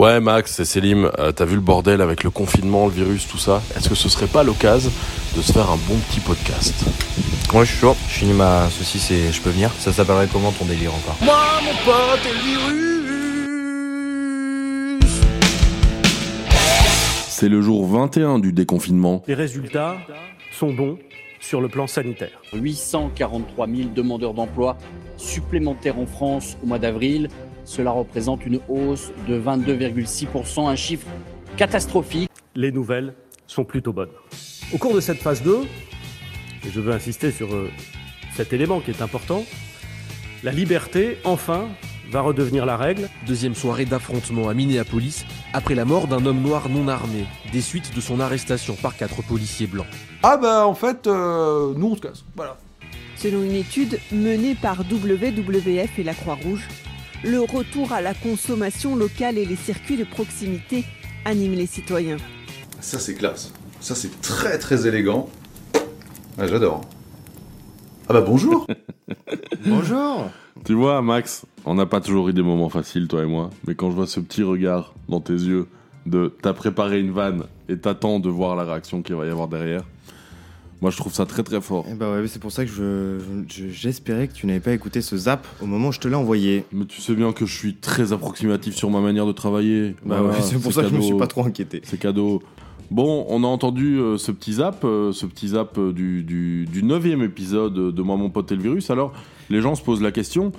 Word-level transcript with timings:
Ouais, 0.00 0.18
Max, 0.18 0.52
c'est 0.54 0.64
Selim. 0.64 1.10
Euh, 1.18 1.30
T'as 1.30 1.44
vu 1.44 1.56
le 1.56 1.60
bordel 1.60 2.00
avec 2.00 2.24
le 2.24 2.30
confinement, 2.30 2.86
le 2.86 2.92
virus, 2.92 3.28
tout 3.28 3.36
ça? 3.36 3.60
Est-ce 3.76 3.90
que 3.90 3.94
ce 3.94 4.08
serait 4.08 4.28
pas 4.28 4.42
l'occasion 4.42 4.90
de 5.36 5.42
se 5.42 5.52
faire 5.52 5.70
un 5.70 5.76
bon 5.76 5.98
petit 6.08 6.20
podcast? 6.20 6.74
Ouais, 7.52 7.66
je 7.66 7.70
suis 7.72 7.80
chaud. 7.80 7.94
Je 8.08 8.14
finis 8.14 8.32
ma 8.32 8.70
saucisse 8.70 9.10
et 9.10 9.30
je 9.30 9.42
peux 9.42 9.50
venir. 9.50 9.70
Ça 9.78 9.92
s'appellerait 9.92 10.28
comment 10.32 10.52
ton 10.52 10.64
délire 10.64 10.94
encore? 10.94 11.18
Moi, 11.20 11.36
mon 11.62 11.74
pote 11.84 12.20
et 12.24 12.32
le 12.32 12.40
virus 15.02 15.20
C'est 17.28 17.50
le 17.50 17.60
jour 17.60 17.86
21 17.86 18.38
du 18.38 18.54
déconfinement. 18.54 19.22
Les 19.28 19.34
résultats 19.34 19.98
sont 20.50 20.72
bons 20.72 20.96
sur 21.40 21.60
le 21.60 21.68
plan 21.68 21.86
sanitaire. 21.86 22.40
843 22.54 23.66
000 23.66 23.88
demandeurs 23.94 24.32
d'emploi 24.32 24.78
supplémentaires 25.18 25.98
en 25.98 26.06
France 26.06 26.56
au 26.62 26.66
mois 26.66 26.78
d'avril. 26.78 27.28
Cela 27.70 27.92
représente 27.92 28.44
une 28.44 28.58
hausse 28.68 29.12
de 29.28 29.40
22,6%, 29.40 30.68
un 30.68 30.74
chiffre 30.74 31.06
catastrophique. 31.56 32.28
Les 32.56 32.72
nouvelles 32.72 33.14
sont 33.46 33.62
plutôt 33.62 33.92
bonnes. 33.92 34.10
Au 34.74 34.78
cours 34.78 34.92
de 34.92 34.98
cette 34.98 35.18
phase 35.18 35.40
2, 35.44 35.60
et 36.66 36.68
je 36.68 36.80
veux 36.80 36.92
insister 36.92 37.30
sur 37.30 37.54
euh, 37.54 37.70
cet 38.34 38.52
élément 38.52 38.80
qui 38.80 38.90
est 38.90 39.00
important, 39.02 39.44
la 40.42 40.50
liberté, 40.50 41.18
enfin, 41.22 41.68
va 42.10 42.22
redevenir 42.22 42.66
la 42.66 42.76
règle. 42.76 43.08
Deuxième 43.24 43.54
soirée 43.54 43.84
d'affrontement 43.84 44.48
à 44.48 44.54
Minneapolis 44.54 45.24
après 45.52 45.76
la 45.76 45.84
mort 45.84 46.08
d'un 46.08 46.26
homme 46.26 46.42
noir 46.42 46.68
non 46.70 46.88
armé, 46.88 47.24
des 47.52 47.60
suites 47.60 47.94
de 47.94 48.00
son 48.00 48.18
arrestation 48.18 48.74
par 48.74 48.96
quatre 48.96 49.22
policiers 49.22 49.68
blancs. 49.68 49.86
Ah 50.24 50.36
bah 50.38 50.66
en 50.66 50.74
fait, 50.74 51.06
euh, 51.06 51.72
nous 51.76 51.92
on 51.92 51.94
se 51.94 52.00
casse. 52.00 52.24
Voilà. 52.34 52.56
Selon 53.14 53.44
une 53.44 53.54
étude 53.54 54.00
menée 54.10 54.56
par 54.56 54.80
WWF 54.80 56.00
et 56.00 56.02
la 56.02 56.14
Croix-Rouge, 56.14 56.66
le 57.22 57.40
retour 57.40 57.92
à 57.92 58.00
la 58.00 58.14
consommation 58.14 58.96
locale 58.96 59.38
et 59.38 59.44
les 59.44 59.56
circuits 59.56 59.96
de 59.96 60.04
proximité 60.04 60.84
animent 61.24 61.54
les 61.54 61.66
citoyens. 61.66 62.16
Ça 62.80 62.98
c'est 62.98 63.14
classe. 63.14 63.52
Ça 63.80 63.94
c'est 63.94 64.20
très 64.20 64.58
très 64.58 64.86
élégant. 64.86 65.28
Ah, 66.38 66.46
J'adore. 66.46 66.82
Ah 68.08 68.14
bah 68.14 68.22
bonjour 68.22 68.66
Bonjour 69.66 70.30
Tu 70.64 70.74
vois, 70.74 71.00
Max, 71.02 71.44
on 71.64 71.74
n'a 71.74 71.86
pas 71.86 72.00
toujours 72.00 72.28
eu 72.28 72.32
des 72.32 72.42
moments 72.42 72.68
faciles, 72.68 73.06
toi 73.06 73.22
et 73.22 73.26
moi. 73.26 73.50
Mais 73.66 73.74
quand 73.74 73.90
je 73.90 73.96
vois 73.96 74.06
ce 74.06 74.18
petit 74.20 74.42
regard 74.42 74.94
dans 75.08 75.20
tes 75.20 75.34
yeux 75.34 75.68
de 76.06 76.34
t'as 76.42 76.54
préparé 76.54 76.98
une 76.98 77.12
vanne 77.12 77.44
et 77.68 77.76
t'attends 77.76 78.18
de 78.18 78.28
voir 78.28 78.56
la 78.56 78.64
réaction 78.64 79.02
qu'il 79.02 79.14
va 79.14 79.26
y 79.26 79.28
avoir 79.28 79.48
derrière, 79.48 79.84
moi 80.80 80.90
je 80.90 80.96
trouve 80.96 81.12
ça 81.12 81.26
très 81.26 81.42
très 81.42 81.60
fort. 81.60 81.84
Eh 81.90 81.94
bah 81.94 82.12
ouais, 82.12 82.26
c'est 82.28 82.38
pour 82.40 82.52
ça 82.52 82.64
que 82.64 82.70
je, 82.70 83.18
je- 83.48 83.68
j'espérais 83.68 84.28
que 84.28 84.32
tu 84.34 84.46
n'avais 84.46 84.60
pas 84.60 84.72
écouté 84.72 85.02
ce 85.02 85.16
zap 85.16 85.46
au 85.60 85.66
moment 85.66 85.88
où 85.88 85.92
je 85.92 86.00
te 86.00 86.08
l'ai 86.08 86.14
envoyé. 86.14 86.64
Mais 86.72 86.84
tu 86.86 87.00
sais 87.00 87.14
bien 87.14 87.32
que 87.32 87.44
je 87.46 87.54
suis 87.56 87.74
très 87.76 88.12
approximatif 88.12 88.74
sur 88.74 88.90
ma 88.90 89.00
manière 89.00 89.26
de 89.26 89.32
travailler. 89.32 89.94
Bah 90.04 90.20
Voilà, 90.22 90.36
ouais, 90.38 90.42
c'est 90.42 90.60
pour 90.60 90.72
ça 90.72 90.82
que 90.82 90.88
je 90.88 90.94
me 90.94 91.00
suis 91.02 91.16
pas 91.16 91.26
trop 91.26 91.44
inquiété. 91.44 91.80
C'est 91.84 91.98
cadeau. 91.98 92.42
Bon, 92.90 93.24
on 93.28 93.44
a 93.44 93.46
entendu 93.46 93.98
euh, 93.98 94.16
ce 94.18 94.32
petit 94.32 94.54
zap, 94.54 94.82
euh, 94.84 95.12
ce 95.12 95.24
petit 95.24 95.48
zap 95.48 95.78
euh, 95.78 95.92
du, 95.92 96.24
du, 96.24 96.66
du 96.66 96.82
neuvième 96.82 97.22
épisode 97.22 97.94
de 97.94 98.02
Moi, 98.02 98.16
mon 98.16 98.30
pote 98.30 98.50
et 98.50 98.56
le 98.56 98.62
virus. 98.62 98.90
Alors, 98.90 99.12
les 99.48 99.60
gens 99.60 99.76
se 99.76 99.82
posent 99.82 100.02
la 100.02 100.10
question, 100.10 100.50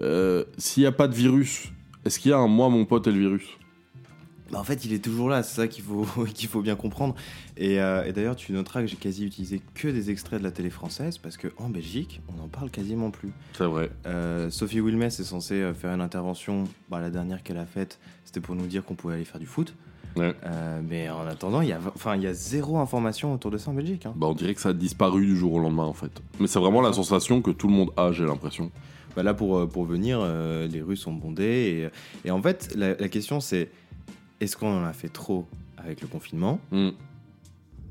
euh, 0.00 0.44
s'il 0.56 0.82
n'y 0.82 0.86
a 0.86 0.92
pas 0.92 1.06
de 1.06 1.14
virus, 1.14 1.68
est-ce 2.06 2.18
qu'il 2.18 2.30
y 2.30 2.34
a 2.34 2.38
un 2.38 2.46
Moi, 2.46 2.70
mon 2.70 2.86
pote 2.86 3.06
et 3.08 3.12
le 3.12 3.18
virus? 3.18 3.44
Bah 4.50 4.58
en 4.58 4.64
fait, 4.64 4.84
il 4.84 4.92
est 4.92 5.02
toujours 5.04 5.28
là, 5.28 5.42
c'est 5.42 5.54
ça 5.54 5.68
qu'il 5.68 5.84
faut, 5.84 6.04
qu'il 6.34 6.48
faut 6.48 6.60
bien 6.62 6.74
comprendre. 6.76 7.14
Et, 7.56 7.80
euh, 7.80 8.04
et 8.04 8.12
d'ailleurs, 8.12 8.34
tu 8.36 8.52
noteras 8.52 8.80
que 8.80 8.86
j'ai 8.88 8.96
quasi 8.96 9.24
utilisé 9.24 9.60
que 9.74 9.86
des 9.88 10.10
extraits 10.10 10.40
de 10.40 10.44
la 10.44 10.50
télé 10.50 10.70
française 10.70 11.18
parce 11.18 11.36
qu'en 11.36 11.68
Belgique, 11.68 12.20
on 12.28 12.40
n'en 12.40 12.48
parle 12.48 12.70
quasiment 12.70 13.10
plus. 13.10 13.30
C'est 13.52 13.64
vrai. 13.66 13.90
Euh, 14.06 14.50
Sophie 14.50 14.80
Wilmès 14.80 15.18
est 15.20 15.24
censée 15.24 15.54
euh, 15.54 15.72
faire 15.74 15.92
une 15.94 16.00
intervention. 16.00 16.64
Bah, 16.90 17.00
la 17.00 17.10
dernière 17.10 17.42
qu'elle 17.44 17.58
a 17.58 17.66
faite, 17.66 18.00
c'était 18.24 18.40
pour 18.40 18.54
nous 18.56 18.66
dire 18.66 18.84
qu'on 18.84 18.94
pouvait 18.96 19.14
aller 19.14 19.24
faire 19.24 19.40
du 19.40 19.46
foot. 19.46 19.74
Ouais. 20.16 20.34
Euh, 20.44 20.80
mais 20.88 21.08
en 21.08 21.24
attendant, 21.28 21.60
il 21.60 21.68
y, 21.68 21.72
a, 21.72 21.78
enfin, 21.94 22.16
il 22.16 22.22
y 22.22 22.26
a 22.26 22.34
zéro 22.34 22.78
information 22.78 23.32
autour 23.32 23.52
de 23.52 23.58
ça 23.58 23.70
en 23.70 23.74
Belgique. 23.74 24.06
hein. 24.06 24.14
Bah, 24.16 24.26
on 24.26 24.34
dirait 24.34 24.54
que 24.54 24.60
ça 24.60 24.70
a 24.70 24.72
disparu 24.72 25.24
du 25.24 25.36
jour 25.36 25.52
au 25.52 25.58
lendemain, 25.60 25.84
en 25.84 25.92
fait. 25.94 26.10
Mais 26.40 26.48
c'est 26.48 26.58
vraiment 26.58 26.80
la 26.80 26.92
sensation 26.92 27.40
que 27.40 27.52
tout 27.52 27.68
le 27.68 27.74
monde 27.74 27.90
a, 27.96 28.10
j'ai 28.10 28.24
l'impression. 28.24 28.72
Bah, 29.14 29.22
là, 29.22 29.32
pour, 29.34 29.68
pour 29.68 29.84
venir, 29.84 30.20
les 30.68 30.82
rues 30.82 30.96
sont 30.96 31.12
bondées. 31.12 31.90
Et, 32.24 32.28
et 32.28 32.30
en 32.32 32.42
fait, 32.42 32.74
la, 32.76 32.94
la 32.94 33.08
question, 33.08 33.38
c'est 33.38 33.70
est-ce 34.40 34.56
qu'on 34.56 34.72
en 34.80 34.84
a 34.84 34.92
fait 34.92 35.08
trop 35.08 35.46
avec 35.76 36.00
le 36.00 36.08
confinement 36.08 36.60
Mm. 36.70 36.90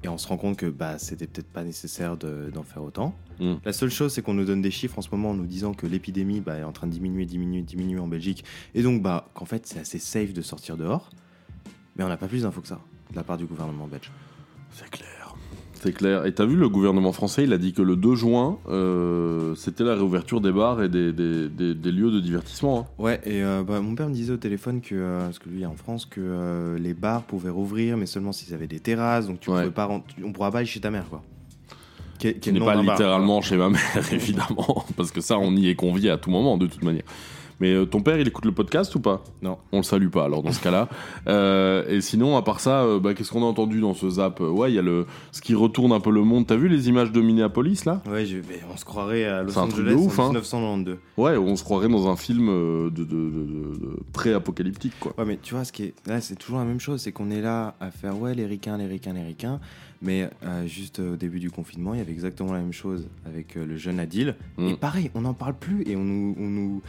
Et 0.04 0.08
on 0.08 0.18
se 0.18 0.28
rend 0.30 0.38
compte 0.38 0.56
que 0.56 0.68
bah, 0.68 0.98
c'était 0.98 1.28
peut-être 1.28 1.52
pas 1.52 1.64
nécessaire 1.66 2.16
de- 2.16 2.50
d'en 2.54 2.64
faire 2.64 2.82
autant. 2.84 3.14
Mm. 3.42 3.56
La 3.66 3.74
seule 3.74 3.90
chose, 3.90 4.14
c'est 4.14 4.22
qu'on 4.22 4.34
nous 4.34 4.46
donne 4.46 4.62
des 4.62 4.72
chiffres 4.72 4.98
en 4.98 5.02
ce 5.02 5.10
moment 5.12 5.32
en 5.32 5.34
nous 5.34 5.46
disant 5.46 5.74
que 5.74 5.86
l'épidémie 5.88 6.40
bah, 6.40 6.58
est 6.58 6.64
en 6.64 6.72
train 6.72 6.88
de 6.88 6.94
diminuer, 6.94 7.26
diminuer, 7.26 7.62
diminuer 7.64 8.00
en 8.00 8.08
Belgique. 8.08 8.46
Et 8.76 8.82
donc, 8.82 9.02
bah, 9.02 9.28
qu'en 9.34 9.44
fait, 9.46 9.68
c'est 9.68 9.80
assez 9.80 10.00
safe 10.00 10.32
de 10.32 10.42
sortir 10.42 10.78
dehors. 10.78 11.10
Mais 11.98 12.06
on 12.06 12.08
n'a 12.08 12.16
pas 12.16 12.28
plus 12.30 12.44
d'infos 12.44 12.62
que 12.62 12.68
ça 12.70 12.80
de 13.12 13.16
la 13.18 13.24
part 13.24 13.38
du 13.38 13.46
gouvernement 13.46 13.88
belge. 13.88 14.10
C'est 14.72 14.90
clair. 14.90 15.19
C'est 15.82 15.94
clair. 15.94 16.26
Et 16.26 16.34
t'as 16.34 16.46
vu, 16.46 16.56
le 16.58 16.68
gouvernement 16.68 17.14
français, 17.14 17.44
il 17.46 17.54
a 17.54 17.58
dit 17.58 17.72
que 17.72 17.82
le 17.82 17.96
2 17.96 18.16
juin, 18.16 18.58
euh, 18.68 19.56
c'était 19.56 19.86
la 19.86 19.96
réouverture 19.96 20.42
des 20.42 20.52
bars 20.52 20.84
et 20.84 20.90
des, 20.90 21.14
des- 21.14 21.48
des- 21.48 21.74
des 21.74 21.92
lieux 21.92 22.12
de 22.12 22.20
divertissement. 22.20 22.80
hein. 22.80 22.86
Ouais, 23.02 23.22
et 23.26 23.42
euh, 23.44 23.64
bah, 23.64 23.80
mon 23.80 23.96
père 23.96 24.10
me 24.10 24.14
disait 24.14 24.34
au 24.34 24.38
téléphone 24.38 24.82
que, 24.82 24.94
euh, 24.96 25.24
parce 25.26 25.40
que 25.40 25.48
lui 25.50 25.62
est 25.62 25.66
en 25.66 25.76
France, 25.76 26.06
que 26.06 26.76
les 26.78 26.94
bars 26.94 27.24
pouvaient 27.24 27.50
rouvrir, 27.50 27.96
mais 27.96 28.06
seulement 28.08 28.34
s'ils 28.34 28.54
avaient 28.54 28.68
des 28.68 28.82
terrasses, 28.82 29.28
donc 29.28 29.40
tu 29.40 29.50
Ouais. 29.50 29.70
pas 29.72 29.90
on 30.24 30.34
pourra 30.34 30.52
pas 30.52 30.58
aller 30.60 30.68
chez 30.68 30.82
ta 30.82 30.92
mère, 30.92 31.08
quoi. 31.10 31.22
Qui, 32.18 32.34
Qui 32.34 32.52
n'est 32.52 32.60
pas 32.60 32.76
littéralement 32.76 33.40
chez 33.42 33.56
ma 33.56 33.70
mère, 33.70 33.80
évidemment, 34.12 34.84
parce 34.98 35.12
que 35.12 35.22
ça, 35.22 35.40
on 35.40 35.56
y 35.56 35.70
est 35.70 35.76
convié 35.76 36.10
à 36.10 36.18
tout 36.18 36.30
moment, 36.30 36.58
de 36.58 36.68
toute 36.68 36.84
manière. 36.84 37.04
Mais 37.60 37.74
euh, 37.74 37.86
ton 37.86 38.02
père, 38.02 38.18
il 38.20 38.28
écoute 38.28 38.46
le 38.46 38.52
podcast 38.54 38.94
ou 38.96 39.00
pas? 39.02 39.24
Non. 39.42 39.58
On 39.72 39.78
le 39.78 39.84
salue 39.84 40.08
pas, 40.10 40.26
alors, 40.26 40.44
dans 40.44 40.52
ce 40.52 40.62
cas-là. 40.62 40.88
Euh, 41.28 41.86
et 41.90 42.02
sinon, 42.02 42.38
à 42.38 42.42
part 42.42 42.60
ça, 42.60 42.84
euh, 42.84 43.00
bah, 43.00 43.14
qu'est-ce 43.14 43.32
qu'on 43.32 43.44
a 43.44 43.46
entendu 43.46 43.82
dans 43.82 43.94
ce 43.94 44.10
zap? 44.10 44.40
Ouais, 44.40 44.72
il 44.72 44.76
y 44.76 44.80
a 44.80 44.82
le, 44.82 45.06
ce 45.32 45.42
qui 45.42 45.54
retourne 45.54 45.92
un 45.92 46.00
peu 46.00 46.10
le 46.12 46.24
monde. 46.24 46.48
T'as 46.48 46.56
vu 46.56 46.68
les 46.70 46.88
images 46.90 47.12
de 47.12 47.22
Minneapolis, 47.22 47.86
là? 47.86 48.02
Ouais, 48.10 48.26
je- 48.26 48.38
mais 48.38 48.60
on 48.74 48.78
se 48.78 48.86
croirait 48.86 49.26
à 49.26 49.44
Los 49.44 49.52
C'est 49.52 49.60
un 49.60 49.68
truc 49.68 49.86
Angeles 49.86 49.96
de 49.96 50.00
ouf, 50.00 50.18
en 50.20 50.24
hein. 50.24 50.28
1992. 50.30 50.98
Ouais, 51.18 51.38
on 51.38 51.56
se 51.56 51.64
croirait 51.64 51.90
dans 51.90 52.08
un 52.10 52.16
film 52.16 52.48
euh, 52.50 52.90
de, 52.90 53.04
de- 53.04 53.06
de- 53.06 53.20
de- 53.20 53.80
de 53.80 54.00
pré-apocalyptique, 54.14 54.94
quoi. 55.00 55.14
Ouais, 55.18 55.26
mais 55.26 55.38
tu 55.42 55.54
vois, 55.54 55.66
ce 55.66 55.72
qui 55.72 55.84
est 55.84 55.94
là, 56.08 56.22
c'est 56.22 56.36
toujours 56.36 56.60
la 56.60 56.66
même 56.66 56.80
chose, 56.80 57.02
c'est 57.02 57.12
qu'on 57.12 57.30
est 57.32 57.42
là 57.42 57.76
à 57.80 57.92
faire 57.92 58.20
ouais 58.20 58.34
les 58.34 58.46
ricains, 58.46 58.78
les 58.78 58.88
ricains, 58.88 59.14
les 59.14 59.24
ricains, 59.24 59.60
mais 60.02 60.30
euh, 60.46 60.66
juste 60.66 61.00
au 61.00 61.16
début 61.16 61.40
du 61.40 61.52
confinement, 61.52 61.94
il 61.94 61.98
y 61.98 62.02
avait 62.02 62.12
exactement 62.14 62.54
la 62.54 62.60
même 62.60 62.74
chose 62.74 63.08
avec 63.26 63.58
euh, 63.58 63.66
le 63.66 63.78
jeune 63.78 64.00
Adil. 64.00 64.36
Mm. 64.58 64.68
Et 64.70 64.74
pareil, 64.76 65.12
on 65.16 65.22
n'en 65.22 65.34
parle 65.34 65.56
plus 65.56 65.84
et 65.88 65.96
on 65.96 66.04
nous, 66.04 66.36
on 66.40 66.48
nous 66.48 66.82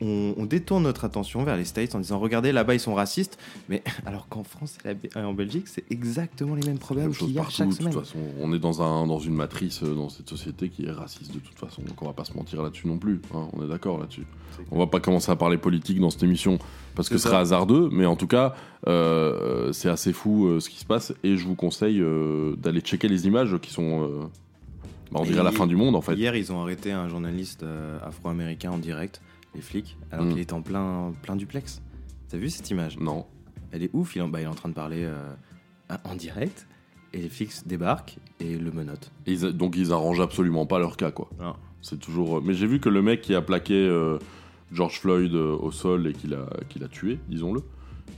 on, 0.00 0.34
on 0.36 0.46
détourne 0.46 0.84
notre 0.84 1.04
attention 1.04 1.42
vers 1.44 1.56
les 1.56 1.64
States 1.64 1.94
en 1.94 1.98
disant 2.00 2.18
regardez 2.18 2.52
là-bas 2.52 2.74
ils 2.74 2.80
sont 2.80 2.94
racistes, 2.94 3.38
mais 3.68 3.82
alors 4.06 4.28
qu'en 4.28 4.44
France 4.44 4.78
et 4.86 5.18
en 5.18 5.34
Belgique 5.34 5.68
c'est 5.68 5.84
exactement 5.90 6.54
les 6.54 6.66
mêmes 6.66 6.78
problèmes 6.78 7.12
qu'il 7.12 7.30
y 7.32 7.38
a 7.38 7.42
partout, 7.42 7.56
chaque 7.56 7.68
de 7.68 7.72
toute 7.72 7.82
semaine. 7.82 7.92
façon. 7.98 8.18
On 8.40 8.52
est 8.52 8.58
dans, 8.58 8.82
un, 8.82 9.06
dans 9.06 9.18
une 9.18 9.34
matrice 9.34 9.82
euh, 9.82 9.94
dans 9.94 10.08
cette 10.08 10.28
société 10.28 10.68
qui 10.68 10.84
est 10.86 10.90
raciste 10.92 11.34
de 11.34 11.40
toute 11.40 11.58
façon, 11.58 11.82
donc 11.82 12.00
on 12.02 12.06
va 12.06 12.12
pas 12.12 12.24
se 12.24 12.34
mentir 12.34 12.62
là-dessus 12.62 12.86
non 12.88 12.98
plus. 12.98 13.20
hein, 13.34 13.48
on 13.52 13.64
est 13.64 13.68
d'accord 13.68 13.98
là-dessus. 13.98 14.26
On 14.70 14.78
va 14.78 14.86
pas 14.88 14.98
commencer 15.00 15.30
à 15.30 15.36
parler 15.36 15.56
politique 15.56 16.00
dans 16.00 16.10
cette 16.10 16.22
émission 16.24 16.58
parce 16.96 17.08
que 17.08 17.16
ce 17.16 17.24
serait 17.28 17.36
hasardeux, 17.36 17.88
mais 17.92 18.06
en 18.06 18.16
tout 18.16 18.26
cas, 18.26 18.54
euh, 18.88 19.72
c'est 19.72 19.88
assez 19.88 20.12
fou 20.12 20.46
euh, 20.48 20.58
ce 20.60 20.68
qui 20.68 20.78
se 20.80 20.84
passe 20.84 21.12
et 21.22 21.36
je 21.36 21.46
vous 21.46 21.54
conseille 21.54 22.00
euh, 22.00 22.56
d'aller 22.56 22.80
checker 22.80 23.06
les 23.06 23.26
images 23.28 23.56
qui 23.58 23.70
sont, 23.70 24.28
bah, 25.12 25.20
on 25.20 25.24
dirait 25.24 25.44
la 25.44 25.52
fin 25.52 25.66
du 25.68 25.76
monde 25.76 25.94
en 25.94 26.00
fait. 26.00 26.14
Hier 26.14 26.34
ils 26.34 26.50
ont 26.52 26.60
arrêté 26.60 26.90
un 26.90 27.08
journaliste 27.08 27.64
afro-américain 28.04 28.72
en 28.72 28.78
direct, 28.78 29.20
les 29.58 29.62
flics, 29.62 29.96
alors 30.12 30.24
Mm. 30.24 30.28
qu'il 30.30 30.38
était 30.38 30.52
en 30.52 30.62
plein, 30.62 31.12
plein 31.22 31.34
duplex. 31.36 31.82
T'as 32.28 32.38
vu 32.38 32.48
cette 32.48 32.70
image? 32.70 32.98
Non. 32.98 33.26
Elle 33.72 33.82
est 33.82 33.90
ouf, 33.92 34.14
il, 34.16 34.22
en- 34.22 34.28
bah, 34.28 34.40
il 34.40 34.44
est 34.44 34.46
en 34.46 34.54
train 34.54 34.68
de 34.68 34.74
parler 34.74 35.02
euh, 35.04 35.32
en 36.04 36.14
direct, 36.14 36.66
et 37.12 37.18
les 37.18 37.28
flics 37.28 37.66
débarquent 37.66 38.18
et 38.40 38.56
le 38.56 38.70
menottent. 38.70 39.10
Et 39.26 39.32
ils- 39.32 39.52
donc 39.52 39.76
ils 39.76 39.92
arrangent 39.92 40.20
absolument 40.20 40.64
pas 40.66 40.78
leur 40.78 40.96
cas 40.96 41.10
quoi. 41.10 41.28
Non. 41.40 41.54
C'est 41.82 41.98
toujours. 41.98 42.40
Mais 42.42 42.54
j'ai 42.54 42.66
vu 42.66 42.80
que 42.80 42.88
le 42.88 43.02
mec 43.02 43.20
qui 43.20 43.34
a 43.34 43.42
plaqué 43.42 43.74
euh, 43.74 44.18
George 44.72 45.00
Floyd 45.00 45.32
euh, 45.34 45.56
au 45.58 45.70
sol 45.72 46.06
et 46.06 46.12
qu'il 46.12 46.34
a, 46.34 46.46
qu'il 46.68 46.84
a 46.84 46.88
tué, 46.88 47.18
disons-le, 47.28 47.62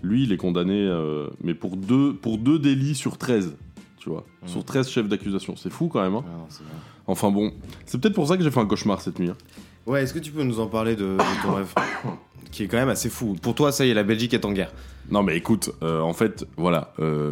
lui 0.02 0.24
il 0.24 0.32
est 0.32 0.36
condamné, 0.36 0.74
euh, 0.86 1.28
mais 1.42 1.54
pour 1.54 1.76
deux, 1.76 2.14
pour 2.14 2.36
deux 2.38 2.58
délits 2.58 2.94
sur 2.94 3.16
13. 3.18 3.56
Tu 3.98 4.08
vois, 4.08 4.24
Mm. 4.42 4.48
sur 4.48 4.64
13 4.64 4.88
chefs 4.88 5.08
d'accusation. 5.08 5.56
C'est 5.56 5.68
fou 5.70 5.88
quand 5.88 6.00
même. 6.02 6.14
hein. 6.14 6.24
Ah 6.26 6.30
non, 6.38 6.46
enfin 7.06 7.30
bon, 7.30 7.52
c'est 7.86 8.00
peut-être 8.00 8.14
pour 8.14 8.26
ça 8.26 8.36
que 8.38 8.42
j'ai 8.42 8.50
fait 8.50 8.60
un 8.60 8.66
cauchemar 8.66 9.00
cette 9.02 9.18
nuit. 9.18 9.28
hein. 9.30 9.36
Ouais, 9.86 10.02
est-ce 10.02 10.14
que 10.14 10.18
tu 10.18 10.30
peux 10.30 10.42
nous 10.42 10.60
en 10.60 10.66
parler 10.66 10.94
de, 10.96 11.16
de 11.16 11.42
ton 11.42 11.54
rêve 11.54 11.72
Qui 12.52 12.64
est 12.64 12.66
quand 12.66 12.78
même 12.78 12.88
assez 12.88 13.08
fou. 13.10 13.36
Pour 13.40 13.54
toi, 13.54 13.70
ça 13.70 13.86
y 13.86 13.90
est, 13.90 13.94
la 13.94 14.02
Belgique 14.02 14.34
est 14.34 14.44
en 14.44 14.52
guerre. 14.52 14.72
Non 15.10 15.22
mais 15.24 15.36
écoute, 15.36 15.70
euh, 15.82 16.00
en 16.02 16.12
fait, 16.12 16.46
voilà, 16.56 16.92
euh, 17.00 17.30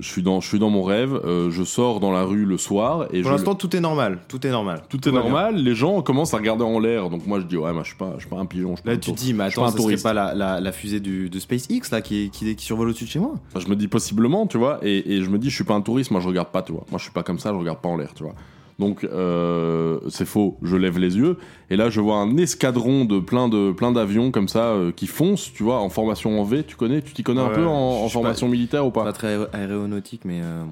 je 0.00 0.06
suis 0.06 0.22
dans, 0.22 0.40
je 0.40 0.48
suis 0.48 0.58
dans 0.58 0.68
mon 0.68 0.82
rêve. 0.82 1.18
euh, 1.24 1.50
je 1.50 1.62
sors 1.64 2.00
dans 2.00 2.12
la 2.12 2.22
rue 2.24 2.44
le 2.44 2.58
soir 2.58 3.04
et 3.12 3.20
Pour 3.22 3.30
je, 3.30 3.36
l'instant, 3.36 3.54
tout 3.54 3.74
est 3.76 3.80
normal. 3.80 4.18
Tout 4.28 4.46
est 4.46 4.50
normal. 4.50 4.82
tout 4.90 5.06
est 5.08 5.12
va 5.12 5.20
normal. 5.20 5.56
Les 5.56 5.74
gens 5.74 6.02
commencent 6.02 6.34
à 6.34 6.38
regarder 6.38 6.64
en 6.64 6.78
l'air. 6.78 7.08
Donc 7.10 7.26
moi 7.26 7.40
je 7.40 7.46
dis 7.46 7.56
ouais, 7.56 7.72
moi 7.72 7.82
je 7.82 7.88
suis 7.88 7.96
pas, 7.96 8.12
je 8.16 8.20
suis 8.20 8.28
pas 8.28 8.36
un 8.36 8.44
pigeon. 8.46 8.70
je 8.72 8.76
suis 8.76 8.84
pas 8.84 8.90
Là, 8.90 8.96
un 8.96 8.98
tu 8.98 9.00
te 9.00 9.06
tour- 9.06 9.14
dis, 9.16 9.32
mais 9.32 9.38
pas 9.38 9.44
attends, 9.46 9.62
un 9.64 9.66
ça 9.68 9.72
serait 9.72 9.82
touriste. 9.82 10.02
pas 10.02 10.12
la, 10.12 10.34
la, 10.34 10.60
la 10.60 10.72
fusée 10.72 11.00
du, 11.00 11.30
de 11.30 11.38
SpaceX 11.38 11.80
là, 11.92 12.02
qui, 12.02 12.28
qui, 12.30 12.54
qui 12.56 12.64
survole 12.64 12.88
au-dessus 12.88 13.04
de 13.04 13.10
chez 13.10 13.20
moi 13.20 13.34
Enfin, 13.48 13.60
je 13.60 13.68
me 13.70 13.76
dis 13.76 13.88
possiblement, 13.88 14.46
tu 14.46 14.58
vois, 14.58 14.78
et, 14.82 15.14
et 15.14 15.22
je 15.22 15.30
me 15.30 15.38
dis, 15.38 15.48
je 15.48 15.54
suis 15.54 15.64
pas 15.64 15.74
un 15.74 15.80
touriste, 15.82 16.10
moi 16.10 16.20
je 16.20 16.28
regarde 16.28 16.48
pas, 16.48 16.62
tu 16.62 16.72
vois. 16.72 16.84
Moi 16.90 16.98
je 16.98 17.04
suis 17.04 17.12
pas 17.12 17.22
comme 17.22 17.38
ça, 17.38 17.52
je 17.52 17.58
regarde 17.58 17.78
pas 17.80 17.88
en 17.88 17.96
l'air, 17.96 18.12
tu 18.14 18.22
vois. 18.24 18.34
Donc 18.80 19.04
euh, 19.04 20.00
c'est 20.08 20.24
faux, 20.24 20.58
je 20.62 20.74
lève 20.76 20.98
les 20.98 21.16
yeux 21.16 21.36
et 21.70 21.76
là 21.76 21.90
je 21.90 22.00
vois 22.00 22.16
un 22.16 22.36
escadron 22.38 23.04
de 23.04 23.20
plein 23.20 23.48
de 23.48 23.70
plein 23.70 23.92
d'avions 23.92 24.32
comme 24.32 24.48
ça 24.48 24.70
euh, 24.72 24.90
qui 24.90 25.06
foncent, 25.06 25.52
tu 25.52 25.62
vois, 25.62 25.78
en 25.80 25.88
formation 25.88 26.40
en 26.40 26.44
V. 26.44 26.64
Tu 26.64 26.74
connais, 26.74 27.00
tu 27.00 27.12
t'y 27.14 27.22
connais 27.22 27.40
un 27.40 27.50
peu 27.50 27.64
en, 27.66 28.08
formation 28.08 28.48
militaire 28.48 28.84
ou 28.84 28.90
pas? 28.90 29.04
Pas 29.04 29.12
très 29.12 29.36
aé- 29.38 29.46
aéronautique, 29.52 30.22
mais. 30.24 30.40
euh, 30.42 30.64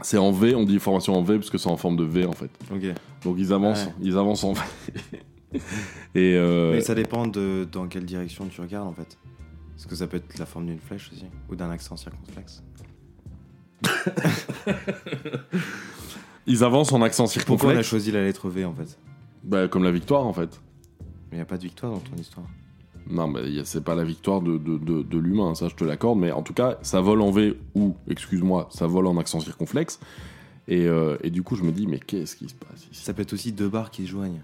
C'est 0.00 0.16
en 0.18 0.32
V, 0.32 0.54
on 0.54 0.64
dit 0.64 0.78
formation 0.78 1.14
en 1.14 1.22
V 1.22 1.36
parce 1.36 1.50
que 1.50 1.58
c'est 1.58 1.68
en 1.68 1.76
forme 1.76 1.96
de 1.96 2.04
V 2.04 2.24
en 2.26 2.32
fait. 2.32 2.50
Ok. 2.72 2.82
Donc 3.24 3.36
ils 3.38 3.52
avancent, 3.52 3.84
Ouais. 3.84 3.92
ils 4.00 4.16
avancent 4.16 4.44
en 4.44 4.54
V. 4.54 4.60
et 6.14 6.38
Mais 6.72 6.80
ça 6.80 6.94
dépend 6.94 7.26
de 7.26 7.68
dans 7.70 7.86
quelle 7.86 8.06
direction 8.06 8.46
tu 8.46 8.60
regardes 8.62 8.88
en 8.88 8.92
fait. 8.94 9.18
Parce 9.76 9.84
que 9.86 9.94
ça 9.94 10.06
peut 10.06 10.16
être 10.16 10.38
la 10.38 10.46
forme 10.46 10.66
d'une 10.66 10.78
flèche 10.78 11.10
aussi, 11.12 11.26
ou 11.50 11.54
d'un 11.56 11.70
accent 11.70 11.96
circonflexe. 11.98 12.62
ils 16.46 16.64
avancent 16.64 16.92
en 16.92 17.02
accent 17.02 17.24
Pourquoi 17.24 17.40
on 17.40 17.54
a 17.54 17.58
circonflexe. 17.58 17.88
choisi 17.88 18.12
la 18.12 18.22
lettre 18.22 18.48
V 18.48 18.64
en 18.64 18.74
fait 18.74 18.98
Bah, 19.44 19.68
comme 19.68 19.84
la 19.84 19.90
victoire 19.92 20.26
en 20.26 20.32
fait. 20.32 20.60
Mais 21.30 21.38
il 21.38 21.40
a 21.40 21.44
pas 21.44 21.56
de 21.56 21.62
victoire 21.62 21.92
dans 21.92 21.98
ton 21.98 22.16
histoire. 22.16 22.46
Non, 23.10 23.28
mais 23.28 23.40
c'est 23.64 23.84
pas 23.84 23.94
la 23.94 24.04
victoire 24.04 24.40
de, 24.40 24.56
de, 24.56 24.78
de, 24.78 25.02
de 25.02 25.18
l'humain, 25.18 25.54
ça 25.54 25.68
je 25.68 25.74
te 25.74 25.84
l'accorde, 25.84 26.18
mais 26.18 26.32
en 26.32 26.42
tout 26.42 26.54
cas, 26.54 26.78
ça 26.82 27.00
vole 27.02 27.20
en 27.20 27.30
V 27.30 27.58
ou, 27.74 27.94
excuse-moi, 28.08 28.68
ça 28.70 28.86
vole 28.86 29.06
en 29.06 29.18
accent 29.18 29.40
circonflexe. 29.40 30.00
Et, 30.68 30.86
euh, 30.86 31.18
et 31.22 31.28
du 31.28 31.42
coup, 31.42 31.56
je 31.56 31.62
me 31.64 31.72
dis, 31.72 31.86
mais 31.86 31.98
qu'est-ce 31.98 32.34
qui 32.36 32.48
se 32.48 32.54
passe 32.54 32.86
ici? 32.90 33.04
Ça 33.04 33.12
peut 33.12 33.20
être 33.20 33.34
aussi 33.34 33.52
deux 33.52 33.68
barres 33.68 33.90
qui 33.90 34.04
se 34.06 34.10
joignent. 34.10 34.42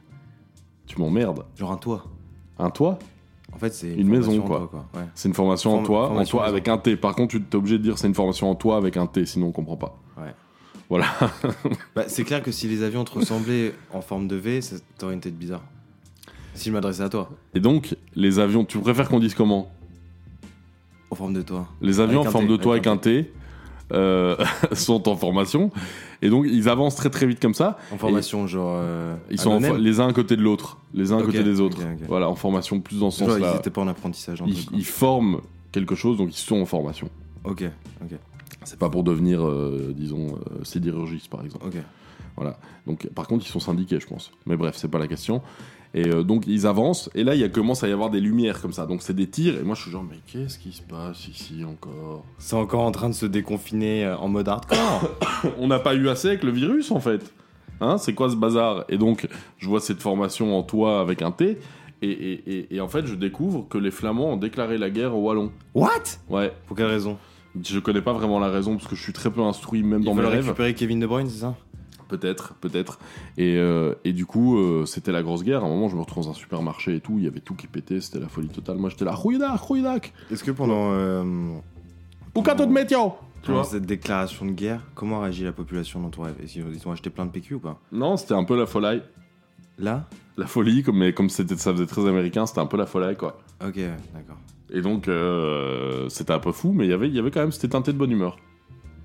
Tu 0.86 1.00
m'emmerdes. 1.00 1.46
Genre 1.56 1.72
un 1.72 1.78
toit. 1.78 2.04
Un 2.58 2.68
toit? 2.68 2.98
En 3.54 3.58
fait, 3.58 3.72
c'est 3.72 3.94
Une 3.94 4.08
maison, 4.08 4.38
quoi. 4.42 4.70
Ouais. 4.94 5.00
C'est 5.14 5.28
une 5.28 5.34
formation 5.34 5.70
en 5.72 5.76
Form- 5.76 5.86
toit, 5.86 6.04
en 6.04 6.08
formation 6.08 6.38
toit 6.38 6.46
avec 6.46 6.68
un 6.68 6.76
T. 6.76 6.96
Par 6.96 7.14
contre, 7.16 7.38
tu 7.38 7.42
es 7.42 7.56
obligé 7.56 7.78
de 7.78 7.82
dire 7.82 7.96
c'est 7.96 8.06
une 8.08 8.14
formation 8.14 8.50
en 8.50 8.54
toit 8.54 8.76
avec 8.76 8.98
un 8.98 9.06
T, 9.06 9.24
sinon 9.24 9.46
on 9.46 9.52
comprend 9.52 9.76
pas. 9.78 9.98
Ouais. 10.18 10.34
Voilà. 10.90 11.06
Bah, 11.94 12.04
c'est 12.08 12.24
clair 12.24 12.42
que 12.42 12.50
si 12.52 12.68
les 12.68 12.82
avions 12.82 13.04
te 13.04 13.12
ressemblaient 13.12 13.72
en 13.92 14.00
forme 14.02 14.28
de 14.28 14.36
V, 14.36 14.60
ça 14.60 14.76
t'aurait 14.98 15.14
une 15.14 15.20
tête 15.20 15.36
bizarre. 15.38 15.62
Si 16.54 16.68
je 16.68 16.74
m'adressais 16.74 17.02
à 17.04 17.08
toi, 17.08 17.30
Et 17.54 17.60
donc, 17.60 17.96
les 18.14 18.38
avions, 18.38 18.64
tu 18.64 18.78
préfères 18.78 19.08
qu'on 19.08 19.20
dise 19.20 19.34
comment? 19.34 19.72
En 21.10 21.14
forme 21.16 21.32
de 21.32 21.42
toi. 21.42 21.66
Les 21.80 22.00
avions 22.00 22.20
Avec 22.20 22.26
en 22.26 22.28
un 22.28 22.32
forme 22.32 22.46
T, 22.46 22.50
de 22.52 22.56
toit 22.56 22.74
avec 22.74 22.86
un 22.86 22.96
T 22.96 23.32
euh, 23.92 24.36
sont 24.72 25.08
en 25.08 25.16
formation. 25.16 25.70
Et 26.22 26.28
donc, 26.30 26.46
ils 26.48 26.68
avancent 26.68 26.94
très 26.96 27.10
très 27.10 27.26
vite 27.26 27.40
comme 27.40 27.54
ça. 27.54 27.78
En 27.92 27.98
formation, 27.98 28.46
genre. 28.46 28.74
euh, 28.76 29.16
Ils 29.30 29.40
sont 29.40 29.50
en 29.50 29.60
fo- 29.60 29.76
les 29.76 29.98
uns 30.00 30.08
à 30.08 30.12
côté 30.12 30.36
de 30.36 30.42
l'autre. 30.42 30.78
Les 30.94 31.10
uns 31.12 31.16
à 31.18 31.20
Ok, 31.20 31.26
côté 31.26 31.42
des 31.42 31.60
autres. 31.60 31.78
ok, 31.80 31.86
ok. 32.00 32.06
Voilà, 32.08 32.28
en 32.28 32.34
formation 32.36 32.80
plus 32.80 33.00
dans 33.00 33.10
ce 33.10 33.24
Genre, 33.24 33.38
ils 33.38 33.42
sens-là. 33.42 33.56
étaient 33.58 33.70
pas 33.70 33.80
en 33.80 33.88
apprentissage. 33.88 34.42
un 34.42 34.46
Ils, 34.46 34.54
truc, 34.54 34.68
quoi. 34.70 34.78
ils 34.78 34.84
forment 34.84 35.40
quelque 35.72 35.94
chose, 35.96 36.18
donc 36.18 36.28
ils 36.32 36.36
sont 36.40 36.60
en 36.60 36.66
formation. 36.66 37.08
Ok, 37.44 37.64
ok, 38.02 38.18
C'est 38.64 38.78
pas 38.78 38.90
pour 38.90 39.02
devenir, 39.04 39.46
euh, 39.46 39.92
disons, 39.96 40.28
euh, 40.36 40.64
sidérurgiste 40.64 41.28
par 41.28 41.44
exemple. 41.44 41.66
ok. 41.66 41.76
Voilà. 42.36 42.58
Donc, 42.86 43.08
par 43.14 43.26
contre, 43.26 43.44
ils 43.44 43.50
sont 43.50 43.60
syndiqués, 43.60 43.98
je 44.00 44.06
pense. 44.06 44.30
Mais 44.46 44.56
bref, 44.56 44.74
c'est 44.76 44.88
pas 44.90 44.98
la 44.98 45.08
question. 45.08 45.42
Et 45.92 46.06
euh, 46.08 46.22
donc, 46.22 46.46
ils 46.46 46.66
avancent, 46.66 47.10
et 47.14 47.24
là, 47.24 47.34
il 47.34 47.50
commence 47.50 47.82
à 47.82 47.88
y 47.88 47.92
avoir 47.92 48.08
des 48.08 48.20
lumières 48.20 48.62
comme 48.62 48.72
ça. 48.72 48.86
Donc, 48.86 49.02
c'est 49.02 49.12
des 49.14 49.28
tirs, 49.28 49.58
et 49.58 49.62
moi, 49.62 49.74
je 49.74 49.82
suis 49.82 49.90
genre, 49.90 50.04
mais 50.08 50.18
qu'est-ce 50.26 50.58
qui 50.58 50.72
se 50.72 50.80
passe 50.82 51.26
ici 51.28 51.64
encore? 51.64 52.24
C'est 52.38 52.54
encore 52.56 52.82
en 52.82 52.92
train 52.92 53.08
de 53.10 53.14
se 53.14 53.26
déconfiner 53.26 54.04
euh, 54.06 54.16
en 54.16 54.28
mode 54.28 54.48
hardcore. 54.48 55.10
On 55.58 55.66
n'a 55.66 55.80
pas 55.80 55.94
eu 55.94 56.08
assez 56.08 56.28
avec 56.28 56.44
le 56.44 56.52
virus, 56.52 56.90
en 56.92 57.00
fait. 57.00 57.34
Hein, 57.80 57.98
c'est 57.98 58.14
quoi 58.14 58.30
ce 58.30 58.36
bazar? 58.36 58.84
Et 58.88 58.96
donc, 58.96 59.26
je 59.58 59.68
vois 59.68 59.80
cette 59.80 60.00
formation 60.00 60.56
en 60.56 60.62
toit 60.62 61.00
avec 61.00 61.20
un 61.22 61.32
T, 61.32 61.58
et, 62.02 62.08
et- 62.08 62.52
et- 62.58 62.76
et 62.76 62.80
en 62.80 62.88
fait, 62.88 63.06
je 63.06 63.14
découvre 63.16 63.66
que 63.68 63.76
les 63.76 63.90
Flamands 63.90 64.32
ont 64.34 64.36
déclaré 64.36 64.78
la 64.78 64.88
guerre 64.88 65.14
aux 65.16 65.22
Wallons. 65.22 65.50
What? 65.74 65.90
Ouais, 66.30 66.52
Pour 66.66 66.76
quelle 66.76 66.86
raison? 66.86 67.18
Je 67.62 67.78
connais 67.80 68.02
pas 68.02 68.12
vraiment 68.12 68.38
la 68.38 68.48
raison, 68.48 68.76
parce 68.76 68.86
que 68.88 68.96
je 68.96 69.02
suis 69.02 69.12
très 69.12 69.30
peu 69.30 69.40
instruit, 69.42 69.82
même 69.82 70.04
dans 70.04 70.12
Ils 70.12 70.16
mes 70.16 70.22
veulent 70.22 70.30
rêves. 70.32 70.44
récupérer 70.44 70.74
Kevin 70.74 71.00
De 71.00 71.06
Bruyne, 71.06 71.28
c'est 71.28 71.40
ça? 71.40 71.56
Peut-être, 72.08 72.54
peut-être. 72.54 72.98
Et, 73.38 73.56
euh, 73.56 73.94
et 74.04 74.12
du 74.12 74.26
coup, 74.26 74.58
euh, 74.58 74.84
c'était 74.84 75.12
la 75.12 75.22
grosse 75.22 75.44
guerre. 75.44 75.62
À 75.62 75.66
un 75.66 75.68
moment, 75.68 75.88
je 75.88 75.94
me 75.94 76.00
retrouve 76.00 76.24
dans 76.24 76.30
un 76.30 76.34
supermarché 76.34 76.96
et 76.96 77.00
tout. 77.00 77.14
Il 77.18 77.24
y 77.24 77.28
avait 77.28 77.38
tout 77.40 77.54
qui 77.54 77.68
pétait. 77.68 78.00
C'était 78.00 78.18
la 78.18 78.26
folie 78.28 78.48
totale. 78.48 78.78
Moi, 78.78 78.90
j'étais 78.90 79.04
là, 79.04 79.14
rouillac, 79.14 79.60
rouillac. 79.60 80.12
Est-ce 80.32 80.42
que 80.42 80.50
pendant, 80.50 80.90
euh, 80.92 81.22
Ou 82.34 82.42
de 82.42 82.64
météo 82.66 83.10
Tu 83.42 83.46
pendant 83.46 83.60
vois? 83.62 83.70
cette 83.70 83.86
déclaration 83.86 84.44
de 84.44 84.50
guerre, 84.50 84.82
comment 84.96 85.20
réagit 85.20 85.44
la 85.44 85.52
population 85.52 86.00
dans 86.00 86.10
ton 86.10 86.22
rêve? 86.22 86.34
Est-ce 86.42 86.54
qu'ils 86.54 86.64
ils 86.74 86.88
ont 86.88 86.90
acheté 86.90 87.10
plein 87.10 87.26
de 87.26 87.30
PQ 87.30 87.54
ou 87.54 87.60
pas? 87.60 87.78
Non, 87.92 88.16
c'était 88.16 88.34
un 88.34 88.42
peu 88.44 88.58
la 88.58 88.66
folie. 88.66 89.02
Là? 89.78 90.08
La 90.36 90.46
folie, 90.46 90.82
comme, 90.82 90.98
mais 90.98 91.12
comme 91.12 91.30
c'était, 91.30 91.56
ça 91.56 91.72
faisait 91.72 91.86
très 91.86 92.08
américain, 92.08 92.44
c'était 92.44 92.60
un 92.60 92.66
peu 92.66 92.76
la 92.76 92.86
folie, 92.86 93.14
quoi. 93.16 93.38
Ok, 93.64 93.76
d'accord. 94.14 94.36
Et 94.72 94.82
donc, 94.82 95.08
euh, 95.08 96.08
c'était 96.08 96.32
un 96.32 96.38
peu 96.38 96.52
fou, 96.52 96.72
mais 96.72 96.84
il 96.86 96.90
y 96.90 96.92
avait, 96.92 97.08
il 97.08 97.14
y 97.14 97.18
avait 97.18 97.30
quand 97.30 97.40
même, 97.40 97.52
c'était 97.52 97.68
teinté 97.68 97.92
de 97.92 97.98
bonne 97.98 98.10
humeur. 98.12 98.36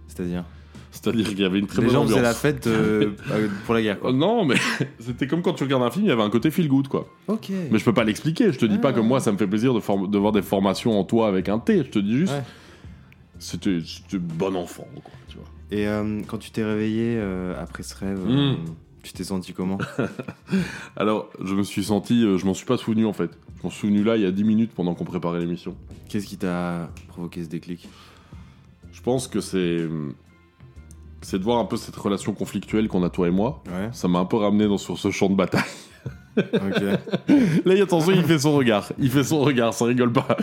C'est-à-dire 0.07 0.43
C'est-à-dire 0.91 1.27
qu'il 1.27 1.39
y 1.39 1.43
avait 1.45 1.59
une 1.59 1.67
très 1.67 1.81
Les 1.81 1.87
bonne 1.87 1.93
gens 1.95 2.01
ambiance. 2.03 2.13
faisaient 2.17 2.21
la 2.27 2.33
fête 2.33 2.67
euh, 2.67 3.11
pour 3.65 3.73
la 3.73 3.81
guerre, 3.81 3.99
quoi. 3.99 4.13
non, 4.13 4.45
mais 4.45 4.55
c'était 4.99 5.27
comme 5.27 5.41
quand 5.41 5.53
tu 5.53 5.63
regardes 5.63 5.83
un 5.83 5.89
film, 5.91 6.05
il 6.05 6.09
y 6.09 6.11
avait 6.11 6.21
un 6.23 6.29
côté 6.29 6.51
feel 6.51 6.67
good, 6.67 6.87
quoi. 6.87 7.07
Ok. 7.27 7.49
Mais 7.71 7.79
je 7.79 7.83
peux 7.85 7.93
pas 7.93 8.03
l'expliquer. 8.03 8.51
Je 8.53 8.59
te 8.59 8.65
dis 8.65 8.77
pas 8.77 8.93
que 8.93 8.99
moi, 8.99 9.19
ça 9.19 9.31
me 9.31 9.37
fait 9.37 9.47
plaisir 9.47 9.73
de, 9.73 10.17
voir 10.17 10.31
des 10.31 10.41
formations 10.43 10.99
en 10.99 11.03
toi 11.03 11.27
avec 11.27 11.49
un 11.49 11.59
T. 11.59 11.77
Je 11.79 11.89
te 11.89 11.99
dis 11.99 12.15
juste, 12.17 12.33
Ouais. 12.33 12.43
c'était, 13.39 13.79
c'était 13.85 14.19
bon 14.19 14.55
enfant, 14.55 14.87
quoi. 15.03 15.11
Tu 15.27 15.37
vois. 15.37 15.45
Et 15.71 15.87
euh, 15.87 16.21
quand 16.27 16.37
tu 16.37 16.51
t'es 16.51 16.63
réveillé 16.63 17.19
après 17.59 17.81
ce 17.83 17.95
rêve, 17.95 18.19
Mm. 18.25 18.55
Tu 19.05 19.13
t'es 19.13 19.23
senti 19.23 19.53
comment 19.53 19.77
Alors, 20.97 21.29
je 21.43 21.53
me 21.55 21.63
suis 21.63 21.83
senti, 21.83 22.23
euh, 22.25 22.37
je 22.37 22.45
m'en 22.45 22.53
suis 22.53 22.65
pas 22.65 22.77
souvenu 22.77 23.05
en 23.05 23.13
fait. 23.13 23.29
Je 23.57 23.63
m'en 23.63 23.69
suis 23.69 23.81
souvenu 23.81 24.03
là 24.03 24.15
il 24.17 24.23
y 24.23 24.25
a 24.25 24.31
10 24.31 24.43
minutes 24.43 24.71
pendant 24.75 24.93
qu'on 24.95 25.05
préparait 25.05 25.39
l'émission. 25.39 25.75
Qu'est-ce 26.09 26.25
qui 26.27 26.37
t'a 26.37 26.89
provoqué 27.07 27.43
ce 27.43 27.49
déclic? 27.49 27.87
Je 28.91 29.01
pense 29.01 29.27
que 29.27 29.41
c'est. 29.41 29.87
C'est 31.21 31.39
de 31.39 31.43
voir 31.43 31.57
un 31.59 31.65
peu 31.65 31.75
cette 31.77 31.95
relation 31.95 32.33
conflictuelle 32.33 32.87
qu'on 32.87 33.01
a 33.03 33.09
toi 33.09 33.27
et 33.27 33.31
moi. 33.31 33.63
Ouais. 33.67 33.89
Ça 33.93 34.07
m'a 34.07 34.19
un 34.19 34.25
peu 34.25 34.37
ramené 34.37 34.67
dans, 34.67 34.77
sur 34.77 34.97
ce 34.99 35.09
champ 35.11 35.29
de 35.29 35.35
bataille. 35.35 35.61
Ok. 36.37 36.83
Là, 37.65 37.81
attention, 37.81 38.11
il 38.11 38.21
fait 38.25 38.39
son 38.39 38.51
regard. 38.57 38.91
Il 38.99 39.09
fait 39.09 39.23
son 39.23 39.39
regard, 39.39 39.73
ça 39.73 39.85
rigole 39.85 40.11
pas. 40.11 40.35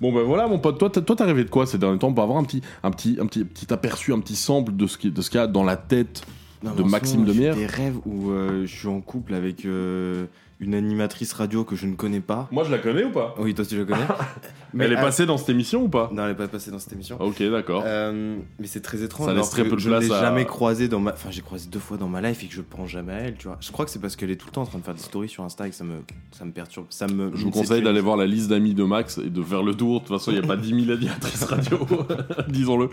Bon, 0.00 0.12
ben 0.12 0.22
voilà, 0.22 0.46
mon 0.46 0.60
pote. 0.60 0.78
Toi, 0.78 0.88
t'as- 0.88 1.00
toi, 1.00 1.16
t'as 1.16 1.24
rêvé 1.26 1.42
de 1.42 1.50
quoi 1.50 1.66
ces 1.66 1.78
derniers 1.78 1.98
temps 1.98 2.12
pour 2.12 2.22
avoir 2.22 2.38
un 2.38 2.44
petit, 2.44 2.62
un 2.84 2.92
petit, 2.92 3.18
un 3.20 3.26
petit, 3.26 3.42
petit 3.44 3.72
aperçu, 3.72 4.12
un 4.12 4.20
petit 4.20 4.36
sample 4.36 4.70
de 4.76 4.86
ce 4.86 4.96
qui- 4.96 5.10
de 5.10 5.20
ce 5.20 5.30
qu'il 5.30 5.40
y 5.40 5.42
a 5.42 5.48
dans 5.48 5.64
la 5.64 5.76
tête? 5.76 6.24
Non, 6.62 6.74
De 6.74 6.82
Maxime 6.82 7.24
Demierre. 7.24 7.56
Des 7.56 7.66
rêves 7.66 7.96
où 8.06 8.30
euh, 8.30 8.66
je 8.66 8.74
suis 8.76 8.88
en 8.88 9.00
couple 9.00 9.34
avec 9.34 9.64
euh, 9.64 10.26
une 10.60 10.74
animatrice 10.74 11.32
radio 11.32 11.64
que 11.64 11.74
je 11.76 11.86
ne 11.86 11.94
connais 11.94 12.20
pas. 12.20 12.48
Moi, 12.52 12.64
je 12.64 12.70
la 12.70 12.78
connais 12.78 13.04
ou 13.04 13.10
pas? 13.10 13.34
Oui, 13.38 13.54
toi 13.54 13.64
tu 13.64 13.76
la 13.78 13.84
connais. 13.84 14.06
Elle 14.78 14.92
est 14.92 14.96
ah, 14.96 15.02
passée 15.02 15.26
dans 15.26 15.36
cette 15.38 15.50
émission 15.50 15.82
ou 15.82 15.88
pas? 15.88 16.10
Non, 16.12 16.24
elle 16.24 16.32
est 16.32 16.34
pas 16.34 16.48
passée 16.48 16.70
dans 16.70 16.78
cette 16.78 16.92
émission. 16.92 17.16
Ok, 17.20 17.42
d'accord. 17.42 17.82
Euh, 17.86 18.36
mais 18.58 18.66
c'est 18.66 18.80
très 18.80 19.02
étrange. 19.02 19.26
Ça 19.26 19.32
laisse 19.32 19.40
alors 19.40 19.50
très 19.50 19.64
que 19.64 19.68
peu 19.68 19.76
de 19.76 19.80
je 19.80 19.90
ne 19.90 19.98
l'ai 19.98 20.12
à- 20.12 20.20
jamais 20.20 20.44
croisée 20.44 20.88
dans 20.88 21.00
ma. 21.00 21.12
Enfin, 21.12 21.30
j'ai 21.30 21.42
croisé 21.42 21.68
deux 21.70 21.78
fois 21.78 21.96
dans 21.96 22.08
ma 22.08 22.20
life 22.20 22.42
et 22.42 22.46
que 22.46 22.54
je 22.54 22.62
pense 22.62 22.88
jamais 22.88 23.12
à 23.12 23.18
elle, 23.18 23.36
tu 23.36 23.48
vois. 23.48 23.58
Je 23.60 23.70
crois 23.70 23.84
que 23.84 23.90
c'est 23.90 23.98
parce 23.98 24.16
qu'elle 24.16 24.30
est 24.30 24.36
tout 24.36 24.46
le 24.46 24.52
temps 24.52 24.62
en 24.62 24.66
train 24.66 24.78
de 24.78 24.84
faire 24.84 24.94
des 24.94 25.00
stories 25.00 25.28
sur 25.28 25.44
Insta 25.44 25.66
et 25.66 25.70
que 25.70 25.76
ça 25.76 25.84
me, 25.84 25.96
ça 26.30 26.44
me 26.44 26.52
perturbe. 26.52 26.86
Ça 26.90 27.06
me. 27.06 27.30
Je 27.34 27.44
vous 27.44 27.50
conseille 27.50 27.82
d'aller 27.82 28.00
voir 28.00 28.16
la 28.16 28.26
liste 28.26 28.48
d'amis 28.48 28.74
de 28.74 28.84
Max 28.84 29.18
et 29.18 29.30
de 29.30 29.42
faire 29.42 29.62
le 29.62 29.74
tour. 29.74 30.00
De 30.00 30.06
toute 30.06 30.16
façon, 30.16 30.30
il 30.30 30.38
n'y 30.38 30.44
a 30.44 30.46
pas 30.46 30.56
10 30.56 30.84
000 30.86 30.96
animatrices 30.96 31.44
radio, 31.44 31.78
disons-le. 32.48 32.88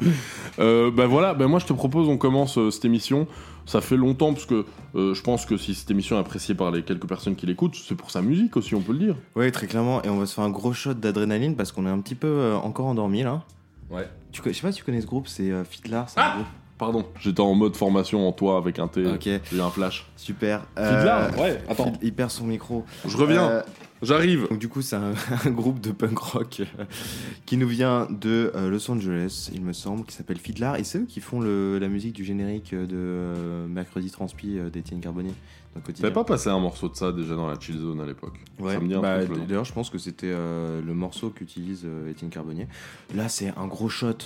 Euh, 0.60 0.92
ben 0.92 1.08
voilà, 1.08 1.34
ben 1.34 1.48
moi 1.48 1.60
je 1.60 1.66
te 1.66 1.74
propose, 1.74 2.08
on 2.08 2.18
commence 2.18 2.58
euh, 2.58 2.72
cette 2.72 2.86
émission. 2.86 3.28
Ça 3.66 3.82
fait 3.82 3.98
longtemps, 3.98 4.34
parce 4.34 4.48
que 4.48 4.66
euh, 4.96 5.14
je 5.14 5.22
pense 5.22 5.46
que 5.46 5.56
si 5.56 5.76
cette 5.76 5.92
émission 5.92 6.16
est 6.18 6.20
appréciée 6.20 6.56
par 6.56 6.72
les 6.72 6.82
quelques 6.82 7.08
personnes 7.08 7.36
qui 7.36 7.46
l'écoutent, 7.46 7.76
c'est 7.76 7.94
pour 7.94 8.10
sa 8.10 8.24
musique 8.24 8.58
aussi, 8.58 8.74
on 8.74 8.82
peut 8.82 8.94
le 8.94 8.98
dire. 8.98 9.16
Oui, 9.36 9.52
très 9.52 9.68
clairement. 9.68 10.02
Et 10.02 10.10
on 10.10 10.18
va 10.18 10.26
se 10.26 10.34
faire 10.34 10.44
un 10.44 10.50
gros 10.50 10.74
shot 10.74 10.96
d'adrénaline 10.96 11.56
parce 11.56 11.69
qu'on 11.72 11.86
est 11.86 11.90
un 11.90 12.00
petit 12.00 12.16
peu 12.16 12.28
euh, 12.28 12.56
encore 12.58 12.86
endormi 12.88 13.24
là. 13.24 13.44
Ouais. 13.90 14.08
Tu, 14.32 14.42
je 14.46 14.52
sais 14.52 14.62
pas 14.62 14.72
si 14.72 14.78
tu 14.80 14.84
connais 14.84 15.02
ce 15.02 15.08
groupe, 15.08 15.28
c'est 15.28 15.50
euh, 15.52 15.64
Fitlar. 15.64 16.10
c'est 16.10 16.20
un 16.20 16.36
groupe. 16.36 16.48
Pardon, 16.78 17.04
j'étais 17.20 17.42
en 17.42 17.56
mode 17.56 17.76
formation 17.76 18.26
en 18.28 18.32
toi 18.32 18.56
avec 18.58 18.80
un 18.80 18.88
T. 18.88 19.06
Ok, 19.06 19.24
J'ai 19.24 19.40
eu 19.58 19.60
un 19.62 19.70
flash. 19.70 20.06
super. 20.16 20.62
Fitlar 20.78 21.24
Euh, 21.24 21.42
Ouais, 21.42 21.62
attends. 21.68 21.86
Fid- 21.92 21.98
Il 22.02 22.14
perd 22.14 22.30
son 22.32 22.46
micro. 22.46 22.86
Je 23.06 23.18
reviens, 23.18 23.50
Euh, 23.50 23.62
J'arrive. 24.02 24.48
Donc 24.50 24.60
du 24.60 24.70
coup, 24.70 24.82
c'est 24.82 24.96
un, 24.96 25.14
groupe 25.48 25.82
de 25.82 25.92
punk 25.92 26.18
rock 26.18 26.62
euh, 26.62 26.86
qui 27.46 27.58
nous 27.58 27.68
vient 27.68 28.08
de 28.10 28.52
euh, 28.56 28.70
Los 28.70 28.90
Angeles, 28.90 29.50
il 29.54 29.62
me 29.62 29.74
semble, 29.74 30.06
qui 30.06 30.16
s'appelle 30.16 30.38
Fiddler. 30.38 30.74
Et 30.78 30.84
c'est 30.84 31.00
eux 31.00 31.06
qui 31.06 31.20
font 31.20 31.42
la 31.42 31.88
musique 31.88 32.14
du 32.14 32.24
générique 32.24 32.74
euh, 32.74 33.66
de 33.66 33.68
Mercredi 33.68 34.12
Transpi 34.12 34.58
d'Étienne 34.72 35.02
Carbonnier. 35.02 35.34
T'avais 35.96 36.12
pas 36.12 36.24
passé 36.24 36.50
un 36.50 36.60
morceau 36.60 36.90
de 36.90 36.96
ça 36.96 37.12
déjà 37.12 37.36
dans 37.36 37.48
la 37.48 37.60
chill 37.60 37.78
zone 37.78 38.02
à 38.02 38.06
l'époque? 38.06 38.40
Ouais. 38.60 38.78
Bah, 38.80 39.24
d'ailleurs, 39.24 39.66
je 39.66 39.74
pense 39.74 39.90
que 39.90 40.00
c'était 40.00 40.32
le 40.32 40.94
morceau 40.94 41.30
qu'utilise 41.30 41.86
Étienne 42.10 42.32
Carbonnier. 42.32 42.68
Là, 43.16 43.30
c'est 43.30 43.54
un 43.56 43.68
gros 43.68 43.88
shot 43.88 44.18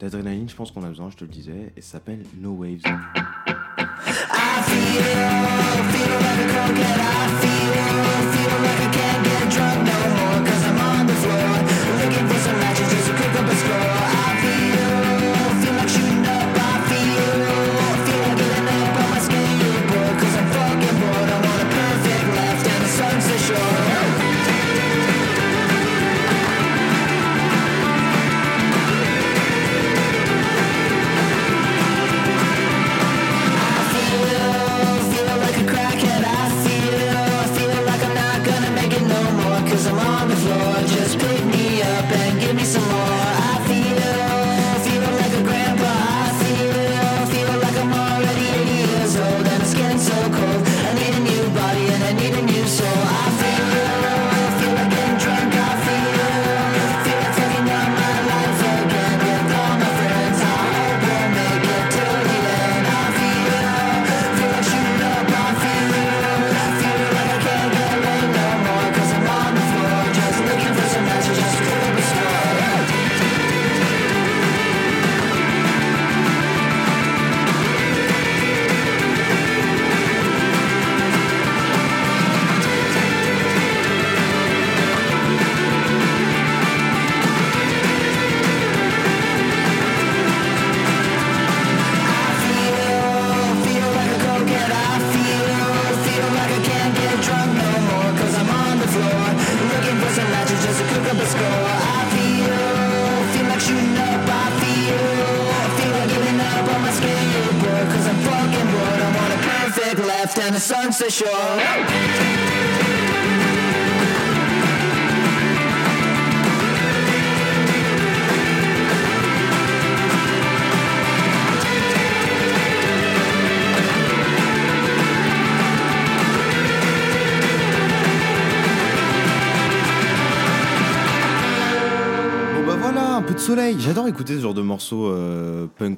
d'adrénaline. 0.00 0.48
Je 0.48 0.56
pense 0.56 0.72
qu'on 0.72 0.82
a 0.82 0.88
besoin. 0.88 1.08
Je 1.10 1.16
te 1.16 1.24
le 1.24 1.30
disais. 1.30 1.72
Et 1.76 1.80
ça 1.80 1.92
s'appelle 1.92 2.24
No 2.40 2.50
Waves. 2.50 2.82
I 2.84 4.62
feel, 4.66 5.02
feel 5.92 6.10
like 6.20 8.14
a 8.14 8.17
I 9.60 9.82
know. 9.82 10.17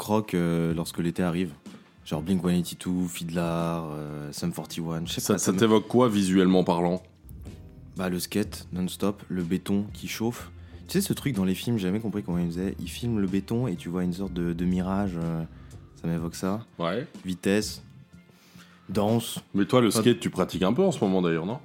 Punk 0.01 0.07
rock 0.07 0.35
euh, 0.35 0.73
lorsque 0.75 0.99
l'été 0.99 1.23
arrive. 1.23 1.53
Genre 2.05 2.23
Blink 2.23 2.41
182, 2.43 3.07
Fiddler, 3.07 3.41
euh, 3.41 4.33
Sum 4.33 4.53
41. 4.53 5.07
Je 5.07 5.13
sais 5.13 5.21
Ça, 5.21 5.35
pas, 5.35 5.39
ça 5.39 5.53
t'évoque 5.53 5.87
quoi 5.87 6.09
visuellement 6.09 6.65
parlant? 6.65 7.03
Bah 7.97 8.09
le 8.09 8.19
skate 8.19 8.67
non-stop, 8.73 9.23
le 9.29 9.43
béton 9.43 9.85
qui 9.93 10.09
chauffe. 10.09 10.51
Tu 10.89 10.95
sais 10.95 11.01
ce 11.07 11.13
truc 11.13 11.35
dans 11.37 11.45
les 11.45 11.55
films, 11.55 11.77
j'ai 11.77 11.87
jamais 11.89 12.01
compris 12.01 12.23
comment 12.23 12.39
ils 12.39 12.47
faisaient. 12.47 12.75
Ils 12.81 12.89
filment 12.89 13.21
le 13.21 13.27
béton 13.27 13.67
et 13.67 13.77
tu 13.77 13.91
vois 13.91 14.03
une 14.03 14.13
sorte 14.15 14.33
de, 14.33 14.53
de 14.55 14.65
mirage. 14.65 15.13
euh, 15.23 15.43
ça 16.01 16.09
m'évoque 16.09 16.35
ça. 16.35 16.65
Ouais. 16.79 17.07
Vitesse, 17.27 17.83
danse. 18.89 19.39
Mais 19.55 19.67
toi, 19.67 19.81
le 19.83 19.91
skate, 19.91 20.19
tu 20.19 20.31
pratiques 20.31 20.63
un 20.63 20.73
peu 20.73 20.83
en 20.83 20.93
ce 20.93 21.05
moment 21.05 21.21
d'ailleurs, 21.21 21.47
non? 21.47 21.59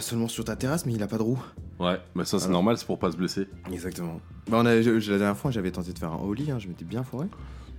Seulement 0.00 0.28
sur 0.28 0.44
ta 0.44 0.54
terrasse, 0.54 0.84
mais 0.86 0.92
il 0.92 1.02
a 1.02 1.08
pas 1.08 1.16
de 1.18 1.22
roue. 1.22 1.42
Ouais, 1.80 1.98
mais 2.14 2.24
ça 2.24 2.38
c'est 2.38 2.44
Alors. 2.46 2.52
normal, 2.54 2.78
c'est 2.78 2.86
pour 2.86 2.98
pas 2.98 3.10
se 3.10 3.16
blesser. 3.16 3.48
Exactement. 3.72 4.20
Bah 4.48 4.58
on 4.60 4.66
a, 4.66 4.80
je- 4.80 5.00
je- 5.00 5.10
la 5.12 5.18
dernière 5.18 5.36
fois, 5.36 5.50
j'avais 5.50 5.70
tenté 5.72 5.92
de 5.92 5.98
faire 5.98 6.12
un 6.12 6.20
ollie, 6.22 6.50
hein, 6.50 6.58
je 6.58 6.68
m'étais 6.68 6.84
bien 6.84 7.02
foiré. 7.02 7.26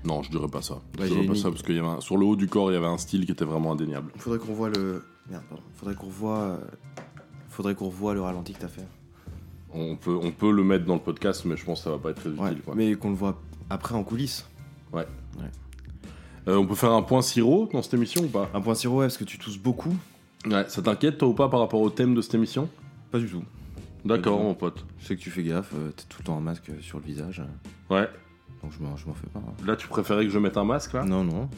Non, 0.04 0.22
je 0.22 0.30
dirais 0.30 0.48
pas 0.50 0.62
ça. 0.62 0.80
Je 0.98 1.02
Ouais, 1.04 1.08
dirais 1.08 1.26
pas 1.26 1.32
mis- 1.34 1.40
ça 1.40 1.50
parce 1.50 1.64
qu'il 1.64 1.76
y 1.76 1.80
avait 1.80 1.88
un- 1.88 2.02
sur 2.02 2.18
le 2.18 2.26
haut 2.26 2.36
du 2.36 2.48
corps, 2.48 2.72
il 2.72 2.76
y 2.76 2.78
avait 2.78 2.86
un 2.86 2.98
style 2.98 3.26
qui 3.26 3.32
était 3.32 3.46
vraiment 3.46 3.72
indéniable. 3.72 4.12
Faudrait 4.18 4.40
qu'on 4.40 4.54
voit 4.54 4.70
le. 4.70 5.04
Merde, 5.30 5.44
pardon. 5.50 5.64
Faudrait 5.76 5.96
qu'on 5.96 6.08
revoie. 6.08 6.38
euh, 6.40 6.58
Faudrait 7.50 7.74
qu'on 7.74 7.86
revoie 7.86 8.14
le 8.14 8.22
ralenti 8.22 8.52
que 8.54 8.60
t'as 8.60 8.68
fait. 8.68 8.86
On 9.74 9.96
peut, 9.96 10.18
on 10.22 10.32
peut 10.32 10.52
le 10.52 10.64
mettre 10.64 10.86
dans 10.86 10.96
le 10.96 11.00
podcast, 11.00 11.44
mais 11.46 11.56
je 11.56 11.64
pense 11.66 11.80
que 11.80 11.84
ça 11.86 11.90
va 11.92 11.98
pas 11.98 12.10
être 12.12 12.20
très 12.20 12.30
Ouais, 12.30 12.52
utile. 12.52 12.62
quoi. 12.64 12.76
mais 12.76 12.94
qu'on 12.96 13.10
le 13.10 13.16
voit 13.16 13.42
après 13.70 13.96
en 13.96 14.04
coulisses. 14.04 14.46
Euh, 16.48 16.58
on 16.58 16.66
peut 16.68 16.76
faire 16.76 16.92
un 16.92 17.02
point 17.02 17.22
sirop 17.24 17.70
dans 17.74 17.82
cette 17.82 17.96
émission 17.96 18.22
ou 18.24 18.28
pas? 18.28 18.50
Un 18.54 18.62
point 18.62 18.76
sirop, 18.76 18.98
ouais, 19.00 19.06
parce 19.06 19.18
que 19.18 19.24
tu 19.24 19.40
tousses 19.40 19.58
beaucoup. 19.58 19.96
Ouais, 20.46 20.66
ça 20.68 20.82
t'inquiète 20.84 21.18
toi 21.18 21.28
ou 21.30 21.34
pas 21.34 21.50
par 21.50 21.60
rapport 21.60 21.82
au 21.82 21.90
thème 21.90 22.14
de 22.14 22.22
cette 22.22 22.36
émission? 22.36 22.70
Pas 23.12 23.18
du 23.18 23.28
tout. 23.28 23.42
D'accord, 24.06 24.40
mon 24.42 24.54
pote. 24.54 24.86
Je 25.00 25.08
sais 25.08 25.16
que 25.16 25.22
tu 25.22 25.32
fais 25.32 25.44
gaffe, 25.44 25.72
euh, 25.76 25.90
t'es 25.92 26.04
tout 26.08 26.18
le 26.20 26.26
temps 26.26 26.38
un 26.38 26.42
masque 26.42 26.70
euh, 26.70 26.80
sur 26.82 27.00
le 27.00 27.04
visage. 27.06 27.42
Ouais. 27.90 28.08
Donc 28.62 28.72
je 28.78 28.84
m'en 28.84 28.96
je 28.96 29.08
m'en 29.08 29.14
fais 29.14 29.28
pas. 29.28 29.40
hein. 29.40 29.54
Là, 29.66 29.76
tu 29.76 29.88
préférais 29.88 30.24
que 30.26 30.32
je 30.32 30.40
mette 30.40 30.58
un 30.58 30.64
masque 30.64 30.94
là? 30.94 31.04
Non, 31.04 31.24
non. 31.24 31.50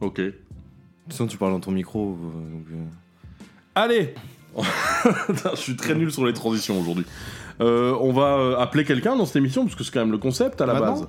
Ok. 0.00 0.16
De 0.20 0.30
toute 0.30 1.12
façon, 1.12 1.26
tu 1.26 1.36
parles 1.36 1.52
dans 1.52 1.60
ton 1.60 1.72
micro. 1.72 2.12
euh, 2.12 2.50
donc, 2.52 2.66
euh, 2.72 2.84
Allez 3.74 4.14
Putain, 5.26 5.50
Je 5.50 5.60
suis 5.60 5.76
très 5.76 5.94
nul 5.94 6.10
sur 6.10 6.24
les 6.24 6.32
transitions 6.32 6.80
aujourd'hui. 6.80 7.04
Euh, 7.60 7.96
on 8.00 8.12
va 8.12 8.38
euh, 8.38 8.56
appeler 8.58 8.84
quelqu'un 8.84 9.16
dans 9.16 9.26
cette 9.26 9.36
émission, 9.36 9.64
parce 9.64 9.74
que 9.74 9.84
c'est 9.84 9.90
quand 9.92 10.00
même 10.00 10.12
le 10.12 10.18
concept 10.18 10.60
à 10.60 10.66
la 10.66 10.74
Maintenant 10.74 10.92
base. 11.00 11.08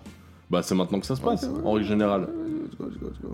Bah, 0.49 0.61
c'est 0.63 0.75
maintenant 0.75 0.99
que 0.99 1.05
ça 1.05 1.15
se 1.15 1.21
passe, 1.21 1.43
Ok, 1.43 1.57
ouais. 1.57 1.63
en 1.65 1.71
règle 1.73 1.87
générale. 1.87 2.29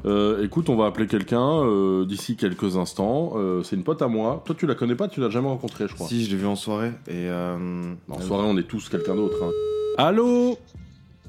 Euh, 0.06 0.44
écoute, 0.44 0.70
on 0.70 0.76
va 0.76 0.86
appeler 0.86 1.08
quelqu'un 1.08 1.64
euh, 1.64 2.06
d'ici 2.06 2.36
quelques 2.36 2.78
instants. 2.78 3.34
Euh, 3.36 3.64
c'est 3.64 3.76
une 3.76 3.84
pote 3.84 4.02
à 4.02 4.08
moi. 4.08 4.42
Toi, 4.46 4.56
tu 4.58 4.66
la 4.68 4.76
connais 4.76 4.96
pas, 4.96 5.08
tu 5.08 5.20
l'as 5.20 5.30
jamais 5.30 5.48
rencontrée, 5.48 5.86
je 5.88 5.94
crois. 5.96 6.08
Si, 6.08 6.26
je 6.26 6.32
l'ai 6.32 6.38
vu 6.38 6.46
en 6.46 6.56
soirée. 6.56 6.92
Et. 7.08 7.28
euh, 7.30 7.94
En 8.10 8.20
euh, 8.20 8.22
soirée, 8.22 8.46
on 8.48 8.58
est 8.58 8.64
tous 8.64 8.90
quelqu'un 8.90 9.16
d'autre. 9.16 9.38
hein. 9.44 9.52
Allô? 9.98 10.58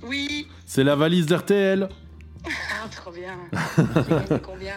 Oui, 0.06 0.46
C'est 0.66 0.84
la 0.84 0.96
valise 0.96 1.26
d'RTL. 1.26 1.88
ah, 2.46 2.88
trop 2.94 3.10
bien. 3.10 3.34
J'ai 3.76 4.10
gagné 4.10 4.42
combien 4.42 4.74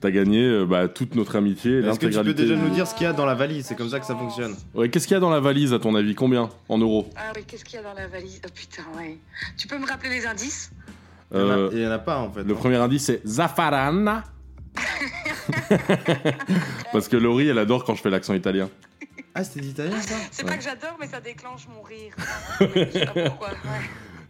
T'as 0.00 0.10
gagné 0.10 0.42
euh, 0.44 0.66
bah, 0.66 0.88
toute 0.88 1.14
notre 1.14 1.36
amitié, 1.36 1.78
Est-ce 1.78 1.98
que 1.98 2.06
tu 2.06 2.10
peux 2.10 2.16
l'intégralité. 2.16 2.42
déjà 2.42 2.56
nous 2.56 2.70
dire 2.70 2.86
ce 2.88 2.94
qu'il 2.94 3.04
y 3.04 3.06
a 3.06 3.12
dans 3.12 3.24
la 3.24 3.34
valise? 3.36 3.66
C'est 3.66 3.76
comme 3.76 3.88
ça 3.88 4.00
que 4.00 4.04
ça 4.06 4.16
fonctionne. 4.16 4.54
Ouais, 4.74 4.88
qu'est-ce 4.88 5.06
qu'il 5.06 5.14
y 5.14 5.16
a 5.16 5.20
dans 5.20 5.30
la 5.30 5.38
valise, 5.38 5.72
à 5.72 5.78
ton 5.78 5.94
avis? 5.94 6.16
Combien? 6.16 6.50
En 6.68 6.78
euros? 6.78 7.08
Ah 7.16 7.30
oui, 7.36 7.42
qu'est-ce 7.46 7.64
qu'il 7.64 7.76
y 7.76 7.78
a 7.78 7.82
dans 7.84 7.94
la 7.94 8.08
valise? 8.08 8.40
Oh 8.44 8.48
putain, 8.52 8.82
ouais. 8.98 9.16
Tu 9.56 9.68
peux 9.68 9.78
me 9.78 9.86
rappeler 9.86 10.10
les 10.10 10.26
indices? 10.26 10.72
Euh, 11.34 11.70
Il 11.72 11.80
y 11.80 11.86
en 11.86 11.90
a 11.90 11.98
pas 11.98 12.18
en 12.18 12.30
fait. 12.30 12.42
Le 12.42 12.52
hein. 12.52 12.56
premier 12.58 12.76
indice, 12.76 13.04
c'est 13.04 13.26
Zafarana. 13.26 14.24
Parce 16.92 17.08
que 17.08 17.16
Laurie, 17.16 17.48
elle 17.48 17.58
adore 17.58 17.84
quand 17.84 17.94
je 17.94 18.02
fais 18.02 18.10
l'accent 18.10 18.34
italien. 18.34 18.68
Ah, 19.34 19.44
c'était 19.44 19.60
d'italien 19.60 19.98
ça 20.00 20.14
C'est 20.30 20.44
Ouais. 20.44 20.50
pas 20.50 20.56
que 20.58 20.62
j'adore, 20.64 20.96
mais 21.00 21.06
ça 21.06 21.20
déclenche 21.20 21.66
mon 21.74 21.82
rire. 21.82 22.14
Je 22.60 22.90
sais 22.98 23.06
pas 23.06 23.22
pourquoi. 23.30 23.48
Ouais. 23.48 23.80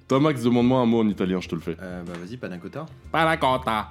Toi, 0.08 0.20
Max, 0.20 0.42
demande-moi 0.42 0.80
un 0.80 0.86
mot 0.86 1.00
en 1.00 1.08
italien, 1.08 1.40
je 1.40 1.48
te 1.48 1.54
le 1.54 1.60
fais. 1.60 1.76
euh, 1.80 2.02
Bah 2.04 2.12
vas-y, 2.22 2.36
panna 2.36 2.58
cotta. 2.58 2.86
Panacota. 3.10 3.88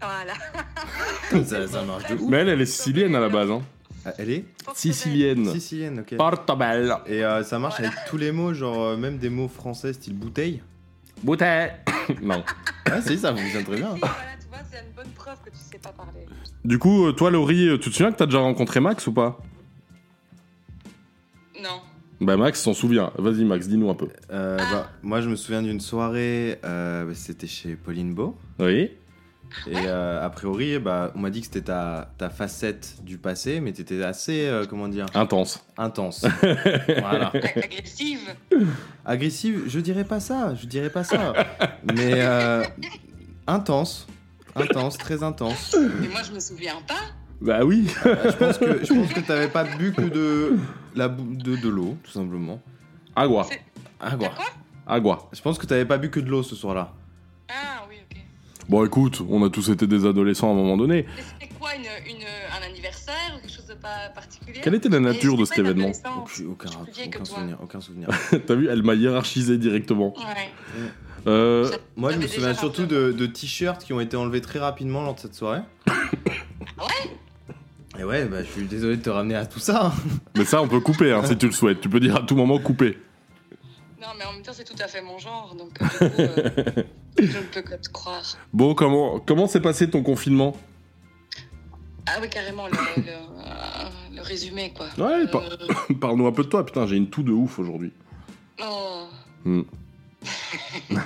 Voilà. 0.00 1.44
ça, 1.44 1.66
ça 1.68 1.82
marche 1.82 2.08
de 2.08 2.14
ouf. 2.14 2.22
Mais 2.28 2.38
elle, 2.38 2.48
elle 2.48 2.60
est 2.60 2.66
sicilienne 2.66 3.14
à 3.14 3.20
la 3.20 3.28
base. 3.28 3.50
Hein. 3.50 3.60
Ah, 4.04 4.12
Elle 4.18 4.30
est 4.30 4.44
Sicilienne. 4.74 5.52
Sicilienne, 5.52 6.00
ok. 6.00 6.16
Portobello. 6.16 6.94
Et 7.06 7.24
euh, 7.24 7.42
ça 7.44 7.58
marche 7.58 7.80
avec 7.80 7.92
tous 8.08 8.16
les 8.16 8.32
mots, 8.32 8.52
genre 8.54 8.80
euh, 8.82 8.96
même 8.96 9.18
des 9.18 9.28
mots 9.28 9.48
français 9.48 9.92
style 9.92 10.14
bouteille. 10.14 10.62
Bouteille. 11.22 11.70
non. 12.22 12.42
Ah 12.90 13.02
si, 13.02 13.18
ça 13.18 13.36
fonctionne 13.36 13.64
très 13.64 13.76
bien. 13.76 13.88
Voilà, 13.88 14.14
tu 14.40 14.48
vois, 14.48 14.60
c'est 14.72 14.78
une 14.78 14.94
bonne 14.96 15.12
preuve 15.14 15.36
que 15.44 15.50
tu 15.50 15.56
sais 15.58 15.76
pas 15.76 15.90
parler. 15.90 16.24
Du 16.64 16.78
coup, 16.78 17.06
euh, 17.06 17.12
toi, 17.12 17.30
Laurie, 17.30 17.68
euh, 17.68 17.76
tu 17.76 17.90
te 17.90 17.94
souviens 17.94 18.10
que 18.10 18.16
t'as 18.16 18.24
déjà 18.24 18.38
rencontré 18.38 18.80
Max 18.80 19.06
ou 19.08 19.12
pas? 19.12 19.38
Non. 21.62 21.82
Bah, 22.22 22.38
Max 22.38 22.62
s'en 22.62 22.72
souvient. 22.72 23.12
Vas-y, 23.18 23.44
Max, 23.44 23.68
dis-nous 23.68 23.90
un 23.90 23.94
peu. 23.94 24.08
Euh, 24.30 24.56
bah, 24.56 24.90
moi, 25.02 25.20
je 25.20 25.28
me 25.28 25.36
souviens 25.36 25.60
d'une 25.62 25.80
soirée, 25.80 26.58
euh, 26.64 27.12
c'était 27.14 27.46
chez 27.46 27.76
Pauline 27.76 28.14
Beau. 28.14 28.38
Oui. 28.58 28.90
Et 29.66 29.74
euh, 29.76 30.24
a 30.24 30.28
priori, 30.30 30.78
bah, 30.78 31.10
on 31.14 31.20
m'a 31.20 31.30
dit 31.30 31.40
que 31.40 31.46
c'était 31.46 31.62
ta, 31.62 32.10
ta 32.18 32.28
facette 32.30 32.96
du 33.02 33.16
passé, 33.18 33.60
mais 33.60 33.72
t'étais 33.72 34.02
assez, 34.02 34.46
euh, 34.46 34.64
comment 34.68 34.88
dire, 34.88 35.06
Intense. 35.14 35.64
intense. 35.76 36.26
voilà. 36.42 37.30
Ag- 37.34 37.64
Agressive. 37.64 38.20
Agressive, 39.04 39.62
je 39.66 39.80
dirais 39.80 40.04
pas 40.04 40.20
ça, 40.20 40.54
je 40.54 40.66
dirais 40.66 40.90
pas 40.90 41.04
ça. 41.04 41.32
mais 41.94 42.12
euh, 42.16 42.62
intense. 43.46 44.06
Intense, 44.54 44.98
très 44.98 45.22
intense. 45.22 45.76
Mais 46.00 46.08
moi, 46.08 46.20
je 46.26 46.32
me 46.32 46.40
souviens 46.40 46.76
pas. 46.86 46.94
Bah 47.40 47.64
oui. 47.64 47.86
Euh, 48.04 48.16
je 48.32 48.36
pense 48.36 48.58
que 48.58 48.84
je 48.84 48.92
pense 48.92 49.12
que 49.12 49.20
t'avais 49.20 49.46
pas 49.48 49.62
bu 49.64 49.92
que 49.92 50.02
de 50.02 50.56
la 50.96 51.08
de, 51.08 51.54
de 51.56 51.68
l'eau, 51.68 51.96
tout 52.02 52.10
simplement. 52.10 52.60
Agua. 53.14 53.46
Agua. 54.00 54.28
Quoi? 54.30 54.44
Agua. 54.86 55.28
Je 55.32 55.40
pense 55.40 55.56
que 55.58 55.66
t'avais 55.66 55.84
pas 55.84 55.98
bu 55.98 56.10
que 56.10 56.18
de 56.18 56.28
l'eau 56.28 56.42
ce 56.42 56.56
soir-là. 56.56 56.92
Ah. 57.48 57.77
Bon, 58.68 58.84
écoute, 58.84 59.22
on 59.28 59.42
a 59.44 59.48
tous 59.50 59.70
été 59.70 59.86
des 59.86 60.04
adolescents 60.04 60.48
à 60.48 60.52
un 60.52 60.54
moment 60.54 60.76
donné. 60.76 61.06
C'était 61.40 61.52
quoi, 61.58 61.70
une, 61.74 61.82
une, 61.82 62.22
un 62.22 62.66
anniversaire 62.70 63.14
ou 63.36 63.40
quelque 63.40 63.54
chose 63.56 63.66
de 63.66 63.74
pas 63.74 64.10
particulier? 64.14 64.60
Quelle 64.62 64.74
était 64.74 64.90
la 64.90 65.00
nature 65.00 65.36
de 65.38 65.44
cet 65.46 65.58
événement. 65.58 65.90
Aucun, 66.50 67.24
souvenir, 67.24 67.56
aucun 67.62 67.80
souvenir. 67.80 68.08
T'as 68.46 68.54
vu, 68.54 68.68
elle 68.68 68.82
m'a 68.82 68.94
hiérarchisé 68.94 69.56
directement. 69.56 70.14
Ouais. 70.18 70.50
Euh, 71.26 71.70
Moi, 71.96 72.12
je 72.12 72.18
me 72.18 72.26
souviens 72.26 72.54
surtout 72.54 72.84
de, 72.86 73.12
de 73.12 73.26
t-shirts 73.26 73.82
qui 73.84 73.92
ont 73.94 74.00
été 74.00 74.16
enlevés 74.16 74.40
très 74.42 74.58
rapidement 74.58 75.02
lors 75.02 75.14
de 75.14 75.20
cette 75.20 75.34
soirée. 75.34 75.60
Ah 75.86 76.84
ouais? 76.84 78.00
Et 78.00 78.04
ouais, 78.04 78.26
bah, 78.26 78.44
je 78.44 78.50
suis 78.50 78.64
désolé 78.66 78.96
de 78.98 79.02
te 79.02 79.10
ramener 79.10 79.34
à 79.34 79.46
tout 79.46 79.58
ça. 79.58 79.86
hein. 79.86 79.92
mais 80.36 80.44
ça, 80.44 80.60
on 80.62 80.68
peut 80.68 80.80
couper 80.80 81.10
hein, 81.12 81.22
si 81.24 81.36
tu 81.38 81.46
le 81.46 81.52
souhaites. 81.52 81.80
Tu 81.80 81.88
peux 81.88 82.00
dire 82.00 82.16
à 82.16 82.20
tout 82.22 82.36
moment 82.36 82.58
couper. 82.58 82.98
Non, 84.00 84.08
mais 84.16 84.24
en 84.24 84.32
même 84.32 84.42
temps, 84.42 84.52
c'est 84.54 84.64
tout 84.64 84.80
à 84.80 84.86
fait 84.86 85.02
mon 85.02 85.18
genre, 85.18 85.54
donc 85.56 85.72
euh, 85.82 86.08
du 86.08 86.14
coup, 86.14 86.22
euh, 86.22 86.82
je 87.18 87.38
ne 87.38 87.42
peux 87.42 87.62
que 87.62 87.74
te 87.74 87.88
croire. 87.88 88.22
Bon, 88.52 88.74
comment 88.74 89.18
comment 89.18 89.46
s'est 89.48 89.60
passé 89.60 89.90
ton 89.90 90.02
confinement? 90.02 90.56
Ah 92.06 92.18
oui, 92.22 92.28
carrément, 92.30 92.68
le, 92.68 92.72
le, 93.02 93.08
euh, 93.08 93.88
le 94.14 94.22
résumé, 94.22 94.72
quoi. 94.72 94.86
Ouais, 94.98 95.24
Euh, 95.24 95.26
par- 95.26 95.42
parle-nous 96.00 96.26
un 96.26 96.32
peu 96.32 96.44
de 96.44 96.48
toi. 96.48 96.64
Putain, 96.64 96.86
j'ai 96.86 96.96
une 96.96 97.10
toux 97.10 97.22
de 97.22 97.32
ouf 97.32 97.58
aujourd'hui. 97.58 97.92
oh. 98.62 99.06
Hmm. 99.44 99.62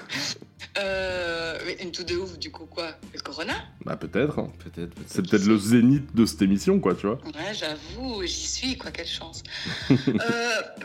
Euh, 0.79 1.59
une 1.83 1.93
tout 1.93 2.03
de 2.03 2.17
ouf, 2.17 2.39
du 2.39 2.51
coup, 2.51 2.65
quoi? 2.65 2.93
Le 3.13 3.21
corona? 3.21 3.53
Bah 3.85 3.97
peut-être. 3.97 4.39
hein. 4.39 4.51
Peut-être, 4.59 4.95
peut-être. 4.95 5.07
C'est 5.07 5.21
peut-être 5.29 5.45
le 5.45 5.59
zénith 5.59 6.15
de 6.15 6.25
cette 6.25 6.41
émission, 6.41 6.81
quoi, 6.81 6.95
tu 6.95 7.07
vois. 7.07 7.19
Ouais, 7.27 7.53
j'avoue, 7.53 8.23
j'y 8.25 8.47
suis, 8.47 8.79
quoi, 8.79 8.91
quelle 8.91 9.07
chance. 9.07 9.43
euh, 9.91 9.95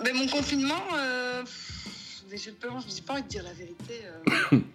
mais 0.03 0.11
mon 0.11 0.27
confinement, 0.27 0.75
mais 2.29 2.37
j'ai 2.37 2.51
pas, 2.51 2.69
envie 2.69 3.23
de 3.23 3.27
dire 3.27 3.43
la 3.43 3.53
vérité. 3.53 4.01
euh. 4.53 4.57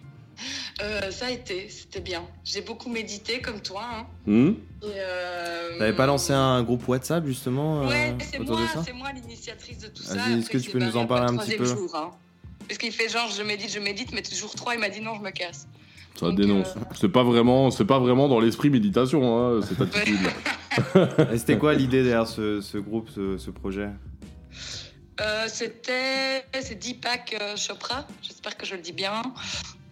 Euh, 0.81 1.11
ça 1.11 1.27
a 1.27 1.29
été, 1.29 1.69
c'était 1.69 2.01
bien. 2.01 2.23
J'ai 2.43 2.61
beaucoup 2.61 2.89
médité, 2.89 3.39
comme 3.39 3.61
toi. 3.61 3.83
Hein. 4.27 4.55
Euh, 4.83 5.77
T'avais 5.77 5.93
pas 5.93 6.07
lancé 6.07 6.33
un 6.33 6.63
groupe 6.63 6.87
WhatsApp 6.87 7.23
justement 7.27 7.83
euh, 7.83 7.87
Ouais, 7.87 8.15
c'est 8.19 8.39
autour 8.39 8.57
moi, 8.57 8.65
de 8.65 8.71
ça 8.71 8.83
c'est 8.83 8.93
moi 8.93 9.11
l'initiatrice 9.11 9.77
de 9.77 9.87
tout 9.89 10.01
Vas-y, 10.03 10.17
ça. 10.17 10.29
est-ce 10.31 10.49
que 10.49 10.57
tu 10.57 10.71
peux 10.71 10.79
nous 10.79 10.97
en 10.97 11.05
parler 11.05 11.31
un 11.31 11.37
petit 11.37 11.55
peu 11.55 11.65
jour, 11.65 11.95
hein. 11.95 12.09
Parce 12.67 12.79
qu'il 12.79 12.91
fait 12.91 13.07
genre 13.09 13.29
je 13.29 13.43
médite, 13.43 13.71
je 13.71 13.79
médite, 13.79 14.11
mais 14.11 14.23
jour 14.35 14.53
3 14.55 14.73
il 14.73 14.79
m'a 14.79 14.89
dit 14.89 15.01
non, 15.01 15.13
je 15.15 15.21
me 15.21 15.29
casse. 15.29 15.67
Ça 16.19 16.25
Donc, 16.25 16.35
dénonce. 16.35 16.75
euh, 16.75 16.79
C'est 16.99 17.09
pas 17.09 17.23
vraiment, 17.23 17.69
c'est 17.69 17.85
pas 17.85 17.99
vraiment 17.99 18.27
dans 18.27 18.39
l'esprit 18.39 18.71
méditation, 18.71 19.37
hein, 19.37 19.61
cette 19.61 19.81
attitude. 19.95 20.17
Et 21.31 21.37
c'était 21.37 21.59
quoi 21.59 21.75
l'idée 21.75 22.01
derrière 22.01 22.27
ce, 22.27 22.59
ce 22.59 22.79
groupe, 22.79 23.09
ce, 23.13 23.37
ce 23.37 23.51
projet? 23.51 23.89
Euh, 25.21 25.47
c'était 25.47 26.43
c'est 26.59 26.75
Deepak 26.75 27.35
euh, 27.39 27.55
Chopra, 27.55 28.07
j'espère 28.21 28.57
que 28.57 28.65
je 28.65 28.75
le 28.75 28.81
dis 28.81 28.93
bien. 28.93 29.21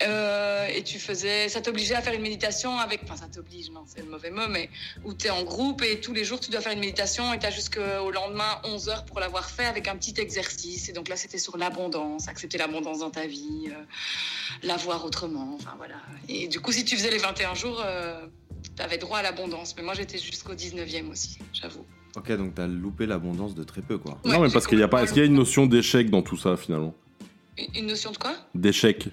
Euh, 0.03 0.65
et 0.65 0.83
tu 0.83 0.97
faisais, 0.97 1.47
ça 1.47 1.61
t'obligeait 1.61 1.93
à 1.93 2.01
faire 2.01 2.13
une 2.13 2.23
méditation 2.23 2.79
avec, 2.79 3.01
enfin 3.03 3.17
ça 3.17 3.27
t'oblige, 3.27 3.69
non 3.69 3.83
c'est 3.85 4.01
le 4.01 4.09
mauvais 4.09 4.31
mot, 4.31 4.47
mais 4.49 4.67
où 5.03 5.13
tu 5.13 5.27
es 5.27 5.29
en 5.29 5.43
groupe 5.43 5.83
et 5.83 5.99
tous 6.01 6.13
les 6.13 6.23
jours 6.23 6.39
tu 6.39 6.49
dois 6.49 6.59
faire 6.59 6.71
une 6.71 6.79
méditation 6.79 7.31
et 7.33 7.39
tu 7.39 7.45
as 7.45 7.51
jusqu'au 7.51 8.09
lendemain 8.09 8.59
11 8.63 8.89
heures 8.89 9.05
pour 9.05 9.19
l'avoir 9.19 9.51
fait 9.51 9.65
avec 9.65 9.87
un 9.87 9.95
petit 9.95 10.19
exercice. 10.19 10.89
Et 10.89 10.93
donc 10.93 11.07
là 11.07 11.15
c'était 11.15 11.37
sur 11.37 11.55
l'abondance, 11.55 12.27
accepter 12.27 12.57
l'abondance 12.57 12.99
dans 12.99 13.11
ta 13.11 13.27
vie, 13.27 13.67
euh, 13.67 13.83
la 14.63 14.75
voir 14.75 15.05
autrement, 15.05 15.53
enfin 15.53 15.75
voilà. 15.77 15.97
Et 16.29 16.47
du 16.47 16.59
coup 16.61 16.71
si 16.71 16.83
tu 16.83 16.97
faisais 16.97 17.11
les 17.11 17.19
21 17.19 17.53
jours, 17.53 17.85
tu 18.75 18.81
avais 18.81 18.97
droit 18.97 19.19
à 19.19 19.21
l'abondance. 19.21 19.75
Mais 19.77 19.83
moi 19.83 19.93
j'étais 19.93 20.17
jusqu'au 20.17 20.55
19e 20.55 21.11
aussi, 21.11 21.37
j'avoue. 21.53 21.85
Ok, 22.18 22.32
donc 22.38 22.56
t'as 22.56 22.68
loupé 22.68 23.06
l'abondance 23.06 23.56
de 23.56 23.63
très 23.63 23.82
peu 23.82 23.98
quoi. 23.98 24.18
Ouais, 24.25 24.32
non, 24.32 24.41
mais 24.41 24.50
parce 24.50 24.68
qu'il 24.68 24.80
y 24.80 24.84
a 24.84 24.88
pas, 24.88 25.03
est-ce 25.03 25.13
qu'il 25.13 25.22
y 25.22 25.25
a 25.25 25.27
une 25.27 25.36
notion 25.36 25.65
d'échec 25.65 26.10
dans 26.10 26.22
tout 26.22 26.38
ça 26.38 26.58
finalement? 26.58 26.94
Une- 27.75 27.88
notion 27.88 28.12
de 28.12 28.18
quoi? 28.18 28.34
D'échec. 28.56 29.08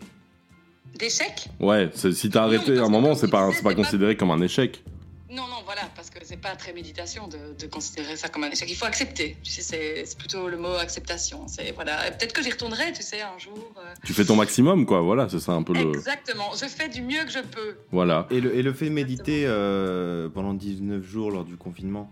D'échec? 0.98 1.48
Ouais, 1.60 1.90
si 1.94 2.30
t'as 2.30 2.40
Non, 2.40 2.46
arrêté 2.46 2.78
à 2.78 2.84
un 2.84 2.88
moment, 2.88 3.14
c'est 3.14 3.28
pas, 3.28 3.50
pas 3.62 3.74
considéré 3.74 4.16
comme 4.16 4.30
un 4.30 4.40
échec. 4.40 4.82
Non, 5.30 5.42
non, 5.42 5.58
voilà, 5.66 5.82
parce 5.94 6.08
que 6.08 6.18
c'est 6.24 6.38
pas 6.40 6.56
très 6.56 6.72
méditation 6.72 7.28
de, 7.28 7.36
de 7.60 7.66
considérer 7.70 8.16
ça 8.16 8.28
comme 8.30 8.44
un 8.44 8.50
échec. 8.50 8.66
Il 8.70 8.74
faut 8.76 8.86
accepter. 8.86 9.36
Tu 9.42 9.50
sais, 9.52 9.60
c'est 9.60 10.06
c'est 10.06 10.16
plutôt 10.18 10.48
le 10.48 10.56
mot 10.56 10.72
acceptation. 10.72 11.46
C'est 11.46 11.70
voilà. 11.72 12.10
Peut-être 12.12 12.32
que 12.32 12.42
j'y 12.42 12.50
retournerai, 12.50 12.92
tu 12.94 13.02
sais, 13.02 13.20
un 13.20 13.38
jour. 13.38 13.58
euh. 13.76 13.92
Tu 14.04 14.14
fais 14.14 14.24
ton 14.24 14.36
maximum, 14.36 14.86
quoi. 14.86 15.02
Voilà, 15.02 15.28
c'est 15.28 15.38
ça 15.38 15.52
un 15.52 15.62
peu 15.62 15.74
le. 15.74 15.90
Exactement. 15.94 16.50
Je 16.58 16.64
fais 16.66 16.88
du 16.88 17.02
mieux 17.02 17.22
que 17.26 17.30
je 17.30 17.40
peux. 17.40 17.76
Voilà. 17.92 18.26
Et 18.30 18.40
le, 18.40 18.56
et 18.56 18.62
le 18.62 18.72
fait 18.72 18.86
de 18.86 18.94
méditer 18.94 19.42
euh, 19.46 20.30
pendant 20.30 20.54
19 20.54 21.04
jours 21.04 21.30
lors 21.30 21.44
du 21.44 21.56
confinement, 21.58 22.10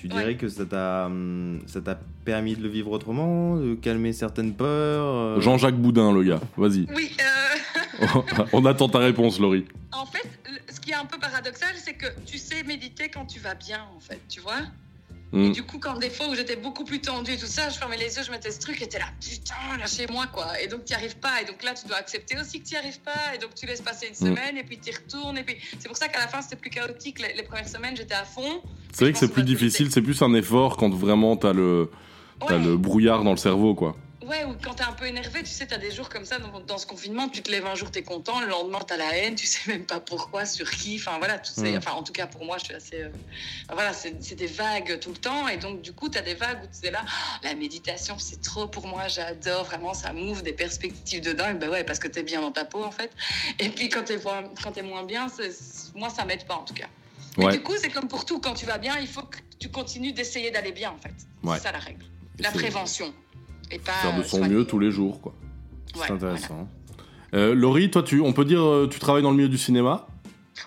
tu 0.00 0.08
dirais 0.08 0.24
Ouais. 0.24 0.34
que 0.36 0.48
ça 0.48 0.64
t'a 0.64 1.06
hum, 1.06 1.60
ça 1.66 1.80
t'a 1.80 1.98
permis 2.24 2.54
de 2.56 2.62
le 2.62 2.68
vivre 2.68 2.90
autrement, 2.90 3.56
de 3.56 3.74
calmer 3.74 4.12
certaines 4.12 4.54
peurs 4.54 5.04
euh, 5.06 5.40
Jean-Jacques 5.40 5.76
Boudin, 5.76 6.12
le 6.12 6.22
gars. 6.22 6.40
Vas-y. 6.56 6.86
Oui. 6.94 7.14
euh, 7.20 8.06
On 8.52 8.64
attend 8.64 8.88
ta 8.88 8.98
réponse, 8.98 9.38
Laurie. 9.38 9.66
en 9.92 10.06
fait, 10.06 10.26
ce 10.72 10.80
qui 10.80 10.90
est 10.90 10.94
un 10.94 11.04
peu 11.04 11.18
paradoxal, 11.18 11.74
c'est 11.76 11.94
que 11.94 12.06
tu 12.24 12.38
sais 12.38 12.62
méditer 12.62 13.08
quand 13.10 13.26
tu 13.26 13.40
vas 13.40 13.54
bien, 13.54 13.80
en 13.94 14.00
fait. 14.00 14.20
Tu 14.28 14.40
vois? 14.40 14.60
Et 15.32 15.50
du 15.50 15.62
coup, 15.62 15.78
quand 15.78 15.96
des 15.98 16.10
fois 16.10 16.28
où 16.28 16.34
j'étais 16.34 16.56
beaucoup 16.56 16.82
plus 16.84 17.00
tendue 17.00 17.32
et 17.32 17.36
tout 17.36 17.46
ça, 17.46 17.68
je 17.68 17.78
fermais 17.78 17.96
les 17.96 18.16
yeux, 18.16 18.22
je 18.24 18.30
mettais 18.32 18.50
ce 18.50 18.58
truc 18.58 18.82
et 18.82 18.88
t'es 18.88 18.98
là, 18.98 19.04
putain, 19.20 19.54
lâchez-moi 19.78 20.26
quoi. 20.26 20.60
Et 20.60 20.66
donc 20.66 20.84
tu 20.84 20.92
n'y 20.92 20.96
arrives 20.96 21.18
pas. 21.18 21.40
Et 21.40 21.44
donc 21.44 21.62
là, 21.62 21.72
tu 21.74 21.86
dois 21.86 21.98
accepter 21.98 22.36
aussi 22.40 22.60
que 22.60 22.66
tu 22.66 22.74
n'y 22.74 22.78
arrives 22.78 23.00
pas. 23.00 23.34
Et 23.34 23.38
donc 23.38 23.54
tu 23.54 23.64
laisses 23.64 23.80
passer 23.80 24.06
une 24.08 24.12
Mm. 24.14 24.34
semaine 24.36 24.58
et 24.58 24.64
puis 24.64 24.78
tu 24.78 24.90
y 24.90 24.92
retournes. 24.94 25.38
Et 25.38 25.44
puis 25.44 25.56
c'est 25.78 25.86
pour 25.86 25.96
ça 25.96 26.08
qu'à 26.08 26.18
la 26.18 26.26
fin, 26.26 26.42
c'était 26.42 26.56
plus 26.56 26.70
chaotique. 26.70 27.20
Les, 27.20 27.34
les 27.34 27.42
premières 27.44 27.68
semaines, 27.68 27.96
j'étais 27.96 28.14
à 28.14 28.24
fond. 28.24 28.60
C'est 28.92 29.04
vrai 29.04 29.12
que 29.12 29.18
c'est 29.18 29.28
plus 29.32 29.44
difficile, 29.44 29.90
c'est 29.92 30.02
plus 30.02 30.20
un 30.22 30.34
effort 30.34 30.76
quand 30.76 30.92
vraiment 30.92 31.36
t'as 31.36 31.52
le, 31.52 31.90
Ouais. 32.48 32.58
le 32.58 32.76
brouillard 32.76 33.22
dans 33.22 33.30
le 33.32 33.36
cerveau, 33.36 33.74
quoi. 33.74 33.94
Ouais, 34.30 34.44
ou 34.44 34.54
quand 34.62 34.74
t'es 34.74 34.84
un 34.84 34.92
peu 34.92 35.06
énervé, 35.06 35.40
tu 35.42 35.50
sais, 35.50 35.66
t'as 35.66 35.76
des 35.78 35.90
jours 35.90 36.08
comme 36.08 36.24
ça 36.24 36.38
dans, 36.38 36.60
dans 36.60 36.78
ce 36.78 36.86
confinement, 36.86 37.28
tu 37.28 37.42
te 37.42 37.50
lèves 37.50 37.66
un 37.66 37.74
jour, 37.74 37.90
t'es 37.90 38.04
content, 38.04 38.40
le 38.40 38.46
lendemain, 38.46 38.78
t'as 38.86 38.96
la 38.96 39.16
haine, 39.16 39.34
tu 39.34 39.44
sais 39.44 39.58
même 39.68 39.84
pas 39.84 39.98
pourquoi, 39.98 40.46
sur 40.46 40.70
qui, 40.70 40.96
enfin 41.00 41.18
voilà, 41.18 41.36
tu 41.40 41.50
sais, 41.52 41.72
Mm. 41.72 41.78
enfin 41.78 41.90
en 41.92 42.04
tout 42.04 42.12
cas 42.12 42.28
pour 42.28 42.44
moi, 42.44 42.56
je 42.58 42.66
suis 42.66 42.74
assez. 42.74 43.02
euh, 43.02 43.08
voilà, 43.72 43.92
c'est 43.92 44.34
des 44.36 44.46
vagues 44.46 45.00
tout 45.00 45.10
le 45.10 45.16
temps, 45.16 45.48
et 45.48 45.56
donc 45.56 45.82
du 45.82 45.92
coup, 45.92 46.08
t'as 46.08 46.20
des 46.22 46.34
vagues 46.34 46.62
où 46.62 46.66
tu 46.80 46.86
es 46.86 46.92
là, 46.92 47.00
Ah, 47.04 47.40
la 47.42 47.54
méditation, 47.56 48.20
c'est 48.20 48.40
trop 48.40 48.68
pour 48.68 48.86
moi, 48.86 49.08
j'adore, 49.08 49.64
vraiment, 49.64 49.94
ça 49.94 50.12
m'ouvre 50.12 50.42
des 50.42 50.52
perspectives 50.52 51.22
de 51.22 51.32
dingue, 51.32 51.58
bah 51.58 51.68
ouais, 51.68 51.82
parce 51.82 51.98
que 51.98 52.06
t'es 52.06 52.22
bien 52.22 52.40
dans 52.40 52.52
ta 52.52 52.64
peau 52.64 52.84
en 52.84 52.92
fait. 52.92 53.10
Et 53.58 53.68
puis 53.68 53.88
quand 53.88 54.04
t'es 54.04 54.20
quand 54.62 54.70
t'es 54.72 54.82
moins 54.82 55.02
bien, 55.02 55.26
moi, 55.96 56.08
ça 56.08 56.24
m'aide 56.24 56.46
pas 56.46 56.54
en 56.54 56.64
tout 56.64 56.74
cas. 56.74 56.86
Mais 57.36 57.46
Ouais. 57.46 57.52
du 57.52 57.62
coup, 57.64 57.74
c'est 57.80 57.90
comme 57.90 58.06
pour 58.06 58.24
tout, 58.24 58.38
quand 58.38 58.54
tu 58.54 58.64
vas 58.66 58.78
bien, 58.78 58.96
il 59.00 59.08
faut 59.08 59.22
que 59.22 59.38
tu 59.58 59.70
continues 59.70 60.12
d'essayer 60.12 60.52
d'aller 60.52 60.70
bien 60.72 60.92
en 60.92 60.98
fait. 60.98 61.14
Ouais. 61.42 61.56
C'est 61.56 61.64
ça 61.64 61.72
la 61.72 61.78
règle. 61.80 62.04
La 62.38 62.52
prévention. 62.52 63.12
Et 63.70 63.78
pas. 63.78 63.92
Faire 63.92 64.14
de 64.16 64.20
euh, 64.20 64.24
son 64.24 64.38
soigner. 64.38 64.54
mieux 64.54 64.64
tous 64.64 64.78
les 64.78 64.90
jours, 64.90 65.20
quoi. 65.20 65.34
C'est 65.94 66.00
Ouais, 66.00 66.10
intéressant. 66.12 66.68
Euh, 67.34 67.54
Laurie, 67.54 67.90
toi, 67.90 68.02
tu, 68.02 68.20
on 68.20 68.32
peut 68.32 68.44
dire, 68.44 68.62
euh, 68.62 68.88
tu 68.90 68.98
travailles 68.98 69.22
dans 69.22 69.30
le 69.30 69.36
milieu 69.36 69.48
du 69.48 69.58
cinéma? 69.58 70.06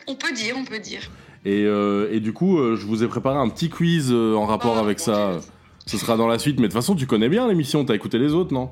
On 0.08 0.16
peut 0.16 0.32
dire, 0.34 0.56
on 0.58 0.66
peut 0.66 0.80
dire. 0.80 1.02
Et, 1.46 1.64
euh, 1.66 2.08
et 2.12 2.20
du 2.22 2.32
coup, 2.34 2.58
euh, 2.58 2.76
je 2.78 2.86
vous 2.86 3.04
ai 3.04 3.08
préparé 3.08 3.38
un 3.38 3.50
petit 3.50 3.70
quiz 3.70 4.10
euh, 4.12 4.36
en 4.36 4.46
rapport 4.46 4.76
Oh, 4.78 4.84
avec 4.84 5.00
ça. 5.00 5.34
Dieu. 5.40 5.50
Ce 5.86 5.98
sera 5.98 6.16
dans 6.16 6.28
la 6.28 6.40
suite, 6.40 6.56
mais 6.62 6.64
de 6.64 6.68
toute 6.68 6.76
façon, 6.80 6.96
tu 6.96 7.06
connais 7.06 7.28
bien 7.28 7.46
l'émission, 7.50 7.84
t'as 7.84 7.94
écouté 7.96 8.18
les 8.18 8.32
autres, 8.32 8.54
non? 8.54 8.72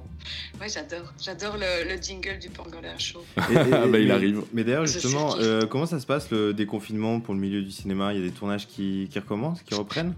Ouais, 0.61 0.69
j'adore. 0.69 1.11
J'adore 1.21 1.57
le, 1.57 1.93
le 1.93 2.01
jingle 2.01 2.39
du 2.39 2.47
Pangolin 2.49 2.97
Show. 2.97 3.19
Et- 3.49 3.53
et- 3.53 3.57
Ah 3.73 3.87
bah, 3.87 3.99
il 3.99 4.09
arrive. 4.11 4.43
Mais 4.53 4.63
d'ailleurs, 4.63 4.85
justement, 4.85 5.35
euh, 5.39 5.63
comment 5.69 5.85
ça 5.85 5.99
se 5.99 6.05
passe 6.05 6.31
le 6.31 6.53
déconfinement 6.53 7.19
pour 7.19 7.33
le 7.33 7.41
milieu 7.41 7.61
du 7.61 7.71
cinéma? 7.71 8.13
Il 8.13 8.21
y 8.21 8.23
a 8.23 8.25
des 8.25 8.31
tournages 8.33 8.65
qui, 8.65 9.09
qui 9.11 9.19
recommencent, 9.19 9.61
qui 9.63 9.73
reprennent? 9.75 10.13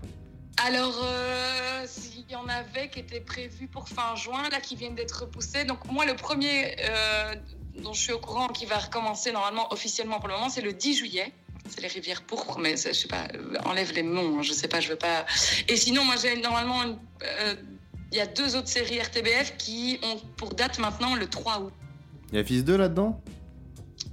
Alors, 0.64 1.02
euh, 1.04 1.84
y 2.34 2.36
en 2.36 2.48
avait 2.48 2.90
qui 2.90 3.00
étaient 3.00 3.20
prévus 3.22 3.68
pour 3.68 3.88
fin 3.88 4.16
juin, 4.16 4.50
là, 4.50 4.60
qui 4.60 4.76
viennent 4.76 4.96
d'être 4.96 5.22
repoussés. 5.22 5.66
Donc, 5.66 5.86
moi, 5.92 6.06
le 6.06 6.16
premier 6.16 6.76
euh, 6.82 7.36
dont 7.78 7.94
je 7.94 8.02
suis 8.02 8.14
au 8.14 8.20
courant 8.20 8.48
qui 8.48 8.66
va 8.66 8.78
recommencer 8.80 9.32
normalement 9.32 9.72
officiellement 9.72 10.20
pour 10.20 10.28
le 10.28 10.34
moment, 10.36 10.50
c'est 10.50 10.62
le 10.62 10.74
10 10.74 10.96
juillet. 10.96 11.32
C'est 11.70 11.82
les 11.82 11.88
rivières 11.88 12.24
pourpres, 12.24 12.60
mais 12.60 12.76
je 12.76 12.92
sais 12.92 13.08
pas, 13.08 13.28
euh, 13.36 13.56
enlève 13.66 13.94
les 13.94 14.04
noms, 14.04 14.40
hein, 14.40 14.42
je 14.42 14.52
sais 14.52 14.68
pas, 14.68 14.80
je 14.82 14.90
veux 14.90 14.98
pas. 14.98 15.26
Et 15.70 15.78
sinon, 15.78 16.04
moi, 16.04 16.16
j'ai 16.22 16.36
normalement. 16.42 16.84
une- 16.84 17.00
euh, 17.24 17.56
Il 18.12 18.18
y 18.18 18.22
a 18.22 18.28
deux 18.28 18.56
autres 18.56 18.68
séries 18.68 19.00
RTBF 19.00 19.58
qui 19.58 20.00
ont 20.04 20.18
pour 20.38 20.54
date 20.54 20.78
maintenant 20.78 21.16
le 21.16 21.26
3 21.28 21.62
août. 21.62 21.74
Il 22.32 22.38
y 22.38 22.40
a 22.40 22.44
Fils 22.44 22.64
2 22.64 22.78
là-dedans? 22.78 23.20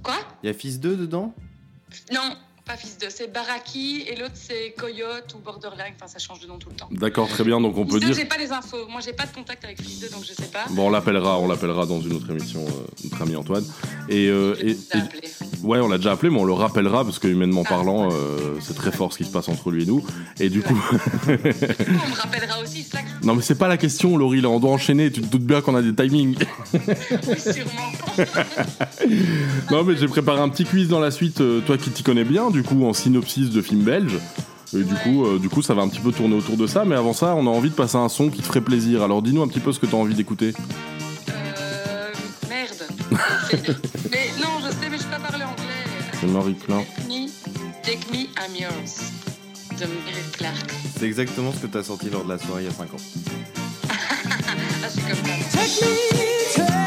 Quoi? 0.01 0.17
Il 0.41 0.47
y 0.47 0.49
a 0.49 0.53
Fils 0.55 0.79
2 0.79 0.95
dedans? 0.95 1.35
Non, 2.11 2.35
pas 2.65 2.77
Fils 2.77 2.97
de, 2.97 3.07
c'est 3.09 3.31
Baraki 3.31 4.03
et 4.07 4.15
l'autre 4.15 4.33
c'est 4.35 4.73
Coyote 4.77 5.33
ou 5.35 5.39
Borderline. 5.39 5.93
Enfin, 5.95 6.07
ça 6.07 6.19
change 6.19 6.39
de 6.41 6.47
nom 6.47 6.57
tout 6.57 6.69
le 6.69 6.75
temps. 6.75 6.89
D'accord, 6.91 7.27
très 7.27 7.43
bien, 7.43 7.59
donc 7.59 7.77
on 7.77 7.85
peut 7.85 7.99
Fils 7.99 8.01
2, 8.01 8.13
dire... 8.13 8.15
j'ai 8.15 8.25
pas 8.25 8.37
les 8.37 8.51
infos. 8.51 8.87
Moi, 8.89 9.01
j'ai 9.03 9.13
pas 9.13 9.25
de 9.25 9.33
contact 9.33 9.63
avec 9.65 9.81
Fils 9.81 9.99
2, 9.99 10.09
donc 10.09 10.23
je 10.23 10.33
sais 10.33 10.49
pas. 10.51 10.65
Bon, 10.71 10.87
on 10.87 10.89
l'appellera, 10.89 11.39
on 11.39 11.47
l'appellera 11.47 11.85
dans 11.85 12.01
une 12.01 12.13
autre 12.13 12.29
émission, 12.29 12.65
euh, 12.65 12.71
notre 13.03 13.21
ami 13.21 13.35
Antoine. 13.35 13.65
Et, 14.09 14.27
euh, 14.27 14.55
et- 14.61 14.71
et- 14.71 15.63
ouais, 15.63 15.79
on 15.79 15.87
l'a 15.87 15.97
déjà 15.97 16.11
appelé, 16.13 16.29
mais 16.31 16.39
on 16.39 16.45
le 16.45 16.53
rappellera 16.53 17.03
parce 17.03 17.19
que 17.19 17.27
humainement 17.27 17.63
Ah, 17.65 17.69
parlant, 17.69 18.09
euh, 18.11 18.57
c'est 18.61 18.75
très 18.75 18.91
fort 18.91 19.11
ce 19.13 19.17
qui 19.17 19.25
se 19.25 19.31
passe 19.31 19.49
entre 19.49 19.71
lui 19.71 19.83
et 19.83 19.85
nous. 19.85 20.05
Et 20.39 20.49
du 20.49 20.61
coup, 20.61 20.73
Du 20.73 20.79
coup, 20.79 20.97
on 21.25 21.29
me 22.09 22.15
rappellera 22.15 22.61
aussi, 22.61 22.83
je 22.83 22.91
non 23.23 23.35
mais 23.35 23.41
c'est 23.41 23.55
pas 23.57 23.67
la 23.67 23.77
question, 23.77 24.17
Laurie. 24.17 24.41
Là, 24.41 24.49
on 24.49 24.59
doit 24.59 24.71
enchaîner. 24.71 25.11
Tu 25.11 25.21
te 25.21 25.27
doutes 25.27 25.43
bien 25.43 25.61
qu'on 25.61 25.75
a 25.75 25.81
des 25.81 25.93
timings. 25.93 26.35
oui, 26.73 26.79
sûrement. 27.39 28.25
non, 29.71 29.83
mais 29.83 29.95
j'ai 29.95 30.07
préparé 30.07 30.39
un 30.41 30.49
petit 30.49 30.65
quiz 30.65 30.87
dans 30.87 30.99
la 30.99 31.11
suite. 31.11 31.41
euh, 31.41 31.61
toi 31.61 31.77
qui 31.77 31.89
t'y 31.91 32.03
connais 32.03 32.23
bien, 32.23 32.49
du 32.51 32.63
coup, 32.63 32.83
en 32.85 32.93
synopsis 32.93 33.49
de 33.49 33.61
film 33.61 33.81
belge. 33.81 34.17
Et 34.73 34.83
du 34.83 34.93
coup, 34.95 35.25
euh, 35.25 35.37
du 35.37 35.49
coup, 35.49 35.61
ça 35.61 35.73
va 35.73 35.81
un 35.81 35.89
petit 35.89 35.99
peu 35.99 36.11
tourner 36.11 36.35
autour 36.35 36.55
de 36.55 36.65
ça. 36.65 36.85
Mais 36.85 36.95
avant 36.95 37.13
ça, 37.13 37.35
on 37.35 37.45
a 37.47 37.49
envie 37.49 37.69
de 37.69 37.75
passer 37.75 37.97
un 37.97 38.09
son 38.09 38.29
qui 38.29 38.41
te 38.41 38.47
ferait 38.47 38.61
plaisir. 38.61 39.01
Alors, 39.03 39.21
dis-nous 39.21 39.41
un 39.41 39.47
petit 39.47 39.59
peu 39.59 39.73
ce 39.73 39.79
que 39.79 39.85
t'as 39.85 39.97
envie 39.97 40.15
d'écouter. 40.15 40.53
Euh, 41.29 42.11
merde. 42.49 42.87
mais 44.11 44.29
non, 44.41 44.59
je 44.65 44.71
sais, 44.71 44.89
mais 44.89 44.97
je 44.97 45.03
peux 45.03 45.09
pas 45.09 45.19
parler 45.19 45.43
anglais. 45.43 45.63
C'est 46.19 46.27
Marie 46.27 46.55
Klein. 46.55 46.83
Take 46.97 47.09
me, 47.09 47.27
take 47.83 48.11
me, 48.11 48.19
I'm 48.37 48.55
yours. 48.55 49.11
De 49.77 49.87
Clark. 50.37 50.71
C'est 50.97 51.05
exactement 51.05 51.51
ce 51.51 51.59
que 51.59 51.67
tu 51.67 51.77
as 51.77 51.83
sorti 51.83 52.09
lors 52.09 52.23
de 52.23 52.29
la 52.29 52.37
soirée 52.37 52.63
il 52.63 52.65
y 52.65 52.69
a 52.69 52.71
5 52.71 52.93
ans. 52.93 52.97
Ah, 54.83 54.87
c'est 54.89 55.01
comme 55.01 56.67
ça. 56.67 56.80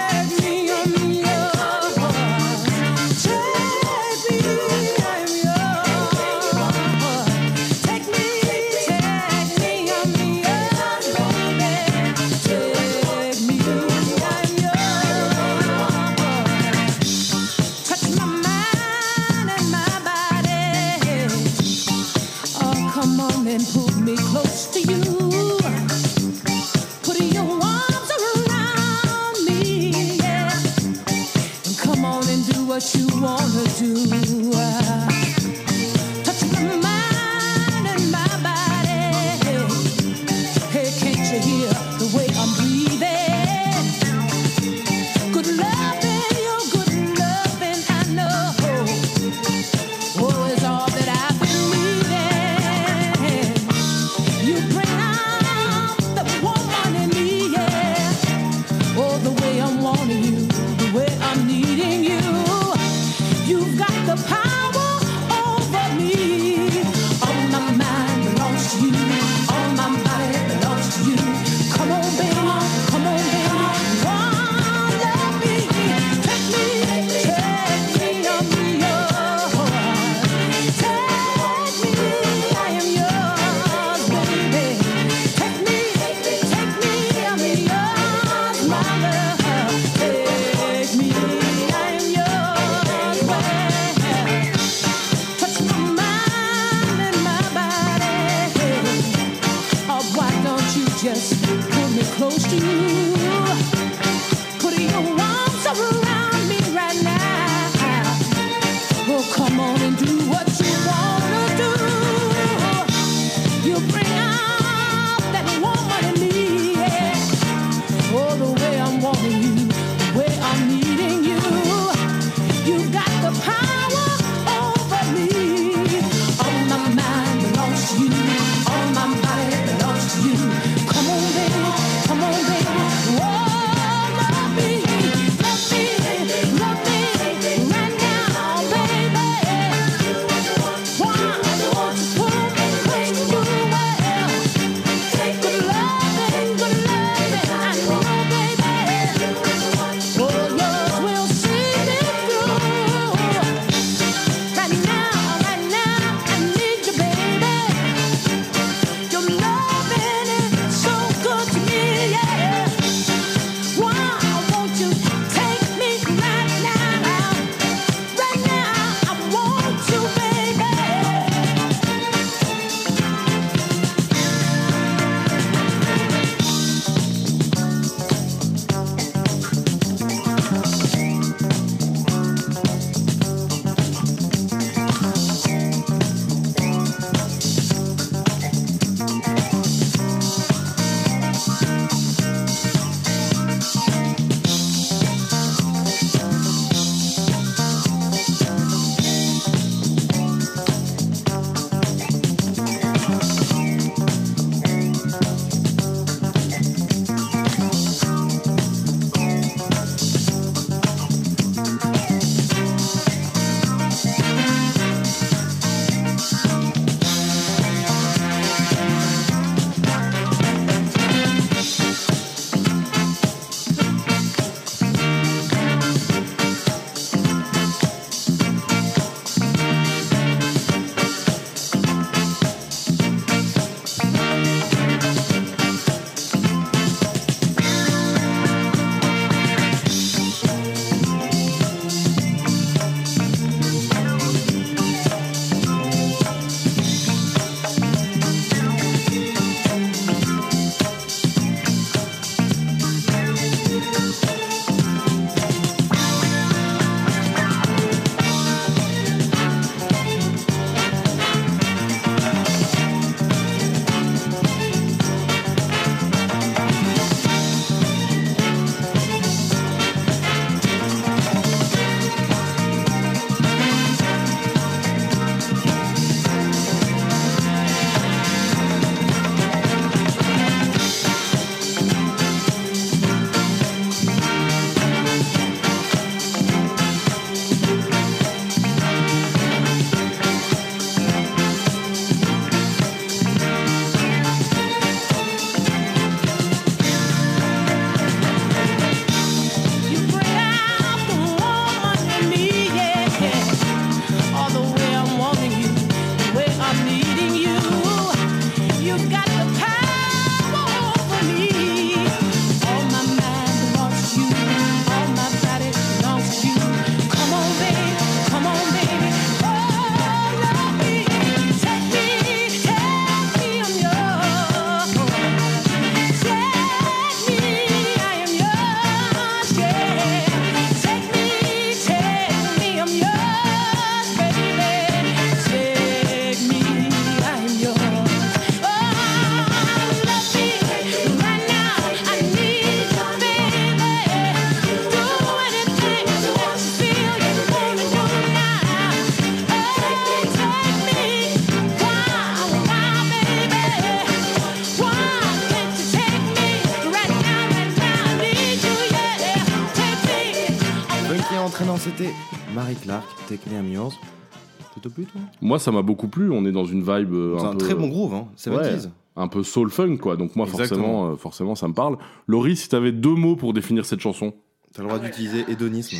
Toi 365.02 365.20
Moi, 365.40 365.58
ça 365.58 365.72
m'a 365.72 365.82
beaucoup 365.82 366.08
plu. 366.08 366.30
On 366.30 366.44
est 366.46 366.52
dans 366.52 366.64
une 366.64 366.80
vibe. 366.82 367.12
euh, 367.12 367.36
C'est 367.38 367.46
un 367.46 367.52
peu- 367.52 367.58
très 367.58 367.74
bon 367.74 367.88
groove, 367.88 368.14
hein. 368.14 368.28
70s. 368.36 368.84
Ouais, 368.86 368.90
un 369.16 369.28
peu 369.28 369.42
soul 369.42 369.70
funk, 369.70 369.96
quoi. 369.98 370.16
Donc, 370.16 370.36
moi, 370.36 370.46
Exactement. 370.46 370.82
forcément, 370.82 371.10
euh, 371.12 371.16
forcément, 371.16 371.54
ça 371.54 371.68
me 371.68 371.74
parle. 371.74 371.98
Laurie, 372.28 372.56
si 372.56 372.68
t'avais 372.68 372.92
deux 372.92 373.14
mots 373.14 373.36
pour 373.36 373.52
définir 373.52 373.84
cette 373.84 374.00
chanson. 374.00 374.34
T'as 374.72 374.82
le 374.82 374.88
droit 374.88 374.98
d'utiliser 375.00 375.44
hédonisme. 375.48 375.96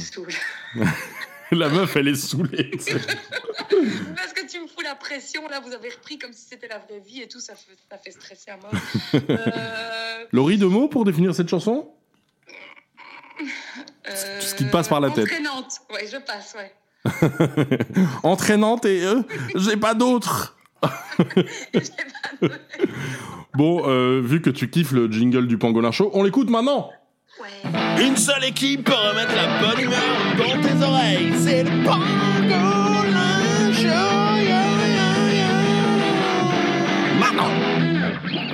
La 1.53 1.69
meuf, 1.69 1.95
elle 1.97 2.09
est 2.09 2.15
saoulée. 2.17 2.71
Parce 4.17 4.33
que 4.33 4.47
tu 4.51 4.61
me 4.61 4.67
fous 4.67 4.81
la 4.83 4.95
pression, 4.97 5.47
là, 5.49 5.61
vous 5.61 5.73
avez 5.73 5.91
repris 5.91 6.19
comme 6.19 6.33
si 6.33 6.47
c'était 6.49 6.67
la 6.69 6.79
vraie 6.79 7.01
vie 7.07 7.21
et 7.21 7.29
tout, 7.29 7.39
ça 7.39 7.55
fait, 7.55 7.77
ça 7.91 7.99
fait 7.99 8.11
stresser 8.11 8.51
à 8.51 8.57
mort. 8.57 8.73
Euh, 9.31 10.25
Laurie, 10.33 10.59
deux 10.59 10.69
mots 10.69 10.89
pour 10.89 11.05
définir 11.05 11.35
cette 11.35 11.49
chanson? 11.49 11.91
euh, 14.09 14.41
ce 14.41 14.55
qui 14.55 14.65
te 14.65 14.71
passe 14.71 14.89
par 14.89 15.01
la 15.01 15.11
tête. 15.11 15.25
Entraînante, 15.27 15.81
ouais, 15.93 16.07
je 16.11 16.17
passe, 16.17 16.55
ouais. 16.57 16.73
Entraînante 18.23 18.85
et 18.87 19.05
euh, 19.05 19.23
j'ai 19.55 19.77
pas 19.77 19.95
d'autre. 19.95 20.57
bon, 23.55 23.83
euh, 23.87 24.21
vu 24.23 24.41
que 24.41 24.51
tu 24.51 24.69
kiffes 24.69 24.93
le 24.93 25.11
jingle 25.11 25.47
du 25.47 25.59
Pangolin 25.59 25.93
Show, 25.93 26.11
on 26.15 26.23
l'écoute 26.23 26.51
maintenant. 26.51 26.91
Une 27.99 28.17
seule 28.17 28.45
équipe 28.45 28.85
pour 28.85 28.97
remettre 28.97 29.35
la 29.35 29.61
bonne 29.61 29.81
humeur 29.81 29.99
dans 30.39 30.61
tes 30.61 30.85
oreilles. 30.85 31.33
C'est 31.39 31.65
le 31.65 31.85
Pangolin 31.85 32.74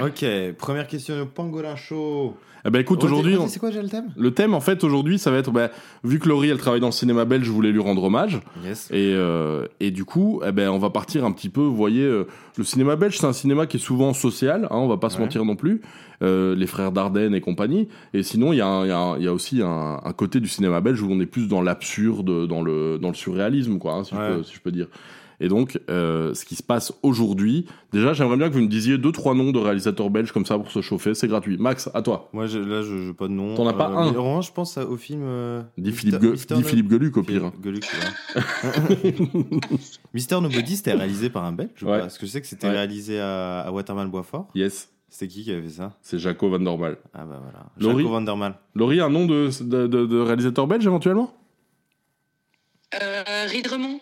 Ok, 0.02 0.24
première 0.58 0.86
question 0.86 1.20
au 1.22 1.26
Pangolin 1.26 1.76
Show. 1.76 2.36
Eh 2.66 2.68
ben 2.68 2.78
écoute, 2.80 3.02
aujourd'hui, 3.02 3.36
on- 3.38 3.48
c'est 3.48 3.58
quoi 3.58 3.70
déjà 3.70 3.80
le 3.80 3.88
thème? 3.88 4.12
le 4.18 4.30
thème 4.32 4.52
en 4.52 4.60
fait 4.60 4.84
aujourd'hui, 4.84 5.18
ça 5.18 5.30
va 5.30 5.38
être, 5.38 5.50
bah, 5.50 5.70
vu 6.04 6.18
que 6.18 6.28
Laurie 6.28 6.50
elle 6.50 6.58
travaille 6.58 6.80
dans 6.80 6.88
le 6.88 6.92
cinéma 6.92 7.24
belge, 7.24 7.46
je 7.46 7.50
voulais 7.50 7.72
lui 7.72 7.80
rendre 7.80 8.02
hommage. 8.04 8.38
Yes. 8.62 8.88
Et, 8.90 9.14
euh, 9.14 9.64
et 9.80 9.90
du 9.90 10.04
coup, 10.04 10.42
eh 10.46 10.52
ben, 10.52 10.68
on 10.68 10.76
va 10.78 10.90
partir 10.90 11.24
un 11.24 11.32
petit 11.32 11.48
peu. 11.48 11.62
Vous 11.62 11.74
voyez, 11.74 12.04
euh, 12.04 12.26
le 12.58 12.64
cinéma 12.64 12.96
belge, 12.96 13.16
c'est 13.18 13.24
un 13.26 13.32
cinéma 13.32 13.66
qui 13.66 13.78
est 13.78 13.80
souvent 13.80 14.12
social. 14.12 14.64
Hein, 14.64 14.76
on 14.76 14.88
va 14.88 14.98
pas 14.98 15.08
se 15.08 15.16
Ouais. 15.16 15.22
mentir 15.22 15.42
non 15.46 15.56
plus. 15.56 15.80
Euh, 16.22 16.54
les 16.54 16.66
frères 16.66 16.92
Dardenne 16.92 17.34
et 17.34 17.40
compagnie. 17.40 17.88
Et 18.12 18.22
sinon, 18.22 18.52
il 18.52 18.56
y, 18.56 18.60
a 18.60 18.66
un- 18.66 18.84
il 18.84 18.88
y, 18.88 18.92
a 18.92 18.98
un- 18.98 19.16
il 19.16 19.24
y 19.24 19.28
a 19.28 19.32
aussi 19.32 19.62
un, 19.62 19.98
un 20.04 20.12
côté 20.12 20.38
du 20.38 20.48
cinéma 20.48 20.82
belge 20.82 21.00
où 21.00 21.08
on 21.10 21.18
est 21.18 21.24
plus 21.26 21.48
dans 21.48 21.62
l'absurde, 21.62 22.46
dans 22.46 22.60
le 22.60 22.98
dans 22.98 23.08
le 23.08 23.14
surréalisme, 23.14 23.78
quoi, 23.78 23.94
hein, 23.94 24.04
si, 24.04 24.14
Ouais. 24.14 24.20
je 24.32 24.34
peux, 24.36 24.42
si 24.42 24.54
je 24.54 24.60
peux 24.60 24.70
dire. 24.70 24.88
Et 25.42 25.48
donc, 25.48 25.81
euh, 25.88 26.35
ce 26.35 26.44
qui 26.44 26.55
se 26.55 26.62
passe 26.62 26.92
aujourd'hui. 27.03 27.64
Déjà, 27.92 28.12
j'aimerais 28.12 28.37
bien 28.37 28.48
que 28.50 28.55
vous 28.55 28.61
me 28.61 28.66
disiez 28.68 28.98
deux 28.98 29.11
trois 29.12 29.35
noms 29.35 29.53
de 29.53 29.59
réalisateurs 29.59 30.11
belges 30.11 30.33
comme 30.33 30.44
ça 30.44 30.59
pour 30.59 30.70
se 30.70 30.83
chauffer. 30.83 31.14
C'est 31.14 31.29
gratuit. 31.29 31.57
Max, 31.57 31.88
à 31.94 32.03
toi. 32.03 32.29
Moi, 32.35 32.46
je- 32.46 32.59
là, 32.59 32.83
je 32.83 32.94
n'ai 33.09 33.12
pas 33.14 33.26
de 33.26 33.33
nom. 33.33 33.55
T'en 33.55 33.66
as 33.66 33.72
pas 33.72 33.88
Euh, 33.90 33.96
un 33.96 34.09
revanche, 34.11 34.48
je 34.48 34.53
pense 34.53 34.76
au 34.76 34.96
film. 34.98 35.22
euh, 35.24 35.62
Dis 35.79 35.90
Mister- 35.90 36.11
Philippe, 36.18 36.46
dis 36.46 36.55
No- 36.55 36.61
Philippe 36.62 36.90
Geluc 36.90 37.16
au 37.16 37.22
pire. 37.22 37.53
Geluc, 37.64 37.85
ouais. 37.85 39.14
Mister 40.14 40.40
Nobody, 40.40 40.76
c'était 40.76 40.92
réalisé 40.92 41.31
par 41.31 41.44
un 41.44 41.53
Belge 41.53 41.70
pas 41.85 42.00
Parce 42.00 42.18
que 42.18 42.26
je 42.26 42.31
sais 42.31 42.40
que 42.40 42.46
c'était 42.46 42.66
Ouais. 42.66 42.72
réalisé 42.74 43.18
à, 43.20 43.61
à 43.61 43.70
Waterman-Boisfort. 43.72 44.48
Yes. 44.55 44.90
C'était 45.09 45.26
qui 45.26 45.42
qui 45.42 45.50
avait 45.50 45.62
fait 45.62 45.68
ça 45.70 45.96
C'est 46.03 46.18
Jaco 46.20 46.48
Van 46.48 46.61
der 46.61 46.79
Mal. 46.79 46.96
Ah 47.14 47.24
bah 47.24 47.40
voilà. 47.42 47.66
Laurie 47.81 48.05
Jaco 48.05 48.12
Van 48.14 48.20
der 48.20 48.37
Mal. 48.37 48.55
Laurie, 48.76 49.00
un 49.00 49.09
nom 49.11 49.26
de, 49.26 49.48
de, 49.64 49.87
de- 49.88 50.07
de 50.07 50.18
réalisateur 50.20 50.66
belge 50.68 50.87
éventuellement? 50.87 51.35
Euh, 52.94 53.46
Ridremont, 53.48 54.00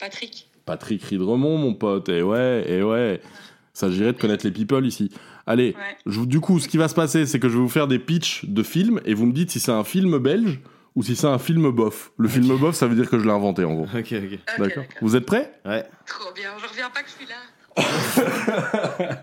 Patrick. 0.00 0.49
Patrick 0.66 1.02
Ridremont, 1.04 1.58
mon 1.58 1.74
pote, 1.74 2.08
et 2.08 2.22
ouais, 2.22 2.64
et 2.68 2.82
ouais. 2.82 3.20
S'agirait 3.72 4.12
de 4.12 4.18
connaître 4.18 4.44
les 4.44 4.50
people 4.52 4.84
ici. 4.86 5.10
Allez, 5.46 5.74
Ouais. 5.76 5.96
je 6.06 6.18
vous- 6.20 6.26
du 6.26 6.40
coup, 6.40 6.58
ce 6.60 6.68
qui 6.68 6.76
va 6.76 6.86
se 6.88 6.94
passer, 6.94 7.24
c'est 7.26 7.38
que 7.40 7.48
je 7.48 7.54
vais 7.54 7.60
vous 7.62 7.68
faire 7.68 7.88
des 7.88 7.98
pitchs 7.98 8.44
de 8.44 8.62
films 8.62 9.00
et 9.04 9.14
vous 9.14 9.26
me 9.26 9.32
dites 9.32 9.50
si 9.50 9.58
c'est 9.60 9.72
un 9.72 9.84
film 9.84 10.18
belge 10.18 10.60
ou 10.96 11.02
si 11.02 11.16
c'est 11.16 11.26
un 11.28 11.38
film 11.38 11.70
bof. 11.70 12.12
Le 12.18 12.28
film 12.28 12.54
bof, 12.56 12.74
ça 12.74 12.86
veut 12.86 12.94
dire 12.96 13.08
que 13.08 13.18
je 13.18 13.24
l'ai 13.24 13.30
inventé 13.30 13.64
en 13.64 13.74
gros. 13.74 13.86
Ok, 13.96 14.12
ok. 14.12 14.38
D'accord. 14.58 14.84
Vous 15.00 15.16
êtes 15.16 15.24
prêts? 15.24 15.50
Ouais. 15.64 15.84
Trop 16.06 16.32
bien, 16.34 16.50
je 16.62 16.68
reviens 16.68 16.90
pas 16.90 17.02
que 17.02 17.08
je 17.08 17.14
suis 17.14 17.26
là. 17.26 17.36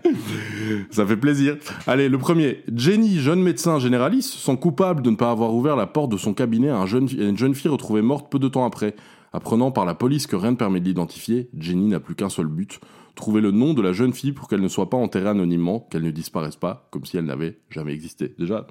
Ça 0.90 1.06
fait 1.06 1.16
plaisir. 1.16 1.56
Allez, 1.86 2.08
le 2.08 2.18
premier. 2.18 2.62
Jenny, 2.74 3.18
jeune 3.20 3.42
médecin 3.42 3.78
généraliste, 3.78 4.32
sont 4.34 4.56
coupables 4.56 5.02
de 5.02 5.10
ne 5.10 5.16
pas 5.16 5.30
avoir 5.30 5.54
ouvert 5.54 5.76
la 5.76 5.86
porte 5.86 6.10
de 6.10 6.16
son 6.16 6.34
cabinet 6.34 6.70
à, 6.70 6.76
un 6.78 6.86
jeune, 6.86 7.08
à 7.18 7.22
une 7.24 7.38
jeune 7.38 7.54
fille 7.54 7.70
retrouvée 7.70 8.02
morte 8.02 8.30
peu 8.30 8.38
de 8.38 8.48
temps 8.48 8.64
après. 8.64 8.94
Apprenant 9.32 9.70
par 9.70 9.84
la 9.84 9.94
police 9.94 10.26
que 10.26 10.36
rien 10.36 10.52
ne 10.52 10.56
permet 10.56 10.80
de 10.80 10.86
l'identifier, 10.86 11.50
Jenny 11.58 11.86
n'a 11.88 12.00
plus 12.00 12.14
qu'un 12.14 12.28
seul 12.28 12.46
but 12.46 12.80
trouver 13.14 13.40
le 13.40 13.50
nom 13.50 13.74
de 13.74 13.82
la 13.82 13.92
jeune 13.92 14.12
fille 14.12 14.32
pour 14.32 14.48
qu'elle 14.48 14.60
ne 14.60 14.68
soit 14.68 14.88
pas 14.88 14.96
enterrée 14.96 15.28
anonymement, 15.28 15.80
qu'elle 15.90 16.02
ne 16.02 16.10
disparaisse 16.10 16.56
pas, 16.56 16.88
comme 16.90 17.04
si 17.04 17.16
elle 17.16 17.24
n'avait 17.24 17.58
jamais 17.68 17.92
existé. 17.92 18.34
Déjà, 18.38 18.66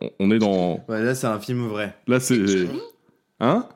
on, 0.00 0.10
on 0.20 0.30
est 0.30 0.38
dans. 0.38 0.84
Ouais, 0.88 1.02
là, 1.02 1.14
c'est 1.14 1.26
un 1.26 1.40
film 1.40 1.66
vrai. 1.66 1.96
Là, 2.06 2.20
c'est. 2.20 2.46
Jenny? 2.46 2.80
Hein? 3.40 3.66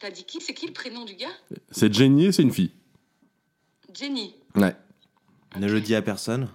T'as 0.00 0.10
dit 0.10 0.24
qui? 0.24 0.40
C'est 0.40 0.52
qui 0.52 0.66
le 0.66 0.72
prénom 0.72 1.04
du 1.04 1.14
gars? 1.14 1.26
C'est 1.70 1.92
Jenny 1.92 2.26
et 2.26 2.32
c'est 2.32 2.42
une 2.42 2.50
fille. 2.50 2.72
Jenny. 3.94 4.34
Ouais. 4.56 4.74
Ne 5.58 5.70
le 5.70 5.80
dis 5.80 5.94
à 5.94 6.02
personne? 6.02 6.48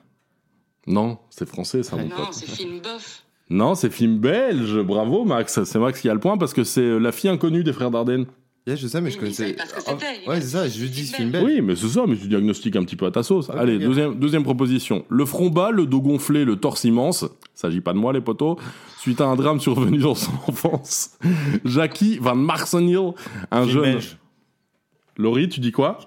Non, 0.85 1.17
c'est 1.29 1.47
français, 1.47 1.81
ça, 1.81 1.95
mon 1.95 2.07
non, 2.07 2.31
c'est 2.31 2.45
film 2.45 2.81
bof. 2.81 3.23
Non, 3.49 3.73
c'est 3.75 3.89
film 3.89 4.19
belge. 4.19 4.79
Bravo, 4.81 5.23
Max. 5.23 5.63
C'est 5.63 5.79
Max 5.79 6.01
qui 6.01 6.09
a 6.09 6.13
le 6.13 6.19
point 6.19 6.37
parce 6.37 6.53
que 6.53 6.63
c'est 6.63 6.81
euh, 6.81 6.97
la 6.97 7.11
fille 7.11 7.29
inconnue 7.29 7.63
des 7.63 7.73
frères 7.73 7.91
Dardenne. 7.91 8.25
Yeah, 8.65 8.77
je 8.77 8.87
sais, 8.87 9.01
mais 9.01 9.09
je 9.11 9.15
mais 9.17 9.19
connaissais. 9.23 9.57
ce 9.57 9.73
que 9.75 9.81
c'était, 9.81 10.25
ouais, 10.29 10.39
c'est 10.39 10.47
ça, 10.47 10.69
je 10.69 10.79
lui 10.81 10.89
dis 10.89 11.01
film 11.03 11.07
ce 11.07 11.15
film 11.17 11.31
belge. 11.31 11.43
belge. 11.43 11.55
Oui, 11.55 11.61
mais 11.61 11.75
c'est 11.75 11.89
ça, 11.89 12.05
mais 12.07 12.15
tu 12.15 12.27
diagnostiques 12.27 12.75
un 12.77 12.83
petit 12.85 12.95
peu 12.95 13.05
à 13.05 13.11
ta 13.11 13.21
sauce. 13.21 13.49
Ok, 13.49 13.55
Allez, 13.57 13.77
deuxième, 13.77 14.15
deuxième 14.17 14.43
proposition. 14.43 15.03
Le 15.09 15.25
front 15.25 15.49
bas, 15.49 15.69
le 15.71 15.85
dos 15.85 15.99
gonflé, 15.99 16.45
le 16.45 16.55
torse 16.55 16.85
immense. 16.85 17.25
S'agit 17.53 17.81
pas 17.81 17.91
de 17.91 17.97
moi, 17.97 18.13
les 18.13 18.21
potos. 18.21 18.55
Suite 18.99 19.19
à 19.19 19.25
un 19.25 19.35
drame 19.35 19.59
survenu 19.59 19.97
dans 19.97 20.15
son 20.15 20.31
enfance. 20.47 21.17
Jackie 21.65 22.17
Van 22.19 22.35
Marsenil, 22.35 23.11
un 23.51 23.63
Film 23.63 23.69
jeune. 23.73 23.83
belge. 23.83 24.17
Laurie, 25.17 25.49
tu 25.49 25.59
dis 25.59 25.73
quoi? 25.73 25.97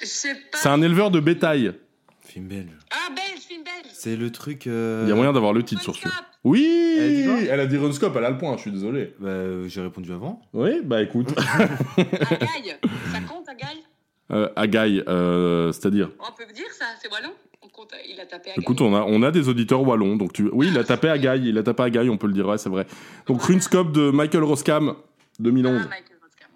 Je 0.00 0.06
sais 0.06 0.34
pas. 0.34 0.58
C'est 0.58 0.68
un 0.68 0.80
éleveur 0.82 1.10
de 1.10 1.18
bétail. 1.18 1.72
Film 2.20 2.46
belge. 2.46 2.68
Ah, 2.92 3.10
belge, 3.12 3.40
film 3.46 3.64
belge. 3.64 3.92
C'est 3.92 4.14
le 4.14 4.30
truc. 4.30 4.68
euh, 4.68 5.02
Il 5.06 5.08
y 5.08 5.12
a 5.12 5.16
moyen 5.16 5.32
d'avoir 5.32 5.52
le 5.52 5.64
titre 5.64 5.82
sur 5.82 5.96
celui 5.96 6.14
Oui 6.46 6.96
Elle 6.96 7.02
a 7.02 7.08
dit 7.08 7.24
quoi 7.24 7.54
Elle 7.54 7.60
a 7.60 7.66
dit 7.66 7.76
Runscope, 7.76 8.14
elle 8.16 8.24
a 8.24 8.30
le 8.30 8.38
point, 8.38 8.54
je 8.56 8.62
suis 8.62 8.70
désolé. 8.70 9.14
Bah, 9.18 9.28
euh, 9.28 9.68
j'ai 9.68 9.80
répondu 9.80 10.12
avant. 10.12 10.40
Oui, 10.52 10.80
bah 10.84 11.02
écoute. 11.02 11.34
Agaille. 11.98 12.76
Ça 13.12 13.20
compte, 13.28 13.48
Agaille 13.48 13.82
euh, 14.30 14.48
Agaille, 14.54 15.02
euh, 15.08 15.72
c'est-à-dire? 15.72 16.10
On 16.20 16.32
peut 16.32 16.52
dire 16.52 16.70
ça, 16.70 16.84
c'est 17.02 17.10
wallon? 17.10 17.32
On 17.62 17.68
compte, 17.68 17.92
il 18.08 18.20
a 18.20 18.26
tapé 18.26 18.50
Agaille. 18.50 18.62
Écoute, 18.62 18.80
on 18.80 18.94
a, 18.94 19.02
on 19.02 19.24
a 19.24 19.32
des 19.32 19.48
auditeurs 19.48 19.82
wallons, 19.82 20.14
donc 20.14 20.32
tu... 20.32 20.48
Oui, 20.52 20.68
il 20.70 20.78
a 20.78 20.84
tapé 20.84 21.08
à 21.08 21.18
Gaille, 21.18 21.48
il 21.48 21.58
a 21.58 21.64
tapé 21.64 21.82
à 21.82 21.90
Gaille, 21.90 22.10
on 22.10 22.16
peut 22.16 22.28
le 22.28 22.32
dire, 22.32 22.46
ouais, 22.46 22.58
c'est 22.58 22.70
vrai. 22.70 22.86
Donc 23.26 23.42
Runescope 23.42 23.90
de 23.90 24.12
Michael 24.12 24.44
Roskam, 24.44 24.94
2011. 25.40 25.80
Ah, 25.82 25.88
Michael 25.88 26.18
Roskam, 26.22 26.50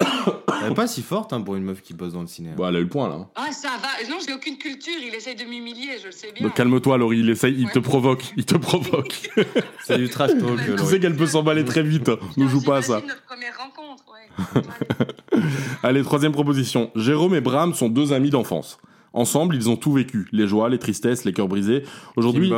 voilà, 0.00 0.32
ouais. 0.32 0.42
Elle 0.64 0.72
est 0.72 0.74
pas 0.74 0.86
si 0.86 1.02
forte 1.02 1.32
hein, 1.32 1.40
pour 1.40 1.56
une 1.56 1.64
meuf 1.64 1.82
qui 1.82 1.94
bosse 1.94 2.12
dans 2.12 2.20
le 2.20 2.26
cinéma. 2.26 2.54
Bon, 2.54 2.66
elle 2.66 2.76
a 2.76 2.78
eu 2.78 2.82
le 2.82 2.88
point, 2.88 3.08
là. 3.08 3.28
Ah, 3.34 3.52
ça 3.52 3.70
va. 3.80 4.08
Non, 4.10 4.18
j'ai 4.26 4.32
aucune 4.32 4.58
culture. 4.58 4.94
Il 5.00 5.14
essaye 5.14 5.34
de 5.34 5.44
m'humilier, 5.44 5.98
je 6.00 6.06
le 6.06 6.12
sais 6.12 6.32
bien. 6.32 6.46
Donc 6.46 6.54
calme-toi, 6.54 6.98
Laurie, 6.98 7.20
il 7.20 7.30
essaye, 7.30 7.54
il 7.58 7.70
te 7.70 7.78
provoque, 7.78 8.24
il 8.36 8.44
te 8.44 8.56
provoque. 8.56 9.30
C'est 9.84 9.98
du 9.98 10.08
trash 10.08 10.30
talk. 10.30 10.76
tu 10.78 10.84
sais 10.84 11.00
qu'elle 11.00 11.16
peut 11.16 11.26
s'emballer 11.26 11.64
très 11.64 11.82
vite, 11.82 12.10
ne 12.36 12.46
joue 12.46 12.62
pas 12.62 12.78
à 12.78 12.82
ça. 12.82 13.02
Notre 13.06 13.22
première 13.22 13.54
rencontre, 13.58 14.04
ouais. 14.12 15.42
Allez, 15.82 16.02
troisième 16.02 16.32
proposition. 16.32 16.90
Jérôme 16.94 17.34
et 17.34 17.40
Bram 17.40 17.74
sont 17.74 17.88
deux 17.88 18.12
amis 18.12 18.30
d'enfance. 18.30 18.78
Ensemble, 19.12 19.54
ils 19.54 19.68
ont 19.68 19.76
tout 19.76 19.92
vécu, 19.92 20.28
les 20.32 20.46
joies, 20.46 20.68
les 20.68 20.78
tristesses, 20.78 21.24
les 21.24 21.32
cœurs 21.32 21.48
brisés. 21.48 21.82
Aujourd'hui. 22.16 22.52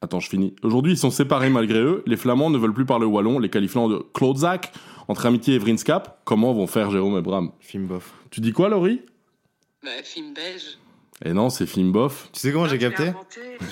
Attends, 0.00 0.18
je 0.18 0.28
finis. 0.28 0.54
Aujourd'hui, 0.64 0.92
ils 0.92 0.98
sont 0.98 1.10
séparés 1.10 1.48
malgré 1.48 1.78
eux. 1.78 2.02
Les 2.06 2.16
Flamands 2.16 2.50
ne 2.50 2.58
veulent 2.58 2.74
plus 2.74 2.84
parler 2.84 3.06
wallon, 3.06 3.38
les 3.38 3.48
qualifiant 3.48 3.88
de 3.88 4.04
Claude-Zac. 4.14 4.72
Entre 5.08 5.26
amitié 5.26 5.54
et 5.54 5.58
Vrinskap, 5.58 6.20
comment 6.24 6.52
vont 6.52 6.66
faire 6.66 6.90
Jérôme 6.90 7.18
et 7.18 7.22
Bram 7.22 7.50
Film 7.60 7.86
bof. 7.86 8.12
Tu 8.30 8.40
dis 8.40 8.52
quoi, 8.52 8.68
Laurie? 8.68 9.02
Bah, 9.82 9.90
film 10.04 10.32
belge. 10.34 10.78
Eh 11.24 11.32
non, 11.32 11.50
c'est 11.50 11.66
film 11.66 11.92
bof. 11.92 12.28
Tu 12.32 12.40
sais 12.40 12.52
comment 12.52 12.66
j'ai 12.66 12.76
Ah, 12.76 12.90
capté? 12.90 13.12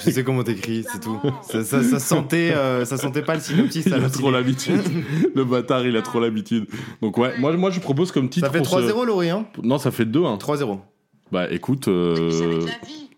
Je 0.04 0.10
sais 0.10 0.22
comment 0.22 0.44
t'écris, 0.44 0.84
c'est 0.90 1.00
tout. 1.00 1.18
Ça, 1.42 1.64
ça, 1.64 1.82
ça 1.82 1.98
sentait, 1.98 2.52
euh, 2.54 2.84
ça 2.84 2.96
sentait 2.96 3.22
pas 3.22 3.34
le 3.34 3.40
synopsis. 3.40 3.86
Il 3.86 3.94
a 3.94 4.08
trop 4.10 4.30
l'habitude. 4.30 4.80
Le 5.34 5.44
bâtard, 5.44 5.84
il 5.86 5.96
a 5.96 6.02
trop 6.02 6.20
l'habitude. 6.20 6.66
Donc 7.02 7.16
ouais, 7.18 7.36
moi, 7.38 7.56
moi 7.56 7.70
je 7.70 7.80
propose 7.80 8.12
comme 8.12 8.28
titre 8.28 8.46
Ça 8.46 8.52
fait 8.52 8.58
pour 8.58 8.68
ce- 8.68 8.86
3-0, 8.92 9.04
Laurie, 9.06 9.30
hein? 9.30 9.46
Non, 9.62 9.78
ça 9.78 9.90
fait 9.90 10.04
2-1. 10.04 10.38
3-0. 10.38 10.78
Bah 11.32 11.50
écoute, 11.50 11.88
euh, 11.88 12.60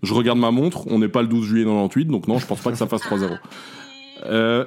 je 0.03 0.15
regarde 0.15 0.39
ma 0.39 0.51
montre, 0.51 0.87
on 0.87 0.99
n'est 0.99 1.09
pas 1.09 1.23
le 1.23 1.29
12 1.29 1.47
juillet 1.47 1.65
98, 1.65 2.07
donc 2.07 2.29
non, 2.29 2.39
je 2.39 2.47
pense 2.47 2.61
pas 2.61 2.71
que 2.71 2.77
ça 2.79 2.87
fasse 2.87 3.03
3-0. 3.03 3.39
Euh, 4.25 4.65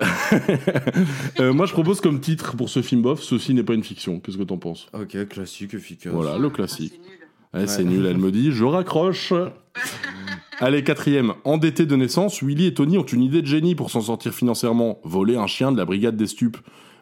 euh, 1.40 1.54
moi 1.54 1.66
je 1.66 1.74
propose 1.74 2.02
comme 2.02 2.20
titre 2.20 2.56
pour 2.56 2.70
ce 2.70 2.82
film 2.82 3.02
bof, 3.02 3.22
ceci 3.22 3.54
n'est 3.54 3.64
pas 3.64 3.74
une 3.74 3.84
fiction. 3.84 4.20
Qu'est-ce 4.20 4.38
que 4.38 4.44
t'en 4.44 4.58
penses? 4.58 4.88
Ok, 4.94 5.28
classique, 5.28 5.74
efficace. 5.74 6.14
Voilà, 6.14 6.38
le 6.38 6.50
classique. 6.50 6.94
C'est 6.94 7.10
nul. 7.10 7.20
Ouais, 7.62 7.68
c'est 7.68 7.84
Ouais. 7.84 7.90
nul, 7.90 8.06
elle 8.06 8.18
me 8.18 8.32
dit, 8.32 8.52
je 8.52 8.64
raccroche. 8.66 9.34
Allez, 10.60 10.84
quatrième. 10.84 11.34
Endettés 11.44 11.86
de 11.86 11.96
naissance, 11.96 12.42
Willy 12.42 12.68
et 12.68 12.74
Tony 12.74 12.98
ont 12.98 13.04
une 13.06 13.22
idée 13.24 13.42
de 13.42 13.48
génie 13.48 13.76
pour 13.76 13.92
s'en 13.92 14.02
sortir 14.02 14.34
financièrement, 14.34 15.00
voler 15.04 15.36
un 15.36 15.48
chien 15.48 15.72
de 15.72 15.78
la 15.78 15.86
brigade 15.86 16.16
des 16.16 16.28
stupes. 16.28 16.58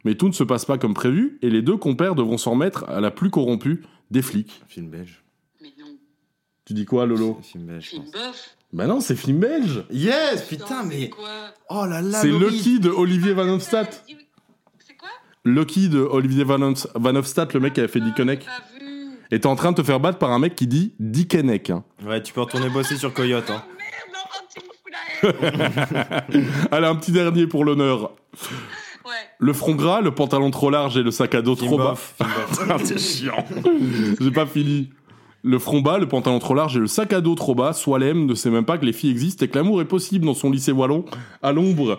Mais 0.06 0.16
tout 0.16 0.28
ne 0.28 0.34
se 0.34 0.44
passe 0.44 0.66
pas 0.66 0.78
comme 0.78 0.94
prévu, 0.94 1.38
et 1.42 1.50
les 1.50 1.62
deux 1.62 1.78
compères 1.78 2.16
devront 2.16 2.38
s'en 2.38 2.52
remettre 2.52 2.84
à 2.90 3.00
la 3.00 3.10
plus 3.12 3.30
corrompue 3.30 3.84
des 4.12 4.22
flics. 4.22 4.62
Film 4.68 4.90
belge. 4.90 5.24
Mais 5.62 5.70
non. 5.80 5.86
Tu 6.66 6.74
dis 6.74 6.86
quoi, 6.86 7.06
Lolo? 7.06 7.40
Film 7.42 7.66
belge. 7.68 7.86
Film 7.90 8.04
pense. 8.04 8.12
bof. 8.14 8.58
Bah 8.74 8.88
non, 8.88 9.00
c'est 9.02 9.16
film 9.16 9.38
belge 9.40 9.84
Yes, 9.92 10.42
Putain, 10.50 10.84
mais. 10.84 11.10
quoi 11.10 11.30
Oh 11.70 11.86
là 11.86 12.02
là, 12.02 12.20
C'est. 12.20 12.28
Lucky 12.28 12.80
de 12.80 12.90
Olivier 12.90 13.34
Van 13.34 13.48
Hofstadt. 13.48 14.04
C'est 14.86 14.96
quoi 14.98 15.10
Lucky 15.46 15.90
de 15.90 16.00
Olivier 16.00 16.44
Van, 16.44 16.60
Hofs- 16.60 16.88
Van 16.96 17.16
Hofstadt, 17.16 17.54
le 17.54 17.60
mec 17.60 17.74
qui 17.74 17.80
avait 17.82 17.88
fait 17.90 18.00
Dickeneck, 18.02 18.46
était 19.32 19.46
en 19.48 19.56
train 19.56 19.72
de 19.72 19.78
te 19.78 19.84
faire 19.84 20.00
battre 20.00 20.18
par 20.18 20.32
un 20.32 20.40
mec 20.40 20.56
qui 20.56 20.66
dit 20.68 20.94
Dickeneck. 21.00 21.70
Hein. 21.70 21.84
Ouais, 22.06 22.22
tu 22.24 22.34
peux 22.34 22.42
retourner 22.42 22.70
bosser 22.70 22.98
sur 22.98 23.14
Coyote. 23.14 23.50
Hein. 23.52 23.64
Allez, 26.72 26.88
un 26.88 26.96
petit 26.96 27.12
dernier 27.12 27.48
pour 27.48 27.66
l'honneur. 27.66 28.12
Le 29.40 29.54
front 29.54 29.76
gras, 29.76 30.02
le 30.02 30.12
pantalon 30.16 30.50
trop 30.52 30.70
large 30.70 30.98
et 30.98 31.04
le 31.04 31.12
sac 31.12 31.36
à 31.36 31.42
dos 31.42 31.56
trop 31.56 31.78
bas. 31.78 31.90
bof, 31.92 32.14
film 32.18 32.30
bof. 32.36 32.68
Ah, 32.70 32.78
c'est 32.84 32.98
chiant. 33.00 33.46
J'ai 34.20 34.32
pas 34.32 34.46
fini. 34.46 34.90
Le 35.46 35.60
front 35.60 35.82
bas, 35.82 35.98
le 35.98 36.08
pantalon 36.08 36.40
trop 36.40 36.54
large 36.54 36.78
et 36.78 36.80
le 36.80 36.88
sac 36.88 37.12
à 37.12 37.20
dos 37.20 37.36
trop 37.36 37.54
bas, 37.54 37.74
Swalem 37.74 38.26
ne 38.26 38.34
sait 38.34 38.50
même 38.50 38.64
pas 38.64 38.78
que 38.78 38.86
les 38.86 38.94
filles 38.94 39.12
existent 39.12 39.44
et 39.44 39.50
que 39.50 39.58
l'amour 39.58 39.82
est 39.82 39.86
possible 39.86 40.26
dans 40.26 40.34
son 40.34 40.50
lycée 40.50 40.72
wallon, 40.72 41.04
à 41.42 41.52
l'ombre 41.52 41.98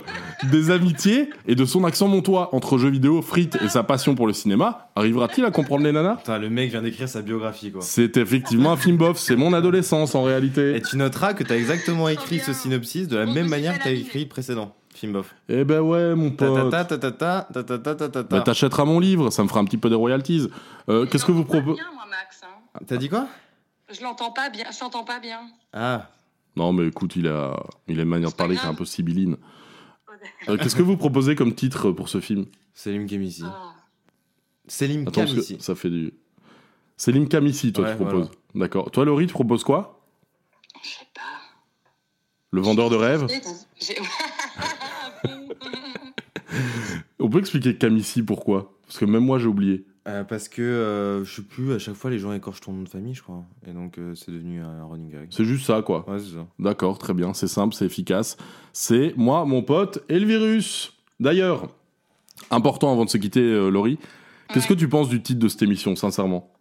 des 0.51 0.71
amitiés 0.71 1.29
et 1.47 1.55
de 1.55 1.67
son 1.67 1.85
accent 1.85 2.09
montois. 2.09 2.49
Entre 2.55 2.79
jeux 2.79 2.89
vidéo, 2.89 3.21
frites 3.21 3.59
et 3.63 3.69
sa 3.69 3.83
passion 3.83 4.15
pour 4.15 4.27
le 4.27 4.33
cinéma, 4.33 4.89
arrivera-t-il 4.97 5.45
à 5.45 5.51
comprendre 5.51 5.85
les 5.85 5.93
nanas? 5.93 6.17
Putain, 6.17 6.39
le 6.39 6.49
mec 6.49 6.71
vient 6.71 6.81
d'écrire 6.81 7.07
sa 7.07 7.21
biographie, 7.21 7.71
quoi. 7.71 7.83
C'est 7.83 8.17
effectivement 8.17 8.73
un 8.73 8.79
film 8.79 8.97
bof, 8.97 9.19
c'est 9.19 9.37
mon 9.37 9.53
adolescence 9.53 10.15
en 10.15 10.23
réalité. 10.23 10.77
Et 10.77 10.81
tu 10.81 10.97
noteras 10.97 11.35
que 11.35 11.45
t'as 11.45 11.57
exactement 11.57 12.09
écrit 12.09 12.39
ce 12.39 12.55
synopsis 12.55 13.09
de 13.09 13.19
la 13.19 13.27
même 13.27 13.49
manière 13.49 13.79
que 13.79 13.85
t'as 13.85 13.93
écrit 13.93 14.23
le 14.23 14.29
précédent. 14.29 14.75
Film 14.95 15.13
bof. 15.13 15.35
Eh 15.51 15.65
ben 15.65 15.81
ouais, 15.81 16.15
mon 16.15 16.31
pote. 16.31 16.71
Ta 16.71 16.85
ta 16.85 16.97
ta 16.97 17.11
ta 17.11 17.47
ta 17.53 17.63
ta 17.63 17.63
ta 17.63 17.79
ta 17.79 17.95
ta 17.95 18.09
ta. 18.09 18.23
Bah, 18.23 18.41
t'achèteras 18.41 18.87
mon 18.87 19.01
livre, 19.01 19.29
ça 19.31 19.43
me 19.43 19.49
fera 19.49 19.61
un 19.61 19.65
petit 19.65 19.77
peu 19.77 19.91
des 19.91 19.97
royalties. 19.97 20.49
Euh, 20.89 21.05
Qu'est-ce 21.05 21.25
que 21.27 21.33
vous 21.33 21.45
proposez. 21.45 21.83
T'as 22.87 22.97
dit 22.97 23.09
quoi 23.09 23.29
Je 23.93 24.03
l'entends 24.03 24.33
pas 24.33 24.51
bien. 24.51 24.65
Je 24.73 24.79
t'entends 24.79 25.05
pas 25.05 25.21
bien. 25.21 25.41
Ah. 25.73 26.11
Non, 26.57 26.73
mais 26.73 26.87
écoute, 26.87 27.17
il 27.17 27.27
a, 27.29 27.57
il 27.89 27.99
a 27.99 28.03
une 28.03 28.09
manière 28.09 28.31
de 28.31 28.35
parler 28.35 28.57
qui 28.57 28.63
est 28.65 28.69
un 28.69 28.75
peu 28.75 28.85
sibylline. 28.85 29.37
Euh, 30.49 30.57
Qu'est-ce 30.57 30.77
que 30.77 30.83
vous 30.83 30.97
proposez 30.97 31.35
comme 31.35 31.55
titre 31.55 31.91
pour 31.91 32.09
ce 32.09 32.21
film? 32.21 32.47
Selim 32.75 33.07
Kamissi. 33.07 33.45
Selim 34.69 35.03
Attends, 35.03 35.21
parce 35.23 35.31
que 35.33 35.37
Kamissi. 35.37 35.57
ça 35.61 35.75
fait 35.75 35.91
du. 35.91 36.15
Céline 36.97 37.29
Camissi, 37.29 37.73
toi, 37.73 37.85
Ouais, 37.85 37.91
tu 37.97 37.97
proposes. 38.05 38.31
D'accord. 38.55 38.91
Toi, 38.91 39.05
Laurie, 39.05 39.27
tu 39.27 39.33
proposes 39.33 39.65
quoi? 39.65 40.01
Je 40.83 40.89
sais 40.89 41.07
pas. 41.15 41.21
Le 42.53 42.61
vendeur 42.61 42.89
de 42.89 42.97
rêves? 42.97 43.27
J'ai- 43.81 43.99
On 47.19 47.29
peut 47.29 47.39
expliquer 47.41 47.77
Camissi 47.77 48.23
pourquoi? 48.23 48.73
Parce 48.87 48.99
que 48.99 49.05
même 49.05 49.25
moi, 49.25 49.39
j'ai 49.39 49.47
oublié. 49.47 49.85
Euh, 50.07 50.23
parce 50.23 50.49
que 50.49 50.61
euh, 50.61 51.25
je 51.25 51.37
sais 51.37 51.43
plus, 51.43 51.73
à 51.73 51.79
chaque 51.79 51.95
fois 51.95 52.11
les 52.11 52.19
gens 52.19 52.33
écorchent 52.35 52.61
ton 52.61 52.73
nom 52.73 52.83
de 52.83 52.88
famille, 52.88 53.14
je 53.14 53.23
crois. 53.23 53.43
Et 53.67 53.73
donc 53.73 53.97
euh, 53.97 54.14
c'est 54.14 54.31
devenu 54.31 54.61
un 54.61 54.85
running 54.85 55.11
gag. 55.11 55.29
C'est 55.31 55.47
juste 55.47 55.64
ça, 55.67 55.81
quoi. 55.81 56.09
Ouais, 56.09 56.19
c'est 56.19 56.35
ça. 56.35 56.47
D'accord, 56.59 56.99
très 56.99 57.14
bien, 57.14 57.33
c'est 57.33 57.49
simple, 57.49 57.75
c'est 57.75 57.87
efficace. 57.87 58.37
C'est 58.75 59.14
moi, 59.17 59.47
mon 59.47 59.62
pote 59.62 60.05
et 60.11 60.19
le 60.19 60.27
virus. 60.27 60.93
D'ailleurs, 61.21 61.69
important 62.51 62.93
avant 62.93 63.07
de 63.07 63.11
se 63.11 63.17
quitter, 63.17 63.40
euh, 63.40 63.71
Laurie, 63.71 63.99
qu'est-ce 64.53 64.67
que 64.67 64.75
tu 64.75 64.88
penses 64.88 65.09
du 65.09 65.23
titre 65.23 65.40
de 65.40 65.49
cette 65.49 65.62
émission, 65.62 65.97
sincèrement? 65.97 66.53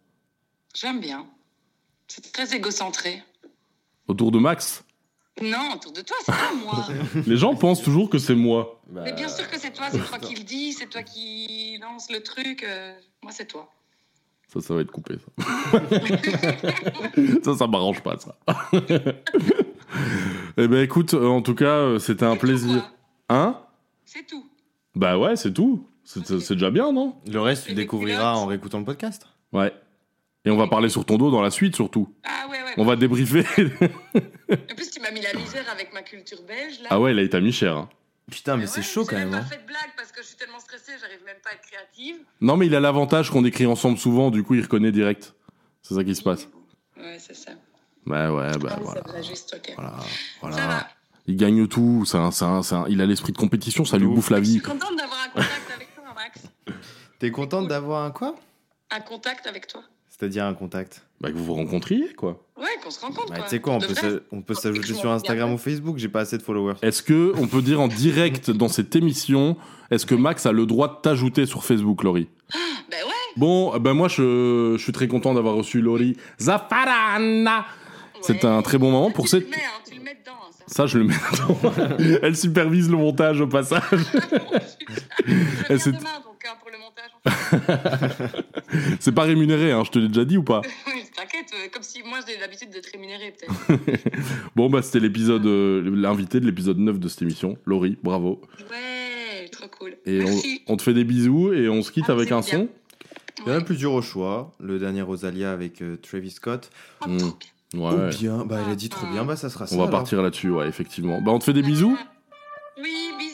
J'aime 0.74 1.00
bien. 1.00 1.26
C'est 2.08 2.32
très 2.32 2.56
égocentré. 2.56 3.22
Autour 4.08 4.30
de 4.30 4.38
Max? 4.38 4.84
Non, 5.42 5.72
autour 5.74 5.92
de 5.92 6.00
toi, 6.00 6.16
c'est 6.24 6.32
pas 6.32 6.54
moi. 6.54 6.86
Les 7.26 7.36
gens 7.36 7.54
pensent 7.56 7.82
toujours 7.82 8.08
que 8.08 8.18
c'est 8.18 8.36
moi. 8.36 8.80
Mais 8.90 9.12
bien 9.12 9.28
sûr 9.28 9.50
que 9.50 9.58
c'est 9.58 9.72
toi, 9.72 9.88
c'est 9.90 9.98
toi 9.98 10.18
qui 10.22 10.34
le 10.34 10.44
dis, 10.44 10.72
c'est 10.72 10.86
toi 10.86 11.02
qui 11.02 11.76
lance 11.82 12.10
le 12.10 12.22
truc. 12.22 12.64
Moi, 13.24 13.32
c'est 13.32 13.46
toi. 13.46 13.68
Ça, 14.52 14.60
ça 14.60 14.74
va 14.74 14.82
être 14.82 14.92
coupé, 14.92 15.14
ça. 15.18 15.80
ça, 17.42 17.56
ça 17.56 17.66
m'arrange 17.66 18.02
pas, 18.02 18.16
ça. 18.18 18.36
eh 20.56 20.68
ben, 20.68 20.82
écoute, 20.84 21.14
en 21.14 21.40
tout 21.42 21.54
cas, 21.54 21.64
euh, 21.78 21.98
c'était 21.98 22.26
un 22.26 22.36
plaisir. 22.36 22.92
Hein? 23.30 23.58
C'est 24.04 24.26
tout. 24.26 24.46
Bah 24.94 25.18
ouais, 25.18 25.36
c'est 25.36 25.52
tout. 25.52 25.88
C'est 26.04 26.52
déjà 26.52 26.70
bien, 26.70 26.92
non? 26.92 27.16
Le 27.26 27.40
reste, 27.40 27.66
tu 27.66 27.74
découvriras 27.74 28.34
en 28.34 28.44
réécoutant 28.46 28.78
le 28.78 28.84
podcast. 28.84 29.26
Ouais. 29.52 29.72
Et 30.44 30.50
on 30.50 30.56
va 30.58 30.66
parler 30.66 30.90
sur 30.90 31.06
ton 31.06 31.16
dos 31.16 31.30
dans 31.30 31.40
la 31.40 31.50
suite, 31.50 31.74
surtout. 31.74 32.12
Ah 32.24 32.46
ouais, 32.50 32.58
ouais. 32.62 32.74
On 32.76 32.84
va 32.84 32.94
débriefer. 32.96 33.44
En 34.14 34.74
plus, 34.76 34.90
tu 34.90 35.00
m'as 35.00 35.10
mis 35.10 35.22
la 35.22 35.32
misère 35.32 35.64
avec 35.72 35.94
ma 35.94 36.02
culture 36.02 36.42
belge, 36.46 36.80
là. 36.82 36.88
ah 36.90 37.00
ouais, 37.00 37.14
là, 37.14 37.22
il 37.22 37.30
t'a 37.30 37.40
mis 37.40 37.52
cher. 37.52 37.74
hein. 37.76 37.88
Putain, 38.30 38.56
mais 38.56 38.66
c'est 38.66 38.82
chaud 38.82 39.04
quand 39.04 39.10
J'ai 39.10 39.16
même. 39.24 39.30
même 39.30 39.40
hein. 39.40 39.42
pas 39.42 39.54
fait 39.56 39.62
de 39.62 39.66
blague 39.66 39.90
parce 39.96 40.10
que 40.10 40.22
je 40.22 40.26
suis 40.28 40.36
tellement 40.36 40.58
stressée, 40.58 40.92
j'arrive 41.00 41.22
même 41.24 41.36
pas 41.42 41.50
à 41.50 41.52
être 41.54 41.60
créative. 41.62 42.16
Non, 42.40 42.56
mais 42.56 42.66
il 42.66 42.74
a 42.74 42.80
l'avantage 42.80 43.30
qu'on 43.30 43.44
écrit 43.44 43.66
ensemble 43.66 43.98
souvent, 43.98 44.30
du 44.30 44.42
coup, 44.42 44.54
il 44.54 44.62
reconnaît 44.62 44.92
direct. 44.92 45.34
C'est 45.82 45.94
ça 45.94 46.02
qui 46.04 46.14
se 46.14 46.22
passe. 46.22 46.48
Ouais, 46.96 47.18
c'est 47.18 47.34
ça. 47.36 47.52
Bah 48.06 48.32
ouais, 48.32 48.50
bah 48.58 48.70
Ah 48.72 48.78
voilà. 48.80 49.02
c'est 49.04 49.10
vrai, 49.10 49.22
juste, 49.22 49.54
ok. 49.56 49.74
Voilà, 49.76 49.90
Ça 50.00 50.46
va. 50.46 50.50
voilà. 50.50 50.88
Il 51.26 51.36
gagne 51.36 51.66
tout, 51.68 52.04
c'est 52.06 52.18
un- 52.18 52.30
c'est 52.30 52.44
un- 52.44 52.62
c'est 52.62 52.74
un- 52.74 52.86
il 52.88 53.00
a 53.00 53.06
l'esprit 53.06 53.32
de 53.32 53.38
compétition, 53.38 53.84
ça 53.84 53.96
lui 53.98 54.06
bouffe 54.06 54.30
la 54.30 54.38
Je 54.38 54.42
vie. 54.42 54.52
suis 54.52 54.60
contente 54.62 54.96
d'avoir 54.96 55.18
un 55.24 55.28
contact 55.28 55.70
avec 55.74 55.94
toi, 55.94 56.04
Max. 56.14 56.40
T'es 57.18 57.30
contente 57.30 57.68
d'avoir 57.68 58.04
un 58.04 58.10
quoi? 58.10 58.34
Un 58.90 59.00
contact 59.00 59.46
avec 59.46 59.66
toi. 59.66 59.82
C'est-à-dire 60.24 60.46
un 60.46 60.54
contact. 60.54 61.02
Bah 61.20 61.30
que 61.30 61.36
vous 61.36 61.44
vous 61.44 61.54
rencontriez, 61.54 62.14
quoi. 62.14 62.42
Ouais, 62.58 62.64
qu'on 62.82 62.90
se 62.90 62.98
rencontre, 63.00 63.28
Bah, 63.28 63.34
quoi. 63.36 63.44
tu 63.44 63.50
sais 63.50 63.60
quoi, 63.60 63.74
on 63.74 63.78
peut, 63.78 63.94
s'a- 63.94 64.20
on 64.32 64.40
peut 64.40 64.54
s'ajouter 64.54 64.94
sur 64.94 65.10
Instagram 65.10 65.52
ou 65.52 65.58
Facebook, 65.58 65.98
j'ai 65.98 66.08
pas 66.08 66.20
assez 66.20 66.38
de 66.38 66.42
followers. 66.42 66.74
Est-ce 66.82 67.02
que 67.02 67.32
on 67.38 67.46
peut 67.46 67.60
dire 67.60 67.78
en 67.80 67.88
direct 67.88 68.50
dans 68.50 68.68
cette 68.68 68.96
émission, 68.96 69.56
est-ce 69.90 70.06
que 70.06 70.14
Max 70.14 70.46
a 70.46 70.52
le 70.52 70.64
droit 70.64 70.88
de 70.88 71.00
t'ajouter 71.02 71.44
sur 71.46 71.62
Facebook, 71.64 72.02
Laurie? 72.02 72.28
Ben 72.90 72.98
ouais. 73.04 73.12
Bon, 73.36 73.76
ben 73.78 73.92
moi 73.94 74.08
je, 74.08 74.74
je 74.78 74.82
suis 74.82 74.92
très 74.92 75.08
content 75.08 75.34
d'avoir 75.34 75.56
reçu 75.56 75.80
Laurie 75.82 76.16
Zafarana. 76.40 77.66
C'est 78.22 78.44
un 78.46 78.62
très 78.62 78.78
bon 78.78 78.90
moment 78.90 79.10
pour 79.10 79.28
cette. 79.28 79.50
Mais, 79.50 79.56
hein, 79.56 79.80
tu 79.86 79.96
le 79.98 80.02
mets 80.02 80.14
dedans. 80.14 80.32
hein, 80.42 80.50
ça. 80.52 80.64
Ça, 80.74 80.86
je 80.86 80.98
le 80.98 81.04
mets 81.04 81.14
dedans. 81.32 82.18
Elle 82.22 82.36
supervise 82.36 82.90
le 82.90 82.96
montage 82.96 83.40
au 83.40 83.46
passage. 83.46 83.82
Je 85.26 85.32
Elle 85.68 85.80
s'est- 85.80 85.90
demain, 85.92 86.20
donc, 86.24 86.42
hein, 86.46 86.54
pour 86.60 86.70
le 86.70 86.78
montage. 86.78 87.10
C'est 89.00 89.14
pas 89.14 89.22
rémunéré, 89.22 89.72
hein, 89.72 89.82
je 89.84 89.90
te 89.90 89.98
l'ai 89.98 90.08
déjà 90.08 90.24
dit 90.24 90.36
ou 90.36 90.42
pas 90.42 90.60
Oui, 90.86 91.04
T'inquiète, 91.16 91.52
euh, 91.54 91.68
comme 91.72 91.82
si 91.82 92.02
moi 92.02 92.18
j'ai 92.26 92.38
l'habitude 92.38 92.70
d'être 92.70 92.90
rémunérée, 92.92 93.32
peut-être. 93.32 94.10
Bon, 94.56 94.68
bah 94.68 94.82
c'était 94.82 95.00
l'épisode, 95.00 95.46
euh, 95.46 95.82
l'invité 95.94 96.40
de 96.40 96.46
l'épisode 96.46 96.78
9 96.78 96.98
de 96.98 97.08
cette 97.08 97.22
émission. 97.22 97.56
Laurie, 97.66 97.96
bravo. 98.02 98.42
Ouais, 98.70 99.48
trop 99.50 99.68
cool. 99.68 99.96
Et 100.06 100.20
on, 100.22 100.24
Merci. 100.24 100.62
on 100.66 100.76
te 100.76 100.82
fait 100.82 100.94
des 100.94 101.04
bisous 101.04 101.52
et 101.52 101.68
on 101.68 101.82
se 101.82 101.92
quitte 101.92 102.10
avec 102.10 102.32
un 102.32 102.42
son. 102.42 102.68
Il 103.46 103.52
y 103.52 103.54
en 103.54 103.58
a 103.58 103.60
plusieurs 103.60 103.92
au 103.92 104.02
choix. 104.02 104.52
Le 104.60 104.78
dernier 104.78 105.02
Rosalia 105.02 105.52
avec 105.52 105.82
euh, 105.82 105.96
Travis 105.96 106.30
Scott. 106.30 106.70
Mm. 107.06 107.18
Ouais. 107.74 107.92
Ou 107.92 108.08
bien, 108.10 108.44
bah 108.44 108.60
elle 108.64 108.72
a 108.72 108.76
dit 108.76 108.88
trop 108.88 109.06
bien, 109.06 109.24
bah 109.24 109.36
ça 109.36 109.50
sera 109.50 109.66
ça. 109.66 109.74
On 109.74 109.78
va 109.78 109.84
alors. 109.84 110.00
partir 110.00 110.22
là-dessus, 110.22 110.50
ouais, 110.50 110.68
effectivement. 110.68 111.20
Bah 111.20 111.32
on 111.32 111.38
te 111.38 111.44
fait 111.44 111.52
des 111.52 111.62
bisous. 111.62 111.96
Oui, 112.80 112.94
bisous. 113.18 113.33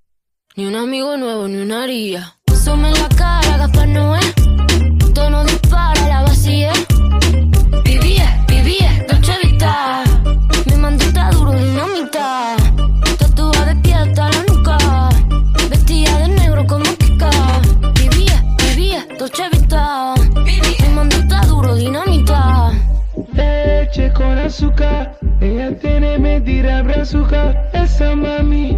Ni 0.57 0.65
un 0.65 0.75
amigo 0.75 1.15
nuevo, 1.15 1.47
ni 1.47 1.59
una 1.59 1.83
haría. 1.83 2.35
En 2.67 2.81
la 2.81 3.09
cara, 3.15 3.57
gafas 3.57 3.87
no 3.87 4.17
es. 4.17 4.35
Tono 5.13 5.45
dispara, 5.45 6.07
la 6.09 6.23
vacía. 6.23 6.73
Vivía, 7.85 8.45
vivía, 8.49 9.05
Dolce 9.07 9.33
Vita. 9.43 10.03
Mi 10.65 10.75
mandita 10.75 11.29
duro, 11.31 11.53
dinamita. 11.53 12.57
Tatuada 13.17 13.65
de 13.67 13.75
pie 13.77 13.93
hasta 13.93 14.29
la 14.29 14.43
nuca. 14.49 14.77
Vestida 15.69 16.17
de 16.19 16.27
negro 16.27 16.67
como 16.67 16.83
Kika. 16.97 17.29
Vivía, 17.95 18.43
vivía, 18.57 19.07
Dolce 19.17 19.43
Vita. 19.53 20.15
Mi 20.35 20.89
mandita 20.93 21.45
duro, 21.45 21.75
dinamita. 21.75 22.71
Leche 23.33 24.11
con 24.11 24.37
azúcar, 24.37 25.17
ella 25.39 25.77
tiene 25.79 26.19
medida 26.19 26.81
brazuca. 26.81 27.69
Esa 27.73 28.15
mami 28.17 28.77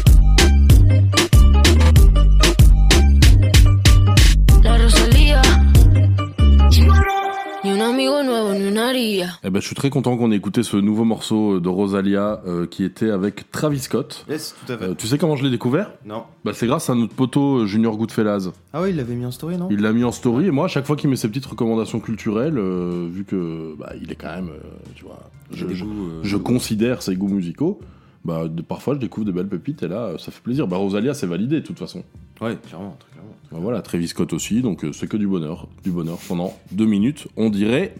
Ni 8.01 8.07
un 8.07 8.13
amigo 8.17 8.23
nuevo, 8.23 8.53
ni 8.53 8.67
una 8.67 8.87
haría. 8.89 9.37
Eh 9.43 9.51
ben, 9.51 9.59
je 9.61 9.65
suis 9.67 9.75
très 9.75 9.91
content 9.91 10.17
qu'on 10.17 10.31
ait 10.31 10.35
écouté 10.35 10.63
ce 10.63 10.75
nouveau 10.77 11.03
morceau 11.03 11.59
de 11.59 11.69
Rosalia 11.69 12.41
euh, 12.47 12.65
qui 12.65 12.83
était 12.83 13.11
avec 13.11 13.51
Travis 13.51 13.77
Scott. 13.79 14.25
Yes, 14.27 14.55
tout 14.65 14.73
à 14.73 14.77
fait. 14.79 14.85
Euh, 14.85 14.93
tu 14.95 15.05
sais 15.05 15.19
comment 15.19 15.35
je 15.35 15.43
l'ai 15.43 15.51
découvert? 15.51 15.91
Non. 16.03 16.23
bah, 16.43 16.51
C'est 16.55 16.65
grâce 16.65 16.89
à 16.89 16.95
notre 16.95 17.13
poteau 17.13 17.59
euh, 17.59 17.65
Junior 17.67 17.95
Goodfellas. 17.97 18.49
Ah 18.73 18.81
ouais, 18.81 18.89
il 18.89 18.95
l'avait 18.95 19.13
mis 19.13 19.25
en 19.27 19.31
story, 19.31 19.57
non? 19.57 19.67
Il 19.69 19.81
l'a 19.81 19.93
mis 19.93 20.03
en 20.03 20.11
story 20.11 20.47
et 20.47 20.51
moi, 20.51 20.65
à 20.65 20.67
chaque 20.67 20.87
fois 20.87 20.95
qu'il 20.95 21.11
met 21.11 21.15
ses 21.15 21.27
petites 21.27 21.45
recommandations 21.45 21.99
culturelles, 21.99 22.57
euh, 22.57 23.07
vu 23.11 23.23
que 23.23 23.75
bah, 23.77 23.93
il 24.01 24.11
est 24.11 24.15
quand 24.15 24.33
même, 24.33 24.49
euh, 24.49 24.67
tu 24.95 25.03
vois, 25.03 25.19
je, 25.53 25.65
des 25.67 25.75
je- 25.75 25.85
goûts, 25.85 26.07
euh, 26.09 26.19
je 26.23 26.37
considère 26.37 27.03
ses 27.03 27.15
goûts 27.15 27.29
musicaux. 27.29 27.79
Bah, 28.23 28.47
de- 28.47 28.61
parfois, 28.61 28.93
je 28.95 28.99
découvre 28.99 29.25
des 29.25 29.31
belles 29.31 29.47
pépites 29.47 29.81
et 29.83 29.87
là, 29.87 30.05
euh, 30.05 30.17
ça 30.17 30.31
fait 30.31 30.41
plaisir. 30.41 30.67
Bah, 30.67 30.77
Rosalia, 30.77 31.13
c'est 31.13 31.27
validé 31.27 31.61
de 31.61 31.65
toute 31.65 31.79
façon. 31.79 32.03
Ouais, 32.39 32.55
clairement, 32.67 32.95
très 32.99 33.11
clairement. 33.11 33.35
Bah, 33.51 33.57
voilà, 33.61 33.81
Travis 33.81 34.07
Scott 34.09 34.31
aussi, 34.33 34.61
donc 34.61 34.83
euh, 34.85 34.91
c'est 34.93 35.07
que 35.07 35.17
du 35.17 35.27
bonheur, 35.27 35.67
du 35.83 35.91
bonheur 35.91 36.17
pendant 36.27 36.53
deux 36.71 36.85
minutes. 36.85 37.27
On 37.37 37.49
dirait, 37.49 37.95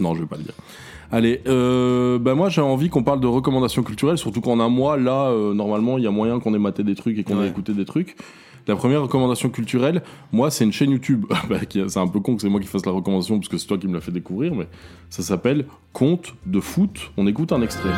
non, 0.00 0.14
je 0.14 0.20
vais 0.20 0.26
pas 0.26 0.36
le 0.36 0.42
dire. 0.44 0.54
Allez, 1.14 1.42
euh, 1.46 2.18
bah 2.18 2.34
moi 2.34 2.48
j'ai 2.48 2.62
envie 2.62 2.88
qu'on 2.88 3.02
parle 3.02 3.20
de 3.20 3.26
recommandations 3.26 3.82
culturelles, 3.82 4.16
surtout 4.16 4.40
qu'en 4.40 4.60
un 4.60 4.70
mois, 4.70 4.96
là, 4.96 5.26
euh, 5.30 5.52
normalement, 5.52 5.98
il 5.98 6.04
y 6.04 6.06
a 6.06 6.10
moyen 6.10 6.40
qu'on 6.40 6.54
ait 6.54 6.58
maté 6.58 6.84
des 6.84 6.94
trucs 6.94 7.18
et 7.18 7.24
qu'on 7.24 7.36
ait 7.36 7.40
Ouais. 7.40 7.48
écouté 7.48 7.74
des 7.74 7.84
trucs. 7.84 8.16
La 8.66 8.76
première 8.76 9.02
recommandation 9.02 9.50
culturelle, 9.50 10.02
moi, 10.32 10.50
c'est 10.50 10.64
une 10.64 10.72
chaîne 10.72 10.90
YouTube. 10.90 11.26
Bah, 11.50 11.56
c'est 11.88 11.98
un 11.98 12.08
peu 12.08 12.20
con 12.20 12.36
que 12.36 12.40
c'est 12.42 12.48
moi 12.48 12.60
qui 12.60 12.66
fasse 12.66 12.86
la 12.86 12.92
recommandation 12.92 13.36
parce 13.38 13.48
que 13.48 13.58
c'est 13.58 13.66
toi 13.66 13.76
qui 13.76 13.88
me 13.88 13.94
l'as 13.94 14.00
fait 14.00 14.12
découvrir, 14.12 14.54
mais 14.54 14.68
ça 15.10 15.22
s'appelle 15.22 15.66
Conte 15.92 16.34
de 16.46 16.60
foot. 16.60 17.10
On 17.18 17.26
écoute 17.26 17.52
un 17.52 17.60
extrait. 17.60 17.90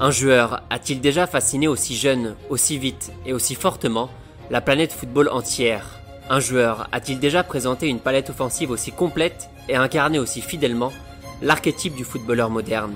Un 0.00 0.12
joueur 0.12 0.62
a-t-il 0.70 1.00
déjà 1.00 1.26
fasciné 1.26 1.66
aussi 1.66 1.96
jeune, 1.96 2.36
aussi 2.50 2.78
vite 2.78 3.10
et 3.26 3.32
aussi 3.32 3.56
fortement 3.56 4.08
la 4.48 4.60
planète 4.60 4.92
football 4.92 5.28
entière? 5.28 5.98
Un 6.30 6.38
joueur 6.38 6.88
a-t-il 6.92 7.18
déjà 7.18 7.42
présenté 7.42 7.88
une 7.88 7.98
palette 7.98 8.30
offensive 8.30 8.70
aussi 8.70 8.92
complète 8.92 9.50
et 9.68 9.74
incarné 9.74 10.20
aussi 10.20 10.40
fidèlement 10.40 10.92
l'archétype 11.42 11.96
du 11.96 12.04
footballeur 12.04 12.48
moderne? 12.48 12.94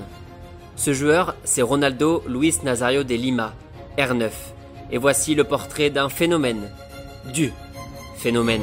Ce 0.77 0.93
joueur, 0.93 1.35
c'est 1.43 1.63
Ronaldo 1.63 2.23
Luis 2.29 2.59
Nazario 2.63 3.03
de 3.03 3.15
Lima, 3.15 3.53
R9. 3.99 4.31
Et 4.93 4.99
voici 4.99 5.35
le 5.35 5.43
portrait 5.43 5.91
d'un 5.91 6.09
phénomène. 6.09 6.71
Du 7.33 7.53
phénomène. 8.17 8.63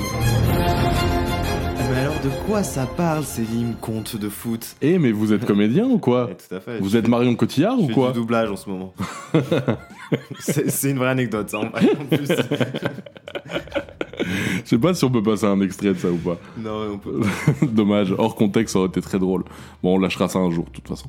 De 2.23 2.29
quoi 2.45 2.63
ça 2.63 2.85
parle, 2.85 3.23
ces 3.23 3.43
lignes 3.43 3.75
contes 3.79 4.17
de 4.17 4.27
foot? 4.27 4.75
Eh, 4.81 4.99
mais 4.99 5.11
vous 5.11 5.31
êtes 5.31 5.45
comédien 5.45 5.85
ou 5.85 5.99
quoi? 5.99 6.29
Tout 6.49 6.55
à 6.55 6.59
fait. 6.59 6.79
Vous 6.79 6.89
Je 6.89 6.97
êtes 6.97 7.05
fais- 7.05 7.09
Marion 7.11 7.33
Cotillard 7.35 7.77
je 7.77 7.83
ou 7.83 7.87
fais 7.87 7.93
quoi? 7.93 8.07
du 8.11 8.15
doublage 8.19 8.51
en 8.51 8.55
ce 8.57 8.69
moment. 8.69 8.93
c'est 10.39 10.89
une 10.91 10.97
vraie 10.97 11.09
anecdote, 11.09 11.49
ça, 11.49 11.59
en 11.59 11.69
plus. 11.69 12.27
Je 14.19 14.69
sais 14.69 14.77
pas 14.77 14.93
si 14.93 15.03
on 15.05 15.09
peut 15.09 15.23
passer 15.23 15.45
un 15.45 15.61
extrait 15.61 15.89
de 15.89 15.93
ça 15.99 16.09
ou 16.11 16.17
pas. 16.17 16.37
Non, 16.57 16.93
on 16.93 16.97
peut 16.97 17.21
Dommage, 17.65 18.13
hors 18.17 18.35
contexte, 18.35 18.73
ça 18.73 18.79
aurait 18.79 18.89
été 18.89 19.01
très 19.01 19.19
drôle. 19.19 19.43
Bon, 19.83 19.95
on 19.95 19.99
lâchera 19.99 20.27
ça 20.27 20.39
un 20.39 20.51
jour, 20.51 20.65
de 20.65 20.71
toute 20.71 20.87
façon. 20.87 21.07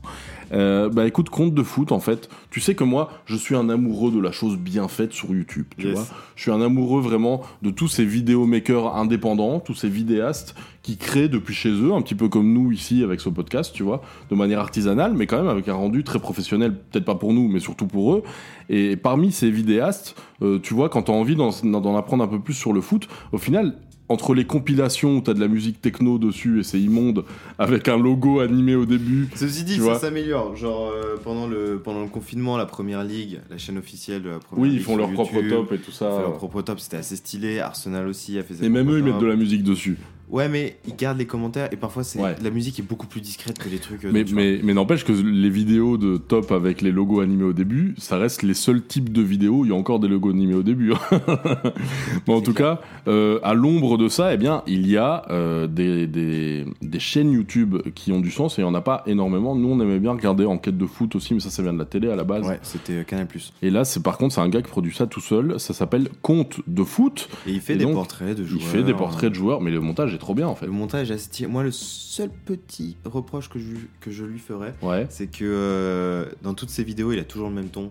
Euh, 0.53 0.89
bah 0.89 1.07
écoute, 1.07 1.29
conte 1.31 1.55
de 1.55 1.63
foot, 1.63 1.93
en 1.93 2.01
fait. 2.01 2.29
Tu 2.51 2.61
sais 2.61 2.75
que 2.75 2.85
moi, 2.85 3.11
je 3.27 3.37
suis 3.37 3.55
un 3.57 3.69
amoureux 3.69 4.11
de 4.13 4.21
la 4.21 4.33
chose 4.33 4.57
bien 4.57 4.89
faite 4.89 5.13
sur 5.13 5.31
YouTube, 5.35 5.67
tu 5.77 5.87
Yes. 5.89 5.95
vois. 5.95 6.07
Je 6.37 6.43
suis 6.43 6.51
un 6.51 6.61
amoureux 6.61 7.01
vraiment 7.01 7.43
de 7.63 7.71
tous 7.71 7.89
ces 7.89 8.05
vidéomakers 8.05 8.97
indépendants, 8.97 9.61
tous 9.61 9.75
ces 9.75 9.89
vidéastes 9.89 10.55
qui 10.83 10.97
créent 10.97 11.29
depuis 11.29 11.53
chez 11.55 11.69
eux, 11.71 11.93
un 11.93 12.01
petit 12.01 12.15
peu 12.15 12.29
comme 12.29 12.55
nous 12.55 12.73
ici 12.73 13.05
avec 13.05 13.21
ce 13.21 13.29
podcast, 13.29 13.71
tu 13.75 13.83
vois, 13.83 14.01
de 14.31 14.35
manière 14.35 14.61
artisanale, 14.61 15.13
mais 15.15 15.27
quand 15.27 15.37
même 15.37 15.49
avec 15.49 15.69
un 15.69 15.75
rendu 15.75 16.05
très 16.05 16.19
professionnel, 16.19 16.75
peut-être 16.75 17.05
pas 17.05 17.17
pour 17.17 17.35
nous, 17.35 17.49
mais 17.49 17.61
surtout 17.61 17.87
pour 17.87 18.15
eux. 18.15 18.23
Et 18.71 18.97
parmi 18.97 19.31
ces 19.31 19.51
vidéastes, 19.51 20.17
euh, 20.43 20.59
tu 20.59 20.73
vois, 20.73 20.89
quand 20.89 21.03
t'as 21.03 21.13
envie 21.13 21.37
d'en 21.37 21.51
d'en 21.65 21.97
apprendre 21.97 22.25
un 22.25 22.29
peu 22.29 22.41
plus 22.41 22.55
sur 22.55 22.73
le 22.73 22.81
foot, 22.81 23.00
au 23.33 23.39
final, 23.39 23.77
entre 24.11 24.35
les 24.35 24.45
compilations 24.45 25.19
où 25.19 25.21
t'as 25.21 25.35
de 25.35 25.41
la 25.41 25.47
musique 25.47 25.81
techno 25.81 26.19
dessus 26.19 26.59
et 26.59 26.63
c'est 26.65 26.81
immonde, 26.81 27.25
avec 27.61 27.87
un 27.87 27.97
logo 27.97 28.41
animé 28.41 28.75
au 28.75 28.85
début. 28.85 29.29
Ceci 29.37 29.63
dit, 29.63 29.79
ça 29.79 30.01
s'améliore. 30.01 30.57
Genre, 30.57 30.91
euh, 30.91 31.17
pendant, 31.23 31.47
le, 31.47 31.81
pendant 31.83 32.03
le 32.03 32.09
confinement, 32.09 32.57
la 32.57 32.67
première 32.67 33.05
ligue, 33.05 33.41
la 33.51 33.57
chaîne 33.57 33.79
officielle 33.79 34.23
de 34.23 34.31
la 34.31 34.41
première 34.41 34.63
Oui, 34.63 34.71
ils 34.71 34.77
ligue 34.79 34.85
font 34.85 34.97
leur 34.97 35.13
propre 35.13 35.41
top 35.49 35.73
et 35.73 35.79
tout 35.79 35.93
ça. 35.93 36.07
Ils 36.07 36.17
font 36.17 36.29
leur 36.29 36.37
propre 36.39 36.63
top, 36.63 36.81
c'était 36.81 36.97
assez 36.97 37.15
stylé. 37.15 37.61
Arsenal 37.61 38.09
aussi 38.09 38.37
a 38.37 38.43
fait 38.43 38.55
ses 38.55 38.65
Et 38.65 38.69
même 38.69 38.91
eux, 38.91 38.99
ils 38.99 39.05
mettent 39.05 39.19
de 39.19 39.27
la 39.27 39.37
musique 39.37 39.63
dessus. 39.63 39.97
Ouais, 40.31 40.49
mais 40.49 40.77
ils 40.87 40.95
gardent 40.97 41.19
les 41.19 41.27
commentaires 41.27 41.69
et 41.73 41.77
parfois 41.77 42.05
c'est 42.05 42.21
Ouais. 42.21 42.37
la 42.43 42.51
musique 42.51 42.79
est 42.79 42.83
beaucoup 42.83 43.07
plus 43.07 43.21
discrète 43.21 43.59
que 43.59 43.69
les 43.69 43.79
trucs. 43.79 44.05
euh, 44.05 44.11
Mais, 44.13 44.25
mais, 44.33 44.61
mais 44.63 44.75
n'empêche 44.75 45.05
que 45.05 45.13
les 45.13 45.51
vidéos 45.51 45.97
de 45.99 46.17
top 46.17 46.53
avec 46.53 46.83
les 46.83 46.93
logos 46.93 47.21
animés 47.21 47.45
au 47.45 47.53
début, 47.53 47.95
ça 47.99 48.17
reste 48.19 48.43
les 48.43 48.55
seuls 48.55 48.83
types 48.85 49.13
de 49.13 49.23
vidéos 49.23 49.59
où 49.61 49.65
il 49.65 49.71
y 49.71 49.75
a 49.75 49.77
encore 49.77 49.99
des 50.01 50.09
logos 50.09 50.31
animés 50.31 50.55
au 50.55 50.63
début. 50.63 50.93
hein. 50.93 51.21
bon, 52.27 52.37
en 52.37 52.41
tout 52.41 52.55
cas, 52.55 52.81
euh, 53.09 53.39
à 53.43 53.55
l'ombre 53.55 53.99
de 53.99 54.09
ça, 54.09 54.33
eh 54.35 54.37
bien, 54.37 54.63
il 54.67 54.87
y 54.89 54.97
a 54.97 55.25
euh, 55.31 55.67
des, 55.67 56.07
des, 56.07 56.65
des 56.83 56.99
chaînes 57.01 57.33
YouTube 57.33 57.77
qui 57.95 58.13
ont 58.13 58.21
du 58.21 58.31
sens 58.31 58.59
et 58.59 58.63
il 58.63 58.65
n'y 58.65 58.71
en 58.71 58.75
a 58.75 58.81
pas 58.81 59.03
énormément. 59.07 59.55
Nous, 59.55 59.69
on 59.69 59.81
aimait 59.81 59.99
bien 59.99 60.13
regarder 60.13 60.45
Enquête 60.45 60.77
de 60.79 60.87
foot 60.87 61.15
aussi, 61.17 61.35
mais 61.35 61.41
ça, 61.41 61.51
ça 61.51 61.63
vient 61.63 61.73
de 61.73 61.79
la 61.79 61.85
télé 61.85 62.09
à 62.11 62.17
la 62.17 62.25
base. 62.25 62.47
Ouais, 62.47 62.59
c'était 62.63 63.05
Canal+. 63.05 63.27
Et 63.63 63.71
là, 63.71 63.85
c'est 63.85 64.03
par 64.03 64.19
contre, 64.19 64.35
c'est 64.35 64.41
un 64.41 64.49
gars 64.49 64.63
qui 64.63 64.71
produit 64.71 64.95
ça 64.95 65.07
tout 65.07 65.21
seul. 65.21 65.59
Ça 65.61 65.75
s'appelle 65.75 66.09
Conte 66.23 66.61
de 66.67 66.83
foot. 66.83 67.29
Et 67.47 67.53
il 67.53 67.61
fait 67.61 67.77
des 67.77 67.87
portraits 67.87 68.37
de 68.37 68.43
Il 68.43 68.49
joueurs. 68.49 68.63
fait 68.65 68.83
des 68.83 68.95
portraits 68.95 69.31
de 69.31 69.35
joueurs, 69.35 69.61
mais 69.61 69.71
le 69.71 69.81
montage 69.81 70.15
est 70.15 70.19
trop 70.21 70.35
bien 70.35 70.47
en 70.47 70.55
fait. 70.55 70.67
Le 70.67 70.73
montage 70.73 71.11
est. 71.11 71.47
Moi, 71.49 71.65
le 71.65 71.73
seul 71.73 72.31
petit 72.31 72.97
reproche 73.05 73.49
que 73.49 73.59
je, 73.59 73.75
que 74.01 74.11
je 74.13 74.25
lui 74.25 74.39
ferais, 74.39 74.75
Ouais. 74.83 75.07
c'est 75.11 75.27
que 75.27 75.45
euh, 75.45 76.27
dans 76.43 76.55
toutes 76.55 76.71
ses 76.71 76.85
vidéos, 76.85 77.11
il 77.13 77.19
a 77.19 77.25
toujours 77.25 77.49
le 77.49 77.55
même 77.55 77.69
ton. 77.69 77.91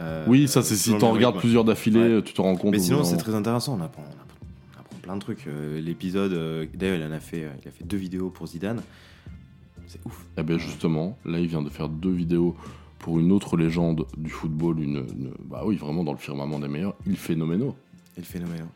Euh, 0.00 0.24
Oui, 0.28 0.48
ça, 0.48 0.62
c'est 0.62 0.76
si 0.76 0.96
t'en 0.98 1.12
regardes 1.12 1.38
plusieurs 1.38 1.64
d'affilée, 1.64 2.16
Ouais. 2.16 2.22
tu 2.22 2.34
te 2.34 2.40
rends 2.40 2.56
compte. 2.56 2.72
Mais 2.72 2.78
sinon, 2.80 3.04
c'est 3.04 3.16
très 3.16 3.34
intéressant. 3.34 3.76
On 3.78 3.82
apprend, 3.82 4.02
on 4.02 4.06
apprend, 4.10 4.46
on 4.76 4.80
apprend 4.80 4.96
plein 5.02 5.14
de 5.16 5.20
trucs. 5.20 5.46
Euh, 5.46 5.80
L'épisode, 5.80 6.32
d'ailleurs, 6.74 6.96
il 6.98 7.04
en 7.04 7.12
a 7.12 7.20
fait, 7.20 7.48
il 7.62 7.68
a 7.68 7.70
fait 7.72 7.84
deux 7.84 7.96
vidéos 7.96 8.30
pour 8.30 8.46
Zidane. 8.48 8.82
C'est 9.86 10.00
ouf. 10.04 10.26
Eh 10.36 10.42
bien 10.42 10.58
justement, 10.58 11.16
là 11.24 11.38
il 11.40 11.46
vient 11.46 11.62
de 11.62 11.70
faire 11.70 11.88
deux 11.88 12.10
vidéos 12.12 12.54
pour 12.98 13.18
une 13.20 13.32
autre 13.32 13.56
légende 13.56 14.04
du 14.18 14.28
football, 14.28 14.80
une, 14.80 14.96
une- 14.96 15.32
bah 15.48 15.62
oui 15.64 15.76
vraiment 15.76 16.04
dans 16.04 16.12
le 16.12 16.18
firmament 16.18 16.58
des 16.60 16.68
meilleurs, 16.68 16.94
il 17.06 17.16
phénoménal. 17.16 17.72
Il 18.18 18.24
phénoménal. 18.24 18.66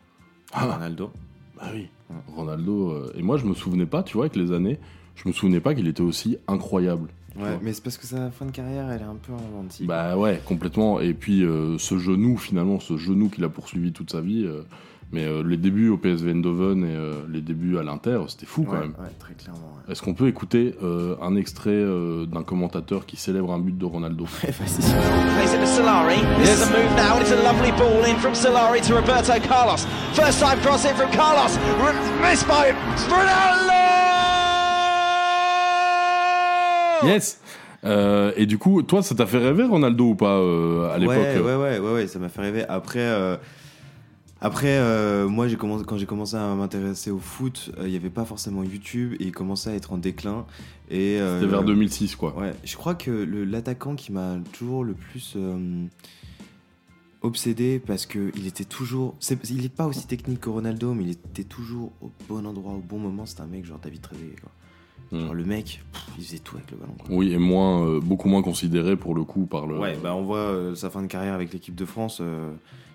Ah. 0.55 0.73
Ronaldo. 0.75 1.11
Bah 1.57 1.69
oui. 1.75 1.89
Ronaldo. 2.35 2.91
euh, 2.91 3.13
et 3.17 3.23
moi 3.23 3.37
je 3.39 3.47
me 3.47 3.55
souvenais 3.55 3.87
pas, 3.87 4.03
tu 4.03 4.15
vois, 4.17 4.25
avec 4.27 4.37
les 4.37 4.53
années, 4.53 4.79
je 5.17 5.29
me 5.29 5.33
souvenais 5.33 5.61
pas 5.61 5.75
qu'il 5.75 5.87
était 5.89 6.03
aussi 6.03 6.37
incroyable. 6.49 7.09
Ouais, 7.37 7.59
mais 7.63 7.73
c'est 7.73 7.83
parce 7.83 7.97
que 7.97 8.07
sa 8.07 8.31
fin 8.31 8.45
de 8.45 8.51
carrière, 8.51 8.91
elle 8.91 9.01
est 9.01 9.05
un 9.05 9.15
peu 9.17 9.33
ralentie. 9.33 9.87
Bah 9.87 10.19
ouais, 10.19 10.41
complètement. 10.47 11.01
Et 11.01 11.15
puis 11.15 11.43
euh, 11.45 11.79
ce 11.79 11.97
genou 11.97 12.37
finalement, 12.37 12.79
ce 12.79 12.99
genou 12.99 13.31
qu'il 13.31 13.43
a 13.45 13.49
poursuivi 13.49 13.93
toute 13.93 14.11
sa 14.13 14.21
vie. 14.21 14.45
euh, 14.45 14.63
mais 15.13 15.25
euh, 15.27 15.43
les 15.47 15.57
débuts 15.59 15.91
au 15.91 15.99
PSV 15.99 16.31
Eindhoven 16.33 16.85
et 16.85 16.97
euh, 16.97 17.15
les 17.31 17.41
débuts 17.43 17.77
à 17.79 17.83
l'Inter, 17.83 18.21
c'était 18.29 18.47
fou 18.47 18.63
quand 18.65 18.73
Ouais, 18.73 18.81
même. 18.81 18.95
ouais, 18.99 19.11
très 19.19 19.35
clairement. 19.35 19.61
ouais. 19.87 19.93
Est-ce 19.93 20.01
qu'on 20.03 20.15
peut 20.15 20.29
écouter 20.29 20.75
euh, 20.83 21.17
un 21.21 21.37
extrait 21.37 21.71
euh, 21.71 22.25
d'un 22.27 22.43
commentateur 22.43 23.05
qui 23.05 23.17
célèbre 23.17 23.53
un 23.53 23.59
but 23.59 23.77
de 23.77 23.85
Ronaldo? 23.85 24.25
Plays 24.41 24.51
it 24.51 25.61
to 25.61 25.67
Solari? 25.67 26.17
This 26.39 26.59
is 26.59 26.63
a 26.63 26.67
move 26.71 26.97
now, 26.97 27.17
and 27.17 27.21
it's 27.23 27.33
a 27.33 27.43
lovely 27.43 27.73
ball 27.73 28.05
in 28.09 28.17
from 28.17 28.33
Solari 28.33 28.81
to 28.87 28.95
Roberto 28.95 29.35
Carlos. 29.47 29.85
First 30.15 30.41
time 30.41 30.59
cross 30.61 30.85
in 30.87 30.95
from 30.95 31.11
Carlos. 31.11 31.59
Missed 32.23 32.47
by 32.49 32.73
Ronaldo! 33.09 33.73
Yes 37.05 37.39
Euh, 37.85 38.31
Et 38.37 38.47
du 38.47 38.59
coup, 38.59 38.81
toi, 38.83 39.03
ça 39.03 39.17
t'a 39.17 39.27
fait 39.27 39.39
rêver 39.39 39.65
Ronaldo 39.65 40.11
ou 40.11 40.15
pas 40.15 40.37
euh, 40.39 40.95
à 40.95 40.99
l'époque? 40.99 41.17
Ouais, 41.17 41.41
ouais, 41.41 41.57
ouais, 41.57 41.79
ouais, 41.81 41.93
ouais, 41.95 42.07
ça 42.07 42.21
m'a 42.21 42.29
fait 42.29 42.41
rêver. 42.41 42.65
Après, 42.69 43.01
euh, 43.01 43.37
après 44.43 44.77
euh, 44.79 45.29
moi, 45.29 45.49
j'ai 45.49 45.57
commencé, 45.57 45.85
quand 45.87 45.97
j'ai 45.97 46.07
commencé 46.07 46.37
à 46.37 46.55
m'intéresser 46.55 47.11
au 47.11 47.19
foot, 47.19 47.71
euh, 47.79 47.83
il 47.87 47.91
n'y 47.91 47.97
avait 47.97 48.11
pas 48.11 48.25
forcément 48.25 48.63
YouTube 48.63 49.15
et 49.21 49.25
il 49.25 49.33
commençait 49.33 49.71
à 49.71 49.75
être 49.75 49.93
en 49.93 49.99
déclin. 49.99 50.45
Et, 50.91 51.21
euh, 51.21 51.41
C'était 51.41 51.51
vers 51.51 51.65
2006, 51.65 52.17
quoi. 52.17 52.37
Ouais, 52.39 52.53
je 52.65 52.77
crois 52.77 52.95
que 52.95 53.11
le- 53.11 53.45
l'attaquant 53.45 53.95
qui 53.95 54.13
m'a 54.13 54.37
toujours 54.53 54.85
le 54.85 54.93
plus 54.95 55.35
euh, 55.37 55.85
obsédé 57.23 57.79
parce 57.85 58.07
que 58.07 58.31
il 58.37 58.47
était 58.47 58.65
toujours. 58.65 59.15
c'est- 59.21 59.49
il 59.51 59.63
n'est 59.63 59.69
pas 59.69 59.87
aussi 59.87 60.07
technique 60.07 60.41
que 60.41 60.51
Ronaldo, 60.51 60.93
mais 60.95 61.05
il 61.05 61.11
était 61.11 61.45
toujours 61.45 61.93
au 62.01 62.11
bon 62.29 62.45
endroit, 62.47 62.73
au 62.73 62.81
bon 62.87 62.99
moment. 62.99 63.27
C'était 63.27 63.43
un 63.43 63.47
mec 63.47 63.65
genre 63.65 63.79
David 63.83 64.01
Trezeguet, 64.01 64.37
quoi. 64.41 64.51
Genre 65.19 65.35
le 65.35 65.45
mec, 65.45 65.83
pff, 65.93 66.03
il 66.19 66.25
faisait 66.25 66.39
tout 66.39 66.57
avec 66.57 66.71
le 66.71 66.79
ballon. 66.79 66.95
Quoi. 66.99 67.15
Oui, 67.15 67.33
et 67.35 67.39
moins, 67.39 67.87
euh, 67.87 68.01
beaucoup 68.01 68.29
moins 68.31 68.41
considéré 68.43 68.97
pour 68.97 69.15
le 69.15 69.25
coup 69.25 69.45
par 69.45 69.67
le. 69.67 69.79
Ouais, 69.79 69.95
bah 70.03 70.15
on 70.15 70.23
voit 70.23 70.39
euh, 70.39 70.75
sa 70.75 70.89
fin 70.89 71.03
de 71.03 71.07
carrière 71.07 71.35
avec 71.35 71.53
l'équipe 71.53 71.75
de 71.75 71.85
France. 71.85 72.19
euh, 72.23 72.51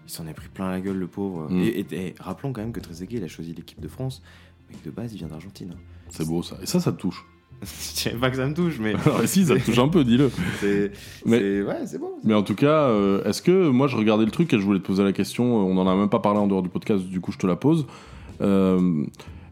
il 0.07 0.11
s'en 0.11 0.25
est 0.27 0.33
pris 0.33 0.47
plein 0.49 0.69
la 0.71 0.79
gueule, 0.81 0.97
le 0.97 1.07
pauvre. 1.07 1.47
Mm. 1.51 1.61
Et, 1.61 1.67
et- 1.67 2.07
et 2.07 2.15
rappelons 2.19 2.53
quand 2.53 2.61
même 2.61 2.71
que 2.71 2.79
Trezeguet, 2.79 3.17
il 3.17 3.23
a 3.23 3.27
choisi 3.27 3.53
l'équipe 3.53 3.79
de 3.79 3.87
France. 3.87 4.21
Mais 4.69 4.75
de 4.85 4.91
base, 4.91 5.13
il 5.13 5.17
vient 5.17 5.27
d'Argentine. 5.27 5.71
hein. 5.75 5.79
C'est 6.09 6.25
beau 6.27 6.41
ça. 6.43 6.57
Et 6.61 6.65
ça, 6.65 6.79
ça 6.79 6.91
te 6.91 6.97
touche. 6.99 7.25
Je 7.61 8.03
dirais 8.03 8.17
pas 8.19 8.29
que 8.29 8.37
ça 8.37 8.47
me 8.47 8.53
touche, 8.53 8.79
mais. 8.79 8.93
Alors, 9.05 9.21
si, 9.25 9.45
ça 9.45 9.55
te 9.55 9.65
touche 9.65 9.79
un 9.79 9.87
peu, 9.87 10.03
dis-le. 10.03 10.29
C'est. 10.59 10.91
Mais- 11.25 11.61
Ouais, 11.61 11.85
c'est 11.85 11.97
bon. 11.99 12.11
Mais 12.23 12.33
en 12.33 12.43
tout 12.43 12.55
cas, 12.55 12.83
euh, 12.89 13.23
est-ce 13.23 13.41
que 13.41 13.69
moi 13.69 13.87
je 13.87 13.95
regardais 13.97 14.25
le 14.25 14.31
truc 14.31 14.53
et 14.53 14.59
je 14.59 14.63
voulais 14.63 14.79
te 14.79 14.85
poser 14.85 15.03
la 15.03 15.11
question, 15.13 15.43
on 15.55 15.77
en 15.77 15.87
a 15.87 15.95
même 15.95 16.09
pas 16.09 16.19
parlé 16.19 16.39
en 16.39 16.47
dehors 16.47 16.61
du 16.63 16.69
podcast, 16.69 17.03
du 17.05 17.19
coup 17.19 17.31
je 17.31 17.37
te 17.37 17.47
la 17.47 17.55
pose. 17.55 17.87
Euh, 18.41 19.03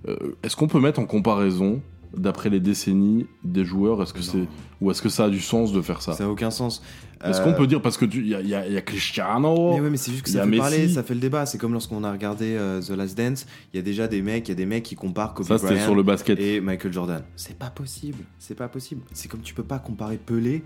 euh, 0.08 0.16
est-ce 0.43 0.56
qu'on 0.56 0.68
peut 0.68 0.80
mettre 0.80 0.99
en 0.99 1.06
comparaison, 1.06 1.82
d'après 2.18 2.49
les 2.49 2.59
décennies, 2.59 3.28
des 3.43 3.63
joueurs 3.66 4.01
Est-ce 4.01 4.13
que 4.13 4.22
c'est 4.22 4.47
ou 4.82 4.91
est-ce 4.91 5.01
que 5.01 5.09
ça 5.09 5.26
a 5.26 5.30
du 5.30 5.39
sens 5.39 5.72
de 5.72 5.82
faire 5.82 6.01
ça? 6.01 6.13
Ça 6.13 6.26
a 6.26 6.28
aucun 6.28 6.51
sens. 6.51 6.82
Est-ce 7.24 7.39
Euh, 7.39 7.43
qu'on 7.45 7.53
peut 7.53 7.66
dire 7.66 7.82
parce 7.82 7.97
que 7.97 8.05
il 8.05 8.28
y, 8.28 8.36
a- 8.36 8.41
y 8.41 8.53
a- 8.53 8.68
y 8.68 8.78
a 8.78 8.82
Cristiano, 8.82 9.74
Mais 9.74 9.80
ouais, 9.82 9.89
mais 9.89 9.97
c'est 9.97 10.11
juste 10.11 10.24
que 10.24 10.30
ça 10.30 10.41
fait 10.41 10.47
Messi. 10.47 10.59
parler, 10.59 10.89
ça 10.89 11.01
fait 11.01 11.13
le 11.13 11.20
débat. 11.22 11.45
C'est 11.45 11.57
comme 11.57 11.72
lorsqu'on 11.74 12.03
a 12.03 12.11
regardé 12.11 12.55
euh, 12.57 12.82
The 12.82 12.89
Last 12.91 13.18
Dance, 13.18 13.45
il 13.74 13.78
y 13.78 13.80
a 13.80 13.84
déjà 13.84 14.07
des 14.07 14.22
mecs, 14.22 14.47
il 14.47 14.51
y 14.51 14.53
a 14.53 14.55
des 14.55 14.66
mecs 14.66 14.84
qui 14.84 14.95
comparent 14.95 15.34
Kobe 15.34 15.47
Ça, 15.47 15.57
Bryant 15.57 15.82
sur 15.84 15.95
le 15.95 16.03
basket. 16.03 16.39
et 16.39 16.59
Michael 16.61 16.91
Jordan. 16.93 17.24
C'est 17.36 17.57
pas 17.57 17.70
possible, 17.70 18.24
c'est 18.38 18.55
pas 18.55 18.68
possible. 18.68 19.01
C'est 19.13 19.30
comme 19.30 19.41
tu 19.41 19.53
peux 19.53 19.63
pas 19.63 19.80
comparer 19.80 20.18
Pelé, 20.18 20.63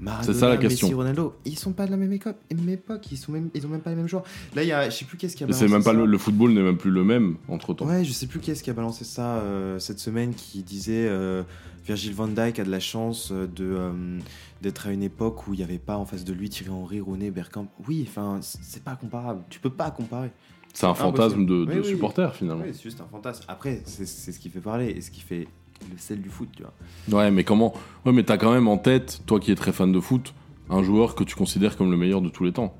Maradona, 0.00 0.32
C'est 0.32 0.38
ça 0.40 0.48
la 0.48 0.56
question. 0.56 0.86
Messi, 0.88 0.94
Ronaldo. 0.94 1.34
Ils 1.44 1.58
sont 1.58 1.72
pas 1.72 1.86
de 1.86 1.90
la 1.90 1.96
même 1.96 2.12
éco- 2.12 2.30
même 2.50 2.68
époque, 2.70 3.10
ils 3.12 3.18
sont 3.18 3.32
même, 3.32 3.50
ils 3.54 3.66
ont 3.66 3.68
même 3.68 3.80
pas 3.82 3.90
les 3.90 3.96
mêmes 3.96 4.08
joueurs. 4.08 4.24
Là, 4.54 4.62
il 4.62 4.68
y 4.68 4.72
a, 4.72 4.88
je 4.88 4.96
sais 4.96 5.04
plus 5.04 5.16
qu'est-ce 5.18 5.36
qui 5.36 5.44
a 5.44 5.46
balancé 5.46 5.66
c'est 5.66 5.72
même 5.72 5.82
pas 5.82 5.90
ça. 5.92 5.96
le, 5.96 6.06
le 6.06 6.18
football 6.18 6.52
n'est 6.52 6.62
même 6.62 6.76
plus 6.78 6.90
le 6.90 7.04
même 7.04 7.36
entre 7.48 7.74
temps. 7.74 7.86
Ouais, 7.86 8.04
je 8.04 8.12
sais 8.12 8.26
plus 8.26 8.40
qui 8.40 8.50
est-ce 8.50 8.62
qui 8.62 8.70
a 8.70 8.74
balancé 8.74 9.04
ça 9.04 9.36
euh, 9.38 9.78
cette 9.78 9.98
semaine 9.98 10.34
qui 10.34 10.62
disait 10.62 11.06
euh, 11.08 11.42
Virgil 11.84 12.14
van 12.14 12.28
Dijk 12.28 12.58
a 12.60 12.64
de 12.64 12.70
la 12.70 12.80
chance 12.80 13.30
euh, 13.32 13.46
de 13.46 13.64
euh, 13.64 14.18
d'être 14.62 14.86
à 14.86 14.92
une 14.92 15.02
époque 15.02 15.46
où 15.48 15.54
il 15.54 15.58
n'y 15.58 15.62
avait 15.64 15.78
pas 15.78 15.96
en 15.96 16.04
face 16.04 16.24
de 16.24 16.32
lui 16.32 16.48
Thierry 16.50 16.70
Henry, 16.70 17.00
Rooney, 17.00 17.30
Bergkamp. 17.30 17.68
Oui, 17.88 18.04
enfin, 18.08 18.40
c'est 18.42 18.82
pas 18.84 18.96
comparable. 18.96 19.42
Tu 19.50 19.60
peux 19.60 19.70
pas 19.70 19.90
comparer. 19.90 20.30
C'est 20.72 20.86
un 20.86 20.94
fantasme 20.94 21.46
de- 21.46 21.64
de 21.64 21.82
supporter, 21.82 22.32
finalement. 22.34 22.62
Oui, 22.64 22.70
c'est 22.72 22.82
juste 22.84 23.00
un 23.00 23.06
fantasme. 23.10 23.42
Après, 23.48 23.82
c'est 23.86 24.06
c'est 24.06 24.30
ce 24.32 24.38
qui 24.38 24.48
fait 24.50 24.60
parler 24.60 24.86
et 24.90 25.00
ce 25.00 25.10
qui 25.10 25.20
fait 25.20 25.48
le 25.90 25.98
sel 25.98 26.20
du 26.20 26.28
foot, 26.28 26.48
tu 26.56 26.62
vois. 26.62 27.20
Ouais, 27.22 27.30
mais 27.30 27.44
comment 27.44 27.72
Ouais, 28.04 28.12
mais 28.12 28.22
t'as 28.22 28.36
quand 28.36 28.52
même 28.52 28.68
en 28.68 28.78
tête, 28.78 29.22
toi 29.26 29.40
qui 29.40 29.52
es 29.52 29.54
très 29.54 29.72
fan 29.72 29.92
de 29.92 30.00
foot, 30.00 30.34
un 30.68 30.82
joueur 30.82 31.14
que 31.14 31.24
tu 31.24 31.34
considères 31.34 31.76
comme 31.76 31.90
le 31.90 31.96
meilleur 31.96 32.20
de 32.20 32.28
tous 32.28 32.44
les 32.44 32.52
temps. 32.52 32.74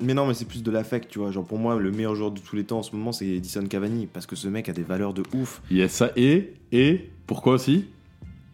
Mais 0.00 0.14
non, 0.14 0.26
mais 0.26 0.34
c'est 0.34 0.46
plus 0.46 0.62
de 0.62 0.70
l'affect, 0.70 1.08
tu 1.08 1.20
vois. 1.20 1.30
Genre 1.30 1.44
pour 1.44 1.58
moi, 1.58 1.78
le 1.78 1.90
meilleur 1.92 2.14
joueur 2.16 2.32
de 2.32 2.40
tous 2.40 2.56
les 2.56 2.64
temps 2.64 2.78
en 2.78 2.82
ce 2.82 2.94
moment, 2.96 3.12
c'est 3.12 3.26
Edison 3.28 3.64
Cavani 3.64 4.06
parce 4.06 4.26
que 4.26 4.34
ce 4.36 4.48
mec 4.48 4.68
a 4.68 4.72
des 4.72 4.82
valeurs 4.82 5.14
de 5.14 5.22
ouf. 5.34 5.62
Il 5.70 5.76
y 5.76 5.82
a 5.82 5.88
ça 5.88 6.10
et 6.16 6.54
et 6.72 7.10
pourquoi 7.26 7.54
aussi? 7.54 7.86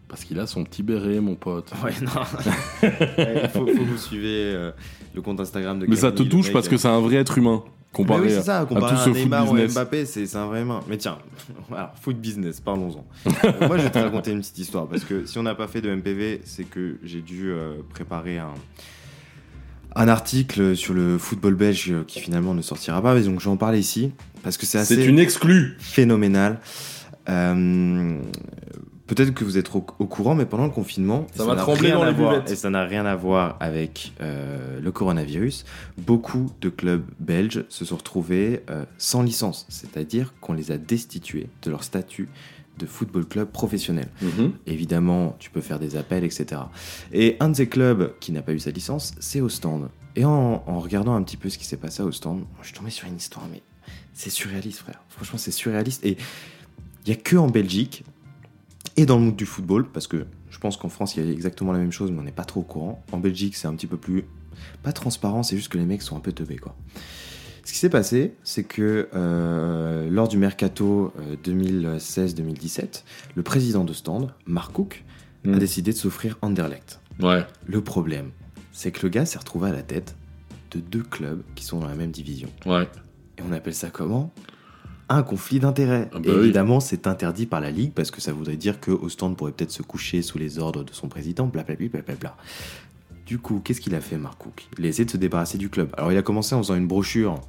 Parce 0.06 0.24
qu'il 0.24 0.38
a 0.40 0.46
son 0.46 0.64
petit 0.64 0.82
béret, 0.82 1.20
mon 1.20 1.36
pote. 1.36 1.72
Ouais, 1.84 1.92
non. 2.02 2.10
Ouais, 2.82 3.42
Il 3.44 3.48
faut, 3.48 3.60
faut 3.60 3.64
que 3.66 3.78
vous 3.84 3.96
suivez 3.96 4.52
euh, 4.52 4.72
le 5.14 5.22
compte 5.22 5.40
Instagram 5.40 5.78
de 5.78 5.86
Mais 5.86 5.96
ça 5.96 6.12
te 6.12 6.22
touche 6.22 6.46
mec, 6.46 6.52
parce 6.52 6.68
que 6.68 6.74
euh, 6.74 6.78
c'est 6.78 6.88
un 6.88 7.00
vrai 7.00 7.16
être 7.16 7.38
humain 7.38 7.62
comparé 7.92 8.28
oui, 8.28 8.34
à- 8.34 8.42
ça, 8.42 8.60
à, 8.60 8.66
comparé 8.66 8.94
à, 8.94 8.98
ce 8.98 9.10
foot 9.10 9.18
Neymar 9.18 9.50
ou 9.50 9.56
à. 9.56 9.66
Mbappé, 9.66 10.06
c'est 10.06 10.36
un 10.36 10.46
vrai 10.46 10.62
humain. 10.62 10.80
Mais 10.88 10.96
tiens, 10.96 11.18
voilà, 11.68 11.92
foot 12.00 12.16
business, 12.16 12.60
parlons-en. 12.60 13.04
Euh, 13.44 13.66
moi, 13.68 13.78
je 13.78 13.84
vais 13.84 13.90
te 13.90 13.98
raconter 13.98 14.32
une 14.32 14.40
petite 14.40 14.58
histoire 14.58 14.86
parce 14.86 15.04
que 15.04 15.24
si 15.26 15.38
on 15.38 15.42
n'a 15.42 15.54
pas 15.54 15.66
fait 15.66 15.80
de 15.80 15.92
MPV, 15.94 16.42
c'est 16.44 16.64
que 16.64 16.98
j'ai 17.02 17.20
dû 17.22 17.50
euh, 17.50 17.78
préparer 17.92 18.38
un, 18.38 18.52
un 19.96 20.08
article 20.08 20.76
sur 20.76 20.94
le 20.94 21.18
football 21.18 21.54
belge 21.54 21.90
euh, 21.90 22.04
qui 22.06 22.20
finalement 22.20 22.54
ne 22.54 22.62
sortira 22.62 23.00
pas. 23.02 23.14
Mais 23.14 23.22
donc, 23.22 23.40
je 23.40 23.44
vais 23.46 23.50
en 23.50 23.56
parler 23.56 23.78
ici 23.80 24.12
parce 24.42 24.56
que 24.56 24.66
c'est 24.66 24.78
assez. 24.78 24.96
C'est 24.96 25.06
une 25.06 25.18
exclue. 25.18 25.76
Phénoménal. 25.78 26.60
Euh, 27.28 28.20
Peut-être 29.10 29.34
que 29.34 29.42
vous 29.42 29.58
êtes 29.58 29.74
au, 29.74 29.84
au 29.98 30.06
courant, 30.06 30.36
mais 30.36 30.46
pendant 30.46 30.66
le 30.66 30.70
confinement, 30.70 31.26
Ça 31.34 31.44
trembler 31.56 31.88
rien 31.88 31.98
dans 31.98 32.04
les 32.04 32.12
voir-. 32.12 32.48
Et 32.48 32.54
ça 32.54 32.70
n'a 32.70 32.84
rien 32.84 33.04
à 33.06 33.16
voir 33.16 33.56
avec 33.58 34.12
euh, 34.20 34.78
le 34.78 34.92
coronavirus. 34.92 35.64
Beaucoup 35.98 36.52
de 36.60 36.68
clubs 36.68 37.02
belges 37.18 37.64
se 37.68 37.84
sont 37.84 37.96
retrouvés 37.96 38.62
euh, 38.70 38.84
sans 38.98 39.22
licence, 39.22 39.66
c'est-à-dire 39.68 40.32
qu'on 40.40 40.52
les 40.52 40.70
a 40.70 40.78
destitués 40.78 41.48
de 41.62 41.72
leur 41.72 41.82
statut 41.82 42.28
de 42.78 42.86
football 42.86 43.26
club 43.26 43.48
professionnel. 43.48 44.06
Mhm. 44.22 44.52
Évidemment, 44.68 45.34
tu 45.40 45.50
peux 45.50 45.60
faire 45.60 45.80
des 45.80 45.96
appels, 45.96 46.22
etc. 46.22 46.60
Et 47.12 47.36
un 47.40 47.48
de 47.48 47.56
ces 47.56 47.68
clubs 47.68 48.12
qui 48.20 48.30
n'a 48.30 48.42
pas 48.42 48.52
eu 48.52 48.60
sa 48.60 48.70
licence, 48.70 49.14
c'est 49.18 49.40
Ostende. 49.40 49.88
Et 50.14 50.24
en, 50.24 50.62
en 50.64 50.78
regardant 50.78 51.16
un 51.16 51.22
petit 51.24 51.36
peu 51.36 51.48
ce 51.48 51.58
qui 51.58 51.64
s'est 51.64 51.76
passé 51.76 52.04
à 52.04 52.06
Ostende, 52.06 52.44
je 52.60 52.68
suis 52.68 52.76
tombé 52.76 52.90
sur 52.90 53.08
une 53.08 53.16
histoire, 53.16 53.48
mais 53.50 53.60
c'est 54.14 54.30
surréaliste, 54.30 54.78
frère. 54.78 55.02
Franchement, 55.08 55.38
c'est 55.38 55.50
surréaliste. 55.50 56.06
Et 56.06 56.16
il 57.06 57.12
n'y 57.12 57.12
a 57.12 57.20
que 57.20 57.36
en 57.36 57.48
Belgique 57.48 58.04
et 59.00 59.06
dans 59.06 59.16
le 59.16 59.24
monde 59.24 59.36
du 59.36 59.46
football, 59.46 59.86
parce 59.88 60.06
que 60.06 60.26
je 60.50 60.58
pense 60.58 60.76
qu'en 60.76 60.90
France, 60.90 61.16
il 61.16 61.24
y 61.24 61.28
a 61.28 61.32
exactement 61.32 61.72
la 61.72 61.78
même 61.78 61.92
chose, 61.92 62.10
mais 62.10 62.18
on 62.20 62.22
n'est 62.22 62.32
pas 62.32 62.44
trop 62.44 62.60
au 62.60 62.64
courant. 62.64 63.02
En 63.12 63.18
Belgique, 63.18 63.56
c'est 63.56 63.66
un 63.66 63.74
petit 63.74 63.86
peu 63.86 63.96
plus. 63.96 64.24
Pas 64.82 64.92
transparent, 64.92 65.42
c'est 65.42 65.56
juste 65.56 65.70
que 65.72 65.78
les 65.78 65.86
mecs 65.86 66.02
sont 66.02 66.16
un 66.16 66.20
peu 66.20 66.32
teubés, 66.32 66.58
quoi. 66.58 66.76
Ce 67.64 67.72
qui 67.72 67.78
s'est 67.78 67.88
passé, 67.88 68.34
c'est 68.42 68.64
que 68.64 69.08
euh, 69.14 70.10
lors 70.10 70.28
du 70.28 70.36
mercato 70.36 71.14
euh, 71.18 71.36
2016-2017, 71.44 73.04
le 73.36 73.42
président 73.42 73.84
de 73.84 73.92
stand, 73.92 74.34
Mark 74.46 74.72
Cook, 74.72 75.04
a 75.46 75.56
décidé 75.56 75.92
de 75.92 75.96
s'offrir 75.96 76.36
Anderlecht. 76.42 77.00
Ouais. 77.20 77.46
Le 77.64 77.80
problème, 77.80 78.30
c'est 78.72 78.90
que 78.90 79.02
le 79.02 79.08
gars 79.08 79.24
s'est 79.24 79.38
retrouvé 79.38 79.70
à 79.70 79.72
la 79.72 79.82
tête 79.82 80.14
de 80.72 80.80
deux 80.80 81.02
clubs 81.02 81.42
qui 81.54 81.64
sont 81.64 81.78
dans 81.78 81.88
la 81.88 81.94
même 81.94 82.10
division. 82.10 82.50
Ouais. 82.66 82.86
Et 83.38 83.42
on 83.48 83.52
appelle 83.52 83.74
ça 83.74 83.88
comment? 83.88 84.32
Un 85.10 85.22
conflit 85.22 85.58
d'intérêts. 85.60 86.08
bah 86.12 86.20
Et 86.24 86.30
oui. 86.30 86.36
évidemment, 86.44 86.80
c'est 86.80 87.06
interdit 87.06 87.46
par 87.46 87.60
la 87.60 87.70
Ligue 87.70 87.92
parce 87.92 88.10
que 88.10 88.20
ça 88.20 88.32
voudrait 88.32 88.56
dire 88.56 88.80
que 88.80 88.90
Ostende 88.90 89.36
pourrait 89.36 89.52
peut-être 89.52 89.70
se 89.72 89.82
coucher 89.82 90.22
sous 90.22 90.38
les 90.38 90.58
ordres 90.58 90.84
de 90.84 90.92
son 90.92 91.08
président, 91.08 91.46
blablabla. 91.46 91.88
blablabla. 91.88 92.36
Du 93.26 93.38
coup, 93.38 93.60
qu'est-ce 93.64 93.80
qu'il 93.80 93.94
a 93.94 94.00
fait, 94.00 94.16
Mark 94.16 94.38
Cook? 94.38 94.66
Il 94.78 94.84
a 94.86 94.88
essayé 94.88 95.04
de 95.04 95.10
se 95.10 95.16
débarrasser 95.16 95.58
du 95.58 95.68
club. 95.68 95.90
Alors, 95.96 96.10
il 96.12 96.18
a 96.18 96.22
commencé 96.22 96.54
en 96.54 96.58
faisant 96.58 96.74
une 96.74 96.86
brochure. 96.88 97.40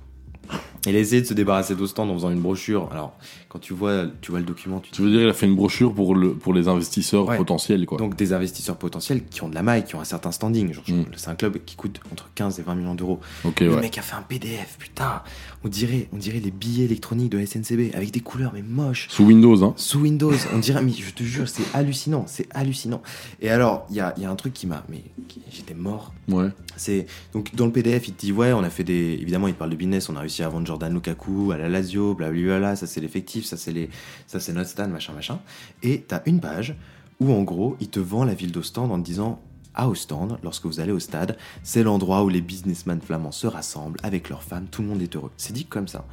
Il 0.85 0.95
a 0.95 0.99
essayé 0.99 1.21
de 1.21 1.27
se 1.27 1.33
débarrasser 1.35 1.75
d'Ostende 1.75 2.09
en 2.09 2.13
faisant 2.15 2.31
une 2.31 2.41
brochure. 2.41 2.89
Alors, 2.91 3.13
quand 3.49 3.59
tu 3.59 3.73
vois, 3.73 4.05
tu 4.21 4.31
vois 4.31 4.39
le 4.39 4.45
document, 4.45 4.79
tu 4.79 4.91
Tu 4.91 5.01
veux 5.03 5.09
dire, 5.11 5.21
il 5.21 5.29
a 5.29 5.33
fait 5.33 5.45
une 5.45 5.55
brochure 5.55 5.93
pour, 5.93 6.13
le, 6.15 6.33
pour 6.33 6.53
les 6.53 6.67
investisseurs 6.67 7.27
Ouais. 7.27 7.37
potentiels, 7.37 7.85
quoi. 7.85 7.97
donc 7.99 8.15
des 8.15 8.33
investisseurs 8.33 8.75
potentiels 8.77 9.23
qui 9.25 9.43
ont 9.43 9.49
de 9.49 9.55
la 9.55 9.61
maille, 9.63 9.85
qui 9.85 9.95
ont 9.95 10.01
un 10.01 10.05
certain 10.05 10.31
standing. 10.31 10.73
Genre, 10.73 10.83
Mm. 10.87 11.03
C'est 11.15 11.29
un 11.29 11.35
club 11.35 11.59
qui 11.65 11.75
coûte 11.75 11.99
entre 12.11 12.29
15 12.35 12.59
et 12.59 12.63
20 12.63 12.75
millions 12.75 12.95
d'euros. 12.95 13.19
Ok, 13.45 13.59
le 13.61 13.75
ouais. 13.75 13.81
mec 13.81 13.97
a 13.97 14.01
fait 14.01 14.15
un 14.15 14.23
PDF, 14.23 14.75
putain. 14.79 15.21
On 15.63 15.69
dirait, 15.69 16.07
on 16.11 16.17
dirait 16.17 16.39
les 16.39 16.49
billets 16.49 16.85
électroniques 16.85 17.31
de 17.31 17.37
la 17.37 17.45
SNCB 17.45 17.93
avec 17.93 18.11
des 18.11 18.19
couleurs 18.19 18.51
mais 18.53 18.63
moches. 18.63 19.07
Sous 19.09 19.25
Windows, 19.25 19.63
hein. 19.63 19.73
Sous 19.77 19.99
Windows, 19.99 20.33
on 20.53 20.57
dirait, 20.57 20.81
mais 20.81 20.91
je 20.91 21.11
te 21.11 21.23
jure, 21.23 21.47
c'est 21.47 21.63
hallucinant, 21.73 22.25
c'est 22.27 22.47
hallucinant. 22.51 23.03
Et 23.41 23.49
alors, 23.49 23.85
il 23.91 23.95
y 23.95 23.99
a, 23.99 24.13
y 24.17 24.25
a 24.25 24.31
un 24.31 24.35
truc 24.35 24.53
qui 24.53 24.65
m'a, 24.65 24.83
mais 24.89 25.03
j'étais 25.51 25.75
mort. 25.75 26.13
Ouais. 26.27 26.49
C'est 26.77 27.05
donc 27.33 27.53
dans 27.53 27.67
le 27.67 27.71
PDF, 27.71 28.07
il 28.07 28.13
te 28.13 28.25
dit 28.25 28.31
ouais, 28.31 28.53
on 28.53 28.63
a 28.63 28.69
fait 28.71 28.83
des, 28.83 29.19
évidemment, 29.21 29.47
il 29.47 29.53
parle 29.53 29.69
de 29.69 29.75
business, 29.75 30.09
on 30.09 30.15
a 30.15 30.21
réussi 30.21 30.41
à 30.41 30.49
vendre 30.49 30.65
Jordan 30.65 30.91
Lukaku 30.93 31.51
à 31.51 31.57
la 31.57 31.69
Lazio, 31.69 32.15
blablabla, 32.15 32.75
ça 32.75 32.87
c'est 32.87 33.01
l'effectif, 33.01 33.45
ça 33.45 33.55
c'est 33.55 33.71
les, 33.71 33.89
ça 34.25 34.39
c'est 34.39 34.53
notre 34.53 34.69
stade, 34.69 34.89
machin, 34.89 35.13
machin. 35.13 35.39
Et 35.83 36.03
t'as 36.07 36.21
une 36.25 36.39
page 36.39 36.75
où 37.19 37.31
en 37.31 37.43
gros, 37.43 37.77
il 37.79 37.89
te 37.89 37.99
vend 37.99 38.25
la 38.25 38.33
ville 38.33 38.51
d'Ostende 38.51 38.91
en 38.91 38.99
te 38.99 39.05
disant 39.05 39.39
à 39.75 39.89
Ostende, 39.89 40.37
lorsque 40.43 40.65
vous 40.65 40.79
allez 40.79 40.91
au 40.91 40.99
stade, 40.99 41.37
c'est 41.63 41.83
l'endroit 41.83 42.23
où 42.23 42.29
les 42.29 42.41
businessmen 42.41 43.01
flamands 43.01 43.31
se 43.31 43.47
rassemblent 43.47 43.99
avec 44.03 44.29
leurs 44.29 44.43
femmes, 44.43 44.67
tout 44.69 44.81
le 44.81 44.87
monde 44.87 45.01
est 45.01 45.15
heureux. 45.15 45.31
C'est 45.37 45.53
dit 45.53 45.65
comme 45.65 45.87
ça. 45.87 46.05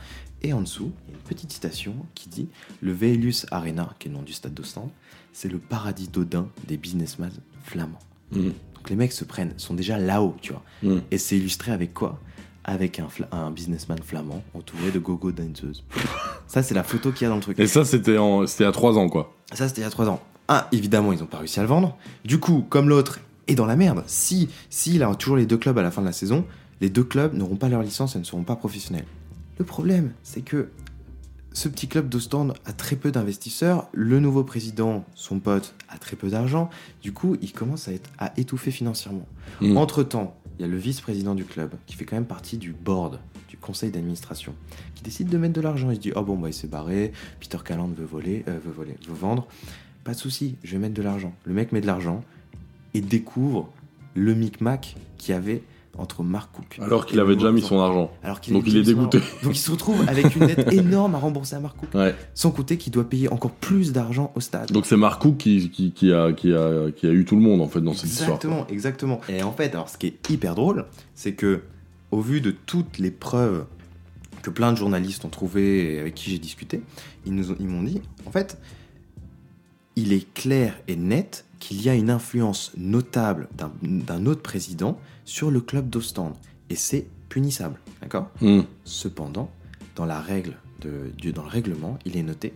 Et 0.43 0.53
en 0.53 0.61
dessous, 0.61 0.93
il 1.07 1.13
y 1.13 1.15
a 1.15 1.19
une 1.19 1.25
petite 1.25 1.51
citation 1.51 1.95
qui 2.15 2.29
dit 2.29 2.49
Le 2.81 2.93
Veilus 2.93 3.47
Arena, 3.51 3.95
qui 3.99 4.09
est 4.09 4.11
le 4.11 4.17
nom 4.17 4.23
du 4.23 4.33
stade 4.33 4.55
d'Ostende, 4.55 4.91
c'est 5.33 5.49
le 5.49 5.59
paradis 5.59 6.09
d'Odin 6.09 6.49
des 6.67 6.77
businessmen 6.77 7.31
flamands. 7.65 7.99
Mhm. 8.33 8.53
Donc 8.75 8.91
les 8.91 8.97
mecs 8.97 9.13
se 9.13 9.25
prennent, 9.25 9.55
sont 9.57 9.75
déjà 9.75 9.99
là-haut, 9.99 10.37
tu 10.41 10.53
vois. 10.53 10.63
Mhm. 10.83 11.03
Et 11.11 11.19
c'est 11.19 11.37
illustré 11.37 11.73
avec 11.73 11.93
quoi? 11.93 12.21
Avec 12.65 13.01
un, 13.33 13.51
businessman 13.51 13.99
flamand 14.03 14.43
entouré 14.53 14.91
de 14.91 14.99
gogo 14.99 15.33
danseuses. 15.33 15.85
ça, 16.47 16.63
c'est 16.63 16.75
la 16.75 16.85
photo 16.85 17.13
qu'il 17.13 17.23
y 17.23 17.27
a 17.27 17.31
dans 17.31 17.37
le 17.37 17.43
truc. 17.43 17.59
Et 17.59 17.67
ça, 17.67 17.85
c'était 17.85 18.19
en... 18.19 18.47
c'était 18.47 18.67
à 18.67 18.73
3 18.73 18.99
ans, 18.99 19.09
quoi. 19.09 19.35
Ça, 19.53 19.69
c'était 19.69 19.81
il 19.81 19.85
y 19.85 19.87
a 19.87 19.91
3 19.91 20.09
ans. 20.09 20.21
Ah, 20.49 20.69
évidemment, 20.73 21.13
ils 21.13 21.21
n'ont 21.21 21.27
pas 21.27 21.39
réussi 21.39 21.59
à 21.61 21.63
le 21.63 21.69
vendre. 21.69 21.97
Du 22.25 22.41
coup, 22.41 22.67
comme 22.69 22.89
l'autre 22.89 23.21
est 23.49 23.55
dans 23.55 23.67
la 23.67 23.77
merde, 23.77 24.05
si, 24.07 24.49
si 24.71 24.95
il 24.95 25.03
a 25.03 25.15
toujours 25.15 25.37
les 25.37 25.47
deux 25.47 25.57
clubs 25.57 25.77
à 25.79 25.83
la 25.83 25.91
fin 25.91 26.03
de 26.03 26.07
la 26.07 26.13
saison, 26.13 26.45
les 26.81 26.91
deux 26.91 27.05
clubs 27.05 27.35
n'auront 27.35 27.57
pas 27.57 27.69
leur 27.69 27.83
licence 27.83 28.15
et 28.15 28.19
ne 28.19 28.25
seront 28.25 28.45
pas 28.45 28.57
professionnels. 28.57 29.07
Le 29.59 29.65
problème, 29.65 30.13
c'est 30.23 30.43
que 30.43 30.69
ce 31.53 31.69
petit 31.69 31.89
club 31.89 32.09
d'Ostende 32.09 32.55
a 32.67 32.73
très 32.73 32.95
peu 32.95 33.11
d'investisseurs. 33.11 33.89
Le 33.93 34.21
nouveau 34.21 34.45
président, 34.45 35.05
son 35.15 35.41
pote, 35.41 35.75
a 35.89 35.99
très 35.99 36.15
peu 36.15 36.29
d'argent. 36.29 36.71
Du 37.03 37.13
coup, 37.13 37.37
il 37.43 37.53
commence 37.53 37.89
à, 37.89 37.93
être, 37.93 38.11
à 38.19 38.33
étouffer 38.39 38.71
financièrement. 38.71 39.27
Mm. 39.61 39.77
Entre-temps, 39.77 40.37
il 40.59 40.63
y 40.63 40.65
a 40.65 40.69
le 40.69 40.77
vice-président 40.77 41.35
du 41.35 41.45
club, 41.45 41.73
qui 41.87 41.97
fait 41.97 42.05
quand 42.05 42.17
même 42.17 42.27
partie 42.27 42.59
du 42.59 42.73
board, 42.73 43.19
du 43.49 43.57
conseil 43.57 43.91
d'administration, 43.91 44.55
qui 44.95 45.03
décide 45.03 45.29
de 45.29 45.39
mettre 45.39 45.55
de 45.55 45.61
l'argent. 45.61 45.91
Il 45.91 45.97
se 45.97 46.01
dit, 46.01 46.13
oh 46.15 46.23
bon, 46.23 46.37
bah, 46.37 46.49
il 46.49 46.55
s'est 46.55 46.69
barré, 46.69 47.13
Peter 47.41 47.59
Calland 47.65 47.89
veut 47.89 48.05
voler, 48.05 48.45
euh, 48.47 48.59
veut 48.65 48.73
voler, 48.73 48.97
veut 49.09 49.15
vendre. 49.15 49.49
Pas 50.05 50.13
de 50.13 50.19
souci, 50.19 50.57
je 50.63 50.73
vais 50.73 50.79
mettre 50.79 50.95
de 50.95 51.03
l'argent. 51.03 51.35
Le 51.45 51.55
mec 51.55 51.73
met 51.73 51.81
de 51.81 51.87
l'argent 51.87 52.23
et 52.99 53.01
découvre 53.01 53.69
le 54.15 54.35
micmac 54.35 54.97
qu'il 55.19 55.33
y 55.35 55.39
avait 55.39 55.63
entre 55.97 56.23
Mark 56.23 56.51
Cook. 56.53 56.79
Alors 56.83 57.07
qu'il 57.07 57.19
avait 57.21 57.35
déjà 57.35 57.51
mis 57.53 57.61
son 57.63 57.79
argent. 57.81 58.11
Alors 58.23 58.41
qu'il 58.41 58.55
Donc 58.55 58.65
il 58.67 58.77
est 58.77 58.83
dégoûté. 58.83 59.19
Donc 59.43 59.53
il 59.55 59.59
se 59.59 59.71
retrouve 59.71 60.05
avec 60.09 60.35
une 60.37 60.47
dette 60.47 60.73
énorme 60.73 61.15
à 61.15 61.19
rembourser 61.19 61.57
à 61.57 61.61
Mark 61.61 61.77
Cook. 61.77 61.93
Ouais. 61.95 62.15
Sans 62.35 62.51
compter 62.53 62.77
qu'il 62.77 62.93
doit 62.93 63.09
payer 63.09 63.29
encore 63.33 63.51
plus 63.53 63.93
d'argent 63.93 64.33
au 64.37 64.41
stade. 64.41 64.71
Donc 64.73 64.87
c'est 64.87 64.97
Marcou 64.97 65.33
qui, 65.33 65.71
qui, 65.71 65.93
qui, 65.93 66.13
a, 66.13 66.33
qui, 66.33 66.53
a, 66.53 66.91
qui 66.93 67.07
a 67.07 67.11
eu 67.11 67.25
tout 67.25 67.35
le 67.37 67.43
monde, 67.43 67.61
en 67.61 67.69
fait, 67.69 67.81
dans 67.81 67.95
cette 67.95 68.11
histoire. 68.11 68.29
Exactement, 68.31 68.67
exactement. 68.69 69.21
Et 69.29 69.43
en 69.43 69.53
fait, 69.53 69.75
alors 69.75 69.89
ce 69.89 69.99
qui 69.99 70.07
est 70.07 70.31
hyper 70.31 70.55
drôle, 70.55 70.87
c'est 71.15 71.33
que 71.35 71.63
au 72.13 72.21
vu 72.21 72.41
de 72.41 72.51
toutes 72.53 72.99
les 72.99 73.11
preuves 73.11 73.65
que 74.43 74.51
plein 74.51 74.73
de 74.73 74.77
journalistes 74.77 75.25
ont 75.25 75.31
trouvées 75.31 75.95
et 75.95 75.99
avec 76.01 76.15
qui 76.15 76.31
j'ai 76.31 76.39
discuté, 76.39 76.81
ils 77.27 77.35
nous 77.35 77.51
ont- 77.51 77.57
ils 77.59 77.67
m'ont 77.69 77.83
dit, 77.83 78.01
en 78.25 78.31
fait, 78.31 78.57
il 79.97 80.13
est 80.13 80.33
clair 80.33 80.75
et 80.87 80.95
net 80.97 81.45
qu'il 81.59 81.83
y 81.83 81.89
a 81.89 81.95
une 81.95 82.11
influence 82.11 82.73
notable 82.77 83.49
d'un- 83.57 84.27
autre 84.27 84.43
président 84.43 84.99
sur 85.25 85.51
le 85.51 85.61
club 85.61 85.89
d'Ostende. 85.91 86.35
Et 86.71 86.77
c'est 86.77 87.07
punissable. 87.29 87.79
D'accord 88.01 88.31
Mm. 88.41 88.61
Cependant, 88.85 89.51
dans, 89.97 90.05
la 90.07 90.21
règle 90.21 90.57
de, 90.81 91.11
du- 91.17 91.33
dans 91.33 91.43
le 91.43 91.49
règlement, 91.49 91.99
il 92.05 92.17
est 92.17 92.23
noté 92.23 92.55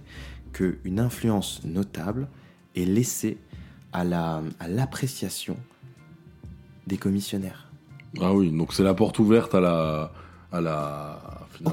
qu'une 0.53 1.01
influence 1.01 1.63
notable 1.65 2.29
est 2.77 2.85
laissée 2.85 3.39
à 3.93 4.05
la- 4.05 4.43
à 4.61 4.69
l'appréciation 4.69 5.57
des 6.87 6.97
commissionnaires. 6.97 7.69
Ah 8.21 8.33
oui, 8.35 8.51
donc 8.51 8.73
c'est 8.73 8.83
la 8.83 8.95
porte 8.95 9.19
ouverte 9.19 9.55
à 9.55 9.61
la. 9.61 10.13
À 10.53 10.61
la 10.61 11.19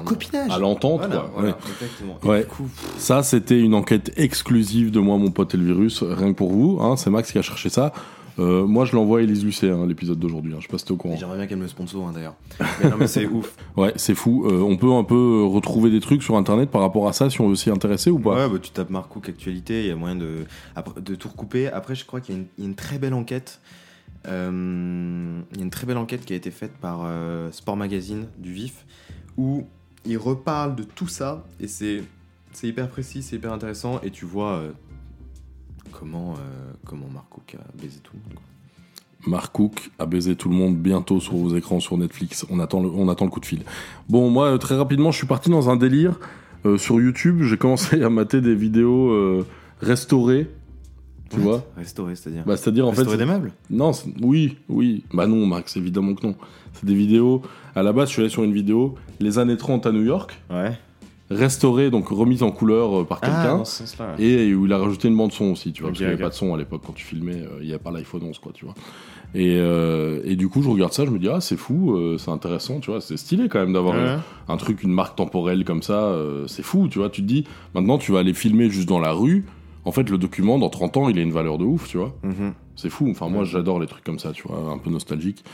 copinage. 0.04 0.50
À 0.50 0.58
l'entente, 0.58 1.00
Voilà, 1.00 1.16
quoi. 1.16 1.30
voilà, 1.34 1.48
ouais. 1.50 1.54
exactement. 1.72 2.18
Et 2.22 2.26
Ouais. 2.28 2.40
du 2.40 2.46
coup, 2.46 2.68
Ça, 2.96 3.22
c'était 3.22 3.60
une 3.60 3.74
enquête 3.74 4.12
exclusive 4.16 4.90
de 4.90 5.00
moi, 5.00 5.18
mon 5.18 5.30
pote 5.30 5.54
et 5.54 5.56
le 5.58 5.64
virus, 5.64 6.02
rien 6.02 6.28
que 6.32 6.36
pour 6.36 6.52
vous. 6.52 6.78
Hein, 6.80 6.96
c'est 6.96 7.10
Max 7.10 7.30
qui 7.32 7.38
a 7.38 7.42
cherché 7.42 7.68
ça. 7.68 7.92
Euh, 8.38 8.64
moi, 8.66 8.84
je 8.86 8.94
l'envoie 8.96 9.18
à 9.18 9.22
Elise 9.22 9.44
Lucet, 9.44 9.68
hein, 9.70 9.84
l'épisode 9.86 10.18
d'aujourd'hui. 10.18 10.52
hein, 10.54 10.58
je 10.60 10.62
sais 10.66 10.70
pas 10.70 10.78
si 10.78 10.84
t'es 10.86 10.92
au 10.92 10.96
courant. 10.96 11.16
J'aimerais 11.18 11.36
bien 11.36 11.46
qu'elle 11.46 11.58
me 11.58 11.66
sponsor 11.66 12.06
hein, 12.08 12.12
d'ailleurs. 12.14 12.36
Mais 12.82 12.88
non, 12.88 12.96
mais 12.98 13.06
c'est 13.08 13.26
ouf. 13.26 13.54
Ouais, 13.76 13.92
c'est 13.96 14.14
fou. 14.14 14.46
Euh, 14.46 14.60
on 14.62 14.76
peut 14.76 14.90
un 14.92 15.04
peu 15.04 15.44
retrouver 15.44 15.90
des 15.90 16.00
trucs 16.00 16.22
sur 16.22 16.36
Internet 16.36 16.70
par 16.70 16.80
rapport 16.80 17.06
à 17.08 17.12
ça, 17.12 17.28
si 17.28 17.40
on 17.42 17.48
veut 17.48 17.54
s'y 17.56 17.68
intéresser 17.70 18.08
ou 18.10 18.18
pas 18.18 18.36
Ouais, 18.36 18.48
bah, 18.48 18.58
tu 18.62 18.70
tapes 18.70 18.88
Mark 18.90 19.08
Cook 19.10 19.28
actualité, 19.28 19.80
il 19.82 19.86
y 19.88 19.90
a 19.90 19.96
moyen 19.96 20.16
de, 20.16 20.36
de 21.02 21.14
tout 21.16 21.28
recouper. 21.28 21.68
Après, 21.68 21.94
je 21.94 22.06
crois 22.06 22.20
qu'il 22.20 22.34
y, 22.34 22.38
a 22.38 22.40
une- 22.40 22.46
il 22.56 22.64
y 22.64 22.66
a 22.66 22.70
une 22.70 22.76
très 22.76 22.98
belle 22.98 23.12
enquête. 23.14 23.60
Euh, 24.26 25.40
il 25.52 25.56
y 25.56 25.60
a 25.60 25.64
une 25.64 25.70
très 25.70 25.86
belle 25.86 25.96
enquête 25.96 26.24
qui 26.24 26.32
a 26.32 26.36
été 26.36 26.50
faite 26.50 26.72
par 26.80 27.02
euh, 27.04 27.50
Sport 27.52 27.76
Magazine 27.76 28.26
du 28.38 28.52
Vif, 28.52 28.84
où 29.36 29.66
il 30.04 30.18
reparle 30.18 30.76
de 30.76 30.82
tout 30.82 31.08
ça 31.08 31.44
et 31.58 31.66
c'est 31.68 32.02
hyper 32.62 32.88
précis, 32.88 33.22
c'est 33.22 33.36
hyper 33.36 33.52
intéressant 33.52 34.00
et 34.02 34.10
tu 34.10 34.24
vois 34.24 34.52
euh, 34.52 34.72
comment 35.92 36.34
euh, 36.34 36.72
comment 36.84 37.06
a 37.16 37.80
baisé 37.80 38.00
tout 38.00 38.12
le 38.14 38.28
monde. 38.28 38.40
Mark 39.26 39.52
Cook 39.52 39.90
a 39.98 40.06
baisé 40.06 40.34
tout 40.34 40.48
le 40.48 40.54
monde 40.54 40.78
bientôt 40.78 41.20
sur 41.20 41.34
vos 41.34 41.54
écrans 41.54 41.80
sur 41.80 41.98
Netflix. 41.98 42.46
On 42.48 42.58
attend 42.58 42.80
le, 42.82 43.28
coup 43.28 43.40
de 43.40 43.44
fil. 43.44 43.64
Bon, 44.08 44.30
moi, 44.30 44.58
très 44.58 44.76
rapidement, 44.76 45.10
je 45.10 45.18
suis 45.18 45.26
parti 45.26 45.50
dans 45.50 45.68
un 45.68 45.76
délire. 45.76 46.18
Sur 46.78 47.02
YouTube, 47.02 47.42
j'ai 47.42 47.58
commencé 47.58 48.02
à 48.02 48.08
mater 48.08 48.40
des 48.40 48.54
vidéos 48.54 49.44
restaurées. 49.82 50.48
Tu 51.30 51.38
vois 51.40 51.64
Restaurer, 51.76 52.16
c'est-à-dire 52.16 52.42
Bah, 52.46 52.56
c'est-à-dire 52.56 52.86
en 52.86 52.92
fait. 52.92 52.98
Restaurer 52.98 53.18
des 53.18 53.24
meubles? 53.24 53.52
Non, 53.70 53.92
oui, 54.22 54.56
oui. 54.68 55.04
Bah 55.12 55.26
non, 55.26 55.46
Max, 55.46 55.76
évidemment 55.76 56.14
que 56.14 56.26
non. 56.26 56.34
C'est 56.74 56.86
des 56.86 56.94
vidéos. 56.94 57.42
À 57.74 57.82
la 57.82 57.92
base, 57.92 58.08
je 58.08 58.14
suis 58.14 58.22
allé 58.22 58.30
sur 58.30 58.42
une 58.44 58.52
vidéo, 58.52 58.96
les 59.20 59.38
années 59.38 59.56
30 59.56 59.86
à 59.86 59.92
New 59.92 60.02
York. 60.02 60.36
Ouais. 60.50 60.72
Restaurée, 61.30 61.90
donc 61.90 62.08
remise 62.08 62.42
en 62.42 62.50
couleur 62.50 63.02
euh, 63.02 63.04
par 63.04 63.20
Ah, 63.22 63.26
quelqu'un. 63.26 63.58
ouais. 64.18 64.22
Et 64.24 64.52
où 64.52 64.66
il 64.66 64.72
a 64.72 64.78
rajouté 64.78 65.06
une 65.06 65.16
bande 65.16 65.30
son 65.32 65.52
aussi, 65.52 65.72
tu 65.72 65.82
vois. 65.82 65.90
Parce 65.90 65.98
qu'il 65.98 66.06
n'y 66.08 66.12
avait 66.12 66.20
pas 66.22 66.30
de 66.30 66.34
son 66.34 66.52
à 66.54 66.58
l'époque 66.58 66.82
quand 66.84 66.92
tu 66.92 67.04
filmais. 67.04 67.36
euh, 67.36 67.58
Il 67.60 67.66
n'y 67.66 67.72
avait 67.72 67.78
pas 67.82 67.92
l'iPhone 67.92 68.22
11, 68.24 68.38
quoi, 68.40 68.50
tu 68.52 68.64
vois. 68.64 68.74
Et, 69.32 69.54
euh, 69.60 70.20
et 70.24 70.34
du 70.34 70.48
coup, 70.48 70.60
je 70.60 70.68
regarde 70.68 70.92
ça, 70.92 71.04
je 71.04 71.10
me 71.10 71.20
dis, 71.20 71.28
ah, 71.28 71.40
c'est 71.40 71.56
fou, 71.56 71.94
euh, 71.94 72.18
c'est 72.18 72.32
intéressant, 72.32 72.80
tu 72.80 72.90
vois. 72.90 73.00
C'est 73.00 73.16
stylé 73.16 73.48
quand 73.48 73.60
même 73.60 73.72
d'avoir 73.72 73.94
Ouais. 73.94 74.08
un, 74.48 74.52
un 74.52 74.56
truc, 74.56 74.82
une 74.82 74.90
marque 74.92 75.14
temporelle 75.16 75.64
comme 75.64 75.84
ça. 75.84 76.02
euh, 76.06 76.48
c'est 76.48 76.64
fou, 76.64 76.88
tu 76.88 76.98
vois. 76.98 77.10
Tu 77.10 77.22
te 77.22 77.26
dis, 77.28 77.44
maintenant, 77.76 77.98
tu 77.98 78.10
vas 78.10 78.18
aller 78.18 78.34
filmer 78.34 78.68
juste 78.68 78.88
dans 78.88 78.98
la 78.98 79.12
rue. 79.12 79.44
En 79.84 79.92
fait, 79.92 80.08
le 80.10 80.18
document, 80.18 80.58
dans 80.58 80.68
30 80.68 80.96
ans, 80.98 81.08
il 81.08 81.18
a 81.18 81.22
une 81.22 81.32
valeur 81.32 81.58
de 81.58 81.64
ouf, 81.64 81.88
tu 81.88 81.96
vois. 81.98 82.14
Mhm. 82.22 82.52
C'est 82.76 82.90
fou. 82.90 83.08
Enfin, 83.10 83.28
moi, 83.28 83.44
j'adore 83.44 83.80
les 83.80 83.86
trucs 83.86 84.04
comme 84.04 84.18
ça, 84.18 84.32
tu 84.32 84.46
vois, 84.46 84.70
un 84.72 84.78
peu 84.78 84.90
nostalgique. 84.90 85.44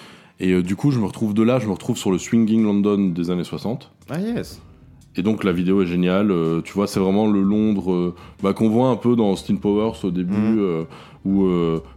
Et 0.40 0.52
euh, 0.52 0.62
du 0.62 0.76
coup, 0.76 0.90
je 0.90 0.98
me 0.98 1.06
retrouve 1.06 1.32
de 1.34 1.42
là, 1.42 1.58
je 1.58 1.66
me 1.66 1.72
retrouve 1.72 1.96
sur 1.96 2.10
le 2.10 2.18
Swinging 2.18 2.62
London 2.62 3.08
des 3.14 3.30
années 3.30 3.44
60. 3.44 3.90
Ah 4.10 4.20
yes. 4.20 4.60
Et 5.18 5.22
donc 5.22 5.44
la 5.44 5.52
vidéo 5.52 5.80
est 5.80 5.86
géniale, 5.86 6.30
euh, 6.30 6.60
tu 6.60 6.74
vois, 6.74 6.86
c'est 6.86 7.00
vraiment 7.00 7.26
le 7.26 7.40
Londres 7.40 7.90
euh, 7.90 8.14
bah, 8.42 8.52
qu'on 8.52 8.68
voit 8.68 8.88
un 8.90 8.96
peu 8.96 9.16
dans 9.16 9.30
Austin 9.32 9.56
Powers 9.56 10.04
au 10.04 10.10
début, 10.10 10.34
Mhm. 10.36 10.84
où 11.24 11.48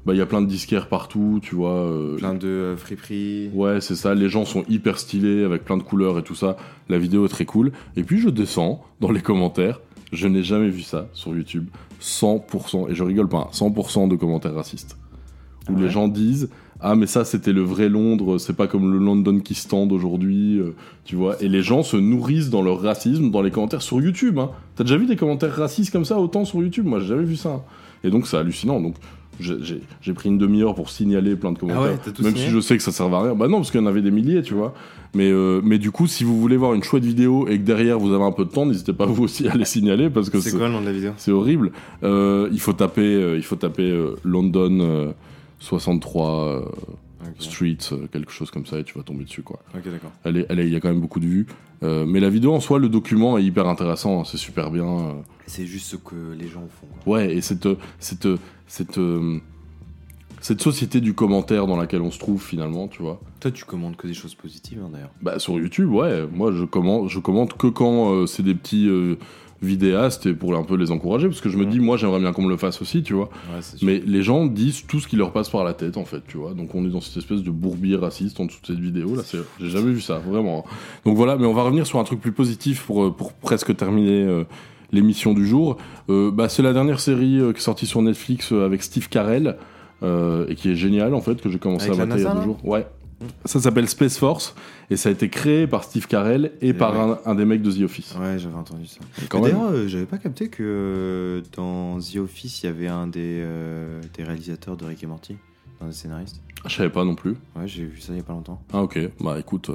bah, 0.06 0.14
il 0.14 0.18
y 0.18 0.22
a 0.22 0.26
plein 0.26 0.42
de 0.42 0.48
disquaires 0.48 0.88
partout, 0.88 1.40
tu 1.44 1.54
vois. 1.54 1.86
Plein 2.18 2.34
de 2.34 2.76
friperies. 2.78 3.50
Ouais, 3.54 3.82
c'est 3.82 3.96
ça, 3.96 4.16
les 4.16 4.30
gens 4.30 4.46
sont 4.46 4.64
hyper 4.70 4.98
stylés, 4.98 5.44
avec 5.44 5.66
plein 5.66 5.76
de 5.78 5.84
couleurs 5.84 6.18
et 6.18 6.24
tout 6.24 6.34
ça. 6.34 6.56
La 6.88 6.98
vidéo 6.98 7.26
est 7.26 7.30
très 7.30 7.46
cool. 7.46 7.74
Et 7.98 8.04
puis 8.04 8.20
je 8.22 8.30
descends 8.30 8.82
dans 9.02 9.12
les 9.12 9.22
commentaires, 9.22 9.82
je 10.12 10.28
n'ai 10.28 10.44
jamais 10.44 10.70
vu 10.70 10.82
ça 10.82 11.08
sur 11.14 11.36
YouTube, 11.36 11.68
100%, 12.02 12.90
et 12.90 12.96
je 12.96 13.04
rigole 13.04 13.30
pas, 13.30 13.38
hein, 13.40 13.48
100% 13.52 14.08
de 14.10 14.16
commentaires 14.16 14.54
racistes. 14.56 14.98
Où 15.70 15.76
les 15.76 15.90
gens 15.90 16.08
disent 16.08 16.50
Ah, 16.80 16.96
mais 16.96 17.06
ça 17.06 17.26
c'était 17.26 17.54
le 17.54 17.62
vrai 17.62 17.90
Londres, 17.90 18.40
c'est 18.40 18.56
pas 18.56 18.66
comme 18.68 18.92
le 18.92 18.98
London 18.98 19.40
qui 19.40 19.54
stand 19.54 19.92
aujourd'hui, 19.92 20.58
euh, 20.60 20.74
tu 21.06 21.16
vois. 21.16 21.40
Et 21.44 21.48
les 21.48 21.62
gens 21.62 21.84
se 21.84 21.96
nourrissent 21.98 22.50
dans 22.50 22.64
leur 22.64 22.82
racisme 22.82 23.30
dans 23.30 23.42
les 23.44 23.52
commentaires 23.52 23.84
sur 23.84 24.02
YouTube. 24.02 24.40
Hein. 24.40 24.50
T'as 24.76 24.84
déjà 24.84 24.98
vu 24.98 25.06
des 25.06 25.16
commentaires 25.16 25.54
racistes 25.56 25.92
comme 25.92 26.06
ça 26.06 26.18
autant 26.20 26.44
sur 26.44 26.62
YouTube? 26.64 26.86
Moi 26.88 27.00
j'ai 27.00 27.08
jamais 27.08 27.24
vu 27.26 27.36
ça. 27.36 27.50
hein. 27.50 27.62
Et 28.04 28.10
donc 28.10 28.28
c'est 28.28 28.38
hallucinant. 28.38 28.80
Donc 28.82 28.96
j'ai- 29.40 30.14
pris 30.14 30.28
une 30.30 30.38
demi-heure 30.38 30.76
pour 30.76 30.90
signaler 30.90 31.36
plein 31.38 31.52
de 31.54 31.60
commentaires. 31.60 31.82
Ah 31.82 32.08
ouais, 32.08 32.14
tout 32.14 32.22
même 32.24 32.36
si 32.36 32.50
je 32.50 32.60
sais 32.60 32.76
que 32.76 32.84
ça 32.84 32.92
servait 32.92 33.16
à 33.16 33.22
rien. 33.22 33.36
Bah 33.36 33.48
non, 33.48 33.58
parce 33.58 33.72
qu'il 33.72 33.80
y 33.80 33.84
en 33.84 33.88
avait 33.88 34.02
des 34.02 34.12
milliers, 34.12 34.42
tu 34.42 34.54
vois. 34.54 34.74
Mais, 35.16 35.32
euh, 35.32 35.62
mais 35.64 35.78
du 35.80 35.92
coup, 35.92 36.08
si 36.08 36.24
vous 36.24 36.40
voulez 36.40 36.58
voir 36.58 36.74
une 36.74 36.84
chouette 36.84 37.04
vidéo 37.06 37.48
et 37.48 37.58
que 37.58 37.64
derrière 37.64 37.98
vous 38.00 38.14
avez 38.14 38.24
un 38.24 38.32
peu 38.34 38.44
de 38.46 38.50
temps, 38.52 38.66
n'hésitez 38.66 38.94
pas 38.94 39.06
vous 39.06 39.24
aussi 39.24 39.48
à 39.48 39.56
les 39.56 39.66
signaler 39.66 40.10
parce 40.10 40.30
que 40.30 40.40
C'est 40.40 40.52
quoi 40.58 40.68
le 40.68 40.74
nom 40.74 40.82
de 40.82 40.86
la 40.88 40.92
vidéo? 40.92 41.12
C'est 41.18 41.32
horrible. 41.32 41.72
Euh, 42.04 42.50
il 42.52 42.60
faut 42.60 42.74
taper, 42.74 43.02
euh, 43.16 43.38
il 43.38 43.44
faut 43.44 43.56
taper 43.56 43.98
London 44.24 44.80
euh, 44.82 45.12
63 45.60 46.30
euh, 46.48 46.62
Street, 47.40 47.78
quelque 48.12 48.32
chose 48.32 48.52
comme 48.52 48.66
ça, 48.66 48.80
et 48.80 48.84
tu 48.84 48.98
vas 48.98 49.04
tomber 49.04 49.24
dessus, 49.24 49.42
quoi. 49.42 49.60
Ok, 49.74 49.84
d'accord. 49.86 50.12
Elle 50.26 50.38
est, 50.38 50.46
elle 50.50 50.60
est- 50.60 50.68
il 50.68 50.74
y 50.74 50.76
a 50.76 50.80
quand 50.80 50.90
même 50.90 51.00
beaucoup 51.02 51.20
de 51.20 51.26
vues. 51.26 51.48
Mais 51.82 52.20
la 52.20 52.30
vidéo 52.30 52.54
en 52.54 52.60
soi, 52.60 52.78
le 52.78 52.90
document 52.90 53.38
est 53.38 53.44
hyper 53.44 53.68
intéressant, 53.68 54.20
hein, 54.20 54.24
c'est 54.26 54.38
super 54.38 54.70
bien. 54.70 55.16
C'est 55.50 55.66
juste 55.66 55.88
ce 55.88 55.96
que 55.96 56.16
les 56.38 56.48
gens 56.48 56.68
font. 56.70 56.88
quoi. 57.04 57.14
Ouais, 57.16 57.34
et 57.36 57.42
cette, 57.42 57.68
cette, 58.00 58.28
cette, 58.68 58.98
euh, 59.00 59.40
cette 60.42 60.62
société 60.62 61.02
du 61.02 61.14
commentaire 61.14 61.66
dans 61.68 61.76
laquelle 61.76 62.02
on 62.02 62.12
se 62.12 62.20
trouve 62.20 62.42
finalement, 62.42 62.88
tu 62.88 63.02
vois. 63.02 63.20
Toi, 63.40 63.52
tu 63.52 63.66
commandes 63.66 63.96
que 63.98 64.06
des 64.08 64.14
choses 64.14 64.36
positives, 64.36 64.80
hein, 64.86 64.90
d'ailleurs. 64.94 65.12
Bah, 65.22 65.40
sur 65.40 65.54
YouTube, 65.60 65.90
ouais. 65.92 66.28
Moi, 66.32 66.52
je 66.54 66.64
commente, 66.66 67.10
je 67.10 67.20
commente 67.20 67.58
que 67.58 67.68
quand 67.68 68.14
euh, 68.14 68.26
c'est 68.28 68.44
des 68.44 68.54
petits 68.54 68.88
euh, 68.88 69.16
vidéastes 69.62 70.28
et 70.28 70.34
pour 70.34 70.56
un 70.56 70.64
peu 70.64 70.76
les 70.78 70.92
encourager, 70.92 71.28
parce 71.28 71.42
que 71.42 71.50
je 71.50 71.58
me 71.58 71.66
dis, 71.66 71.80
moi, 71.80 71.98
j'aimerais 71.98 72.20
bien 72.20 72.32
qu'on 72.32 72.44
me 72.44 72.50
le 72.50 72.58
fasse 72.58 72.82
aussi, 72.82 73.02
tu 73.02 73.14
vois. 73.14 73.30
Ouais. 73.54 73.60
Mais 73.82 74.04
les 74.06 74.22
gens 74.22 74.46
disent 74.46 74.86
tout 74.88 75.00
ce 75.00 75.08
qui 75.08 75.16
leur 75.16 75.34
passe 75.34 75.50
par 75.50 75.64
la 75.64 75.74
tête, 75.74 75.98
en 75.98 76.06
fait, 76.06 76.22
tu 76.28 76.38
vois. 76.38 76.54
Donc, 76.54 76.76
on 76.76 76.86
est 76.86 76.90
dans 76.90 77.02
cette 77.02 77.18
espèce 77.18 77.42
de 77.42 77.52
bourbier 77.52 77.96
raciste 77.96 78.40
en 78.40 78.46
dessous 78.46 78.62
de 78.62 78.68
cette 78.68 78.80
vidéo, 78.80 79.16
là. 79.16 79.24
J'ai 79.60 79.70
jamais 79.70 79.92
vu 79.92 80.00
ça, 80.02 80.20
vraiment. 80.20 80.64
Donc, 81.06 81.18
voilà. 81.18 81.36
Mais 81.38 81.48
on 81.48 81.54
va 81.54 81.64
revenir 81.64 81.88
sur 81.88 82.00
un 82.00 82.04
truc 82.06 82.22
plus 82.22 82.32
positif 82.34 82.84
pour, 82.86 83.14
pour 83.16 83.34
presque 83.34 83.76
terminer. 83.76 84.24
euh, 84.24 84.44
L'émission 84.92 85.34
du 85.34 85.46
jour, 85.48 85.78
Euh, 86.10 86.32
bah, 86.32 86.50
c'est 86.50 86.64
la 86.64 86.74
dernière 86.74 87.00
série 87.00 87.40
euh, 87.40 87.52
qui 87.54 87.60
est 87.60 87.62
sortie 87.62 87.86
sur 87.86 88.02
Netflix 88.02 88.52
euh, 88.52 88.66
avec 88.66 88.82
Steve 88.84 89.08
Carell 89.10 89.58
et 90.02 90.56
qui 90.56 90.70
est 90.72 90.76
géniale 90.76 91.14
en 91.14 91.22
fait 91.22 91.42
que 91.42 91.50
j'ai 91.50 91.60
commencé 91.60 91.88
Avec 91.88 92.00
à 92.00 92.06
mater 92.06 92.22
il 92.22 92.24
y 92.24 92.28
a 92.28 92.34
deux 92.34 92.44
jours. 92.44 92.60
Ouais. 92.64 92.88
Ça 93.44 93.60
s'appelle 93.60 93.90
Space 93.90 94.18
Force 94.18 94.56
et 94.90 94.96
ça 94.96 95.10
a 95.10 95.12
été 95.12 95.28
créé 95.28 95.68
par 95.68 95.84
Steve 95.84 96.08
Carell 96.08 96.54
et, 96.62 96.74
par 96.74 96.94
ouais. 96.94 97.16
un, 97.26 97.32
un 97.32 97.36
des 97.36 97.44
mecs 97.44 97.62
de 97.62 97.70
The 97.70 97.82
Office. 97.82 98.16
Ouais, 98.18 98.40
j'avais 98.40 98.56
entendu 98.56 98.86
ça. 98.86 99.00
D'ailleurs, 99.38 99.88
j'avais 99.88 100.06
pas 100.06 100.18
capté 100.18 100.48
que 100.48 101.44
dans 101.58 102.00
The 102.00 102.16
Office, 102.16 102.64
il 102.64 102.68
y 102.68 102.70
avait 102.70 102.88
un 102.88 103.08
des, 103.08 103.44
des 104.16 104.24
réalisateurs 104.24 104.78
de 104.78 104.86
Rick 104.86 105.04
et 105.04 105.08
Morty, 105.08 105.36
un 105.82 105.88
des 105.88 105.92
scénaristes. 105.94 106.42
Je 106.66 106.74
savais 106.74 106.90
pas 106.90 107.04
non 107.04 107.16
plus. 107.16 107.36
Ouais, 107.58 107.68
j'ai 107.68 107.84
vu 107.84 108.00
ça 108.00 108.14
il 108.14 108.18
y 108.18 108.22
a 108.22 108.24
pas 108.24 108.32
longtemps. 108.34 108.62
Ah 108.72 108.82
ok, 108.84 108.98
bah 109.20 109.38
écoute, 109.38 109.70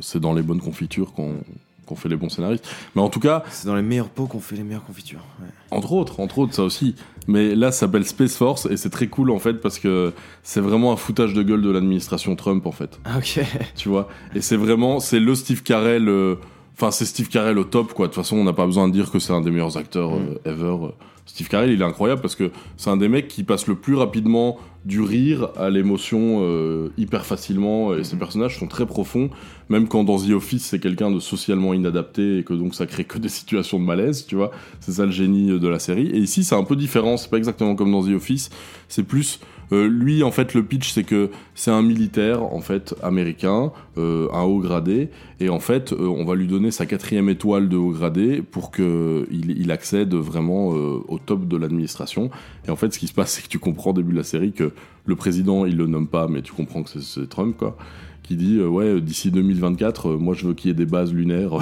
c'est 0.00 0.20
dans 0.20 0.32
les 0.32 0.42
bonnes 0.42 0.60
confitures 0.60 1.12
qu'on 1.12 1.38
qu'on 1.86 1.96
fait 1.96 2.08
les 2.08 2.16
bons 2.16 2.28
scénaristes. 2.28 2.66
Mais 2.94 3.02
en 3.02 3.08
tout 3.08 3.20
cas, 3.20 3.42
C'est 3.50 3.66
dans 3.66 3.74
les 3.76 3.82
meilleurs 3.82 4.08
pots 4.08 4.26
qu'on 4.26 4.40
fait 4.40 4.56
les 4.56 4.62
meilleures 4.62 4.84
confitures. 4.84 5.24
Ouais. 5.40 5.48
Entre 5.70 5.92
autres, 5.92 6.20
entre 6.20 6.38
autres, 6.38 6.54
ça 6.54 6.62
aussi. 6.62 6.94
Mais 7.26 7.54
là, 7.54 7.72
ça 7.72 7.80
s'appelle 7.80 8.04
Space 8.06 8.36
Force 8.36 8.66
et 8.66 8.76
c'est 8.76 8.90
très 8.90 9.06
cool 9.08 9.30
en 9.30 9.38
fait 9.38 9.54
parce 9.54 9.78
que 9.78 10.12
c'est 10.42 10.60
vraiment 10.60 10.92
un 10.92 10.96
foutage 10.96 11.32
de 11.34 11.42
gueule 11.42 11.62
de 11.62 11.70
l'administration 11.70 12.36
Trump 12.36 12.66
en 12.66 12.72
fait. 12.72 12.98
Ah, 13.04 13.18
ok. 13.18 13.40
Tu 13.76 13.88
vois? 13.88 14.08
Et 14.34 14.40
c'est 14.40 14.56
vraiment, 14.56 15.00
c'est 15.00 15.20
le 15.20 15.34
Steve 15.34 15.62
Carell. 15.62 16.08
euh, 16.08 16.36
Enfin, 16.76 16.90
c'est 16.90 17.04
Steve 17.04 17.28
Carell 17.28 17.56
au 17.58 17.64
top 17.64 17.92
quoi. 17.92 18.08
De 18.08 18.12
toute 18.12 18.20
façon, 18.22 18.36
on 18.36 18.42
n'a 18.44 18.52
pas 18.52 18.66
besoin 18.66 18.88
de 18.88 18.92
dire 18.92 19.10
que 19.12 19.20
c'est 19.20 19.32
un 19.32 19.40
des 19.40 19.50
meilleurs 19.52 19.76
acteurs 19.76 20.12
euh, 20.16 20.40
ever. 20.44 20.76
Steve 21.24 21.48
Carell, 21.48 21.70
il 21.70 21.80
est 21.80 21.84
incroyable 21.84 22.20
parce 22.20 22.34
que 22.34 22.50
c'est 22.76 22.90
un 22.90 22.96
des 22.96 23.08
mecs 23.08 23.28
qui 23.28 23.44
passe 23.44 23.66
le 23.68 23.76
plus 23.76 23.94
rapidement 23.94 24.58
du 24.84 25.00
rire 25.00 25.48
à 25.56 25.70
l'émotion 25.70 26.40
euh, 26.42 26.90
hyper 26.98 27.24
facilement 27.24 27.94
et 27.94 28.04
ses 28.04 28.16
personnages 28.16 28.58
sont 28.58 28.66
très 28.66 28.86
profonds. 28.86 29.30
Même 29.68 29.88
quand 29.88 30.04
dans 30.04 30.18
The 30.18 30.30
Office 30.30 30.64
c'est 30.64 30.78
quelqu'un 30.78 31.10
de 31.10 31.20
socialement 31.20 31.72
inadapté 31.72 32.38
et 32.38 32.44
que 32.44 32.52
donc 32.52 32.74
ça 32.74 32.86
crée 32.86 33.04
que 33.04 33.18
des 33.18 33.28
situations 33.30 33.78
de 33.78 33.84
malaise 33.84 34.26
tu 34.26 34.36
vois. 34.36 34.50
C'est 34.80 34.92
ça 34.92 35.06
le 35.06 35.12
génie 35.12 35.58
de 35.58 35.68
la 35.68 35.78
série. 35.78 36.08
Et 36.08 36.18
ici 36.18 36.44
c'est 36.44 36.54
un 36.54 36.64
peu 36.64 36.76
différent. 36.76 37.16
C'est 37.16 37.30
pas 37.30 37.38
exactement 37.38 37.74
comme 37.74 37.92
dans 37.92 38.04
The 38.04 38.14
Office. 38.14 38.50
C'est 38.88 39.04
plus 39.04 39.40
euh, 39.72 39.88
lui 39.88 40.22
en 40.22 40.30
fait 40.30 40.54
le 40.54 40.62
pitch 40.62 40.92
c'est 40.92 41.04
que 41.04 41.30
c'est 41.54 41.70
un 41.70 41.82
militaire 41.82 42.42
en 42.42 42.60
fait 42.60 42.94
américain 43.02 43.72
euh, 43.98 44.28
un 44.32 44.42
haut 44.42 44.58
gradé 44.58 45.08
et 45.40 45.48
en 45.48 45.60
fait 45.60 45.92
euh, 45.92 46.06
on 46.06 46.24
va 46.24 46.34
lui 46.34 46.46
donner 46.46 46.70
sa 46.70 46.86
quatrième 46.86 47.28
étoile 47.28 47.68
de 47.68 47.76
haut 47.76 47.90
gradé 47.90 48.42
pour 48.42 48.70
que 48.70 49.26
il, 49.30 49.70
accède 49.70 50.14
vraiment 50.14 50.74
euh, 50.74 51.02
au 51.08 51.18
top 51.18 51.48
de 51.48 51.56
l'administration 51.56 52.30
et 52.66 52.70
en 52.70 52.76
fait 52.76 52.92
ce 52.92 52.98
qui 52.98 53.06
se 53.06 53.14
passe 53.14 53.32
c'est 53.32 53.42
que 53.42 53.48
tu 53.48 53.58
comprends 53.58 53.90
au 53.90 53.94
début 53.94 54.12
de 54.12 54.18
la 54.18 54.24
série 54.24 54.52
que 54.52 54.72
le 55.06 55.16
président 55.16 55.64
il 55.66 55.76
le 55.76 55.86
nomme 55.86 56.08
pas 56.08 56.28
mais 56.28 56.42
tu 56.42 56.52
comprends 56.52 56.82
que 56.82 56.90
c'est- 57.00 57.28
Trump 57.28 57.56
quoi 57.56 57.76
qui 58.22 58.36
dit 58.36 58.58
euh, 58.58 58.66
ouais 58.66 59.00
d'ici 59.00 59.30
2024 59.30 60.08
euh, 60.10 60.16
moi 60.16 60.34
je 60.34 60.46
veux 60.46 60.54
qu'il 60.54 60.68
y 60.68 60.70
ait 60.72 60.74
des 60.74 60.86
bases 60.86 61.12
lunaires. 61.12 61.52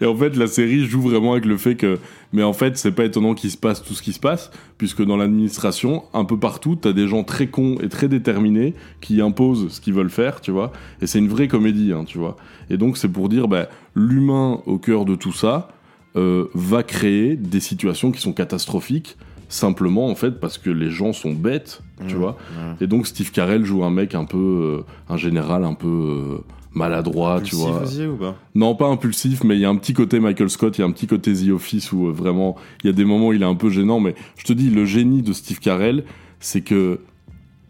et 0.00 0.06
en 0.06 0.14
fait 0.14 0.36
la 0.36 0.46
série 0.46 0.84
joue 0.84 1.00
vraiment 1.00 1.32
avec 1.32 1.44
le 1.44 1.56
fait 1.56 1.74
que 1.74 1.98
mais 2.32 2.42
en 2.42 2.52
fait 2.52 2.76
c'est 2.76 2.92
pas 2.92 3.04
étonnant 3.04 3.34
qu'il 3.34 3.50
se 3.50 3.56
passe 3.56 3.82
tout 3.82 3.94
ce 3.94 4.02
qui 4.02 4.12
se 4.12 4.20
passe 4.20 4.50
puisque 4.78 5.04
dans 5.04 5.16
l'administration 5.16 6.04
un 6.14 6.24
peu 6.24 6.38
partout 6.38 6.76
t'as 6.76 6.92
des 6.92 7.08
gens 7.08 7.24
très 7.24 7.48
cons 7.48 7.76
et 7.82 7.88
très 7.88 8.08
déterminés 8.08 8.74
qui 9.00 9.20
imposent 9.20 9.68
ce 9.72 9.80
qu'ils 9.80 9.94
veulent 9.94 10.10
faire 10.10 10.40
tu 10.40 10.50
vois. 10.50 10.72
Et 11.00 11.06
c'est 11.06 11.18
une 11.18 11.28
vraie 11.28 11.48
comédie 11.48 11.92
hein, 11.92 12.04
tu 12.04 12.18
vois. 12.18 12.36
Et 12.68 12.76
donc 12.76 12.96
c'est 12.96 13.08
pour 13.08 13.28
dire 13.28 13.48
bah, 13.48 13.68
l'humain 13.94 14.60
au 14.66 14.78
cœur 14.78 15.04
de 15.04 15.14
tout 15.14 15.32
ça 15.32 15.68
euh, 16.16 16.46
va 16.54 16.82
créer 16.82 17.36
des 17.36 17.60
situations 17.60 18.12
qui 18.12 18.20
sont 18.20 18.32
catastrophiques 18.32 19.16
simplement 19.48 20.08
en 20.08 20.14
fait 20.14 20.40
parce 20.40 20.58
que 20.58 20.70
les 20.70 20.90
gens 20.90 21.12
sont 21.12 21.32
bêtes, 21.32 21.82
tu 22.06 22.14
Mmh, 22.14 22.18
vois. 22.18 22.36
Et 22.80 22.86
donc 22.86 23.06
Steve 23.06 23.30
Carell 23.32 23.64
joue 23.64 23.84
un 23.84 23.90
mec 23.90 24.14
un 24.14 24.24
peu, 24.24 24.38
euh, 24.38 25.12
un 25.12 25.16
général 25.16 25.64
un 25.64 25.74
peu 25.74 25.88
euh, 25.88 26.38
maladroit, 26.72 27.40
tu 27.40 27.56
vois. 27.56 27.82
aussi, 27.82 28.06
ou 28.06 28.16
pas? 28.16 28.36
Non, 28.54 28.74
pas 28.74 28.86
impulsif, 28.88 29.42
mais 29.44 29.56
il 29.56 29.60
y 29.60 29.64
a 29.64 29.68
un 29.70 29.76
petit 29.76 29.92
côté 29.92 30.20
Michael 30.20 30.50
Scott, 30.50 30.78
il 30.78 30.82
y 30.82 30.84
a 30.84 30.86
un 30.86 30.92
petit 30.92 31.06
côté 31.06 31.32
The 31.34 31.50
Office 31.50 31.92
où 31.92 32.06
euh, 32.08 32.12
vraiment 32.12 32.56
il 32.84 32.86
y 32.86 32.90
a 32.90 32.92
des 32.92 33.04
moments 33.04 33.28
où 33.28 33.32
il 33.32 33.42
est 33.42 33.46
un 33.46 33.54
peu 33.54 33.70
gênant, 33.70 34.00
mais 34.00 34.14
je 34.36 34.44
te 34.44 34.52
dis 34.52 34.70
le 34.70 34.84
génie 34.84 35.22
de 35.22 35.32
Steve 35.32 35.58
Carell, 35.58 36.04
c'est 36.38 36.60
que 36.60 37.00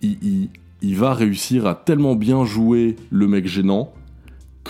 il, 0.03 0.17
il- 0.23 0.49
il 0.83 0.97
va 0.97 1.13
réussir 1.13 1.67
à 1.67 1.75
tellement 1.75 2.15
bien 2.15 2.47
jouer 2.47 2.97
le 3.11 3.27
mec 3.29 3.47
gênant 3.47 3.93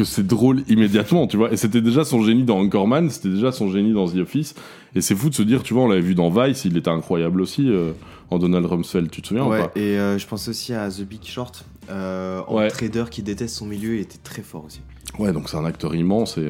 que 0.01 0.05
c'est 0.05 0.27
drôle 0.27 0.63
immédiatement, 0.69 1.27
tu 1.27 1.37
vois. 1.37 1.53
Et 1.53 1.57
c'était 1.57 1.81
déjà 1.81 2.05
son 2.05 2.23
génie 2.23 2.45
dans 2.45 2.59
Anchorman, 2.59 3.11
c'était 3.11 3.29
déjà 3.29 3.53
son 3.53 3.71
génie 3.71 3.93
dans 3.93 4.09
The 4.09 4.17
Office. 4.17 4.55
Et 4.95 5.01
c'est 5.01 5.15
fou 5.15 5.29
de 5.29 5.35
se 5.35 5.43
dire, 5.43 5.63
tu 5.63 5.75
vois, 5.75 5.83
on 5.85 5.89
l'avait 5.89 6.01
vu 6.01 6.15
dans 6.15 6.31
Vice, 6.31 6.65
il 6.65 6.77
était 6.77 6.89
incroyable 6.91 7.41
aussi, 7.41 7.69
euh, 7.69 7.93
en 8.31 8.39
Donald 8.39 8.65
Rumsfeld, 8.67 9.11
tu 9.11 9.23
te 9.23 9.29
souviens 9.29 9.45
ou 9.45 9.51
Ouais, 9.51 9.61
pas? 9.61 9.73
et 9.77 9.99
euh, 9.99 10.19
je 10.19 10.27
pense 10.27 10.49
aussi 10.49 10.73
à 10.75 10.89
The 10.91 11.03
Big 11.03 11.25
Short. 11.25 11.65
Euh, 11.91 12.41
en 12.47 12.57
Ouais. 12.57 12.69
trader 12.69 13.05
qui 13.11 13.23
déteste 13.23 13.57
son 13.57 13.67
milieu, 13.67 13.97
il 13.97 14.01
était 14.01 14.19
très 14.23 14.43
fort 14.43 14.65
aussi. 14.67 14.81
Ouais, 15.19 15.33
donc 15.33 15.49
c'est 15.49 15.57
un 15.57 15.65
acteur 15.65 15.95
immense 15.95 16.39
et, 16.39 16.49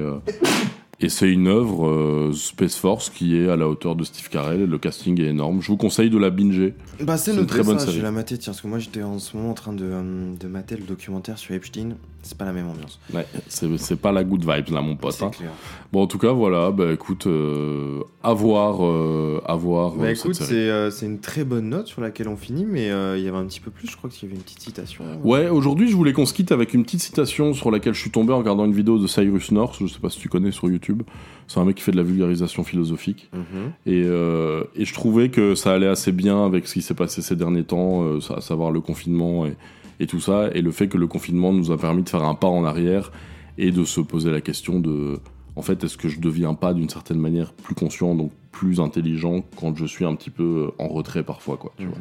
et 1.01 1.09
c'est 1.09 1.31
une 1.31 1.49
œuvre 1.49 1.87
euh, 1.89 2.33
Space 2.35 2.77
Force 2.77 3.09
qui 3.09 3.35
est 3.37 3.49
à 3.49 3.57
la 3.57 3.67
hauteur 3.67 3.97
de 3.97 4.05
Steve 4.05 4.29
Carell 4.29 4.65
le 4.67 4.79
casting 4.79 5.19
est 5.19 5.29
énorme. 5.29 5.63
Je 5.63 5.69
vous 5.69 5.79
conseille 5.79 6.11
de 6.11 6.19
la 6.19 6.29
binger. 6.29 6.75
Bah 7.03 7.17
c'est 7.17 7.35
une 7.35 7.47
très 7.47 7.63
bonne 7.63 7.79
ça, 7.79 7.87
je 7.87 7.91
série. 7.93 7.97
vais 7.99 8.03
la 8.05 8.13
mater, 8.13 8.37
tiens, 8.37 8.53
parce 8.53 8.61
que 8.61 8.69
moi 8.69 8.79
j'étais 8.79 9.03
en 9.03 9.19
ce 9.19 9.35
moment 9.37 9.51
en 9.51 9.55
train 9.55 9.73
de, 9.73 9.85
euh, 9.85 10.35
de 10.39 10.47
mater 10.47 10.77
le 10.77 10.83
documentaire 10.85 11.39
sur 11.39 11.55
Epstein, 11.55 11.97
c'est 12.23 12.37
pas 12.37 12.45
la 12.45 12.53
même 12.53 12.69
ambiance. 12.69 13.01
Ouais, 13.13 13.27
c'est 13.49 14.01
pas 14.01 14.13
la 14.13 14.25
good 14.25 14.41
vibes 14.41 14.71
là, 14.71 14.81
mon 14.81 14.97
pote. 14.97 15.13
C'est 15.13 15.25
hein. 15.25 15.31
clair. 15.31 15.51
Bon, 15.93 16.03
en 16.03 16.07
tout 16.07 16.19
cas, 16.19 16.33
voilà, 16.33 16.71
bah 16.71 16.93
écoute, 16.93 17.27
euh, 17.27 18.03
à 18.23 18.33
voir, 18.33 18.85
euh, 18.85 19.43
à 19.47 19.57
voir 19.57 19.95
Bah 19.95 20.05
euh, 20.05 20.15
écoute, 20.15 20.35
c'est 20.35 20.55
euh, 20.55 20.91
une 21.03 21.19
très 21.19 21.45
bonne 21.45 21.71
note 21.71 21.89
sur 21.89 22.01
laquelle 22.01 22.29
on 22.29 22.37
finit, 22.37 22.65
mais 22.65 22.91
euh, 22.91 23.19
il 23.19 23.25
y 23.25 23.29
avait 23.29 23.39
un 23.39 23.47
petit 23.47 23.59
peu 23.61 23.71
plus, 23.71 23.89
je 23.89 23.97
crois 23.97 24.09
qu'il 24.09 24.29
y 24.29 24.31
avait 24.31 24.37
une 24.37 24.45
petite 24.45 24.61
citation. 24.61 25.05
Ouais, 25.25 25.49
aujourd'hui, 25.49 25.91
je 25.91 25.97
voulais 25.97 26.13
qu'on 26.13 26.27
se 26.27 26.35
quitte 26.35 26.53
avec 26.53 26.75
une 26.75 26.85
petite 26.85 27.01
citation 27.01 27.55
sur 27.55 27.71
laquelle 27.71 27.95
je 27.95 28.01
suis 28.01 28.11
tombé 28.11 28.33
en 28.33 28.39
regardant 28.39 28.67
une 28.67 28.75
vidéo 28.75 28.99
de 28.99 29.07
Cyrus 29.07 29.51
North, 29.51 29.77
je 29.81 29.87
sais 29.87 29.99
pas 29.99 30.11
si 30.11 30.21
tu 30.21 30.29
connais 30.29 30.53
sur 30.53 30.69
YouTube. 30.69 31.03
C'est 31.49 31.59
un 31.59 31.65
mec 31.65 31.77
qui 31.77 31.83
fait 31.83 31.93
de 31.93 31.97
la 31.97 32.05
vulgarisation 32.05 32.63
philosophique. 32.63 33.29
Mhm. 33.33 33.73
Et, 33.87 34.03
et 34.03 34.85
je 34.85 34.95
trouvais 34.95 35.31
que 35.31 35.57
ça 35.57 35.73
allait 35.73 35.89
assez 35.89 36.13
bien 36.13 36.45
avec 36.45 36.69
ce 36.69 36.75
qui 36.75 36.83
s'est 36.83 36.95
passé 36.95 37.23
ces 37.23 37.35
derniers 37.35 37.65
temps, 37.65 38.05
à 38.37 38.41
savoir 38.41 38.71
le 38.71 38.81
confinement 38.81 39.47
et, 39.47 39.57
et 40.01 40.07
tout 40.07 40.19
ça, 40.19 40.51
et 40.53 40.63
le 40.63 40.73
fait 40.73 40.89
que 40.89 40.99
le 40.99 41.07
confinement 41.07 41.53
nous 41.53 41.71
a 41.71 41.79
permis 41.79 42.03
de 42.03 42.09
faire 42.09 42.25
un 42.25 42.35
pas 42.35 42.49
en 42.49 42.65
arrière 42.65 43.13
et 43.59 43.71
de 43.71 43.85
se 43.85 44.01
poser 44.01 44.31
la 44.31 44.41
question 44.41 44.81
de, 44.81 45.21
en 45.57 45.63
fait, 45.63 45.85
est-ce 45.85 45.99
que 45.99 46.09
je 46.09 46.21
deviens 46.21 46.55
pas 46.55 46.73
d'une 46.73 46.89
certaine 46.89 47.19
manière 47.19 47.53
plus 47.53 47.75
conscient, 47.75 48.15
donc 48.15 48.33
plus 48.51 48.81
intelligent 48.81 49.45
quand 49.57 49.77
je 49.77 49.85
suis 49.85 50.07
un 50.07 50.15
petit 50.15 50.31
peu 50.31 50.73
en 50.79 50.89
retrait 50.89 51.23
parfois, 51.23 51.59
quoi. 51.59 51.73
Tu 51.79 51.85
vois. 51.85 51.97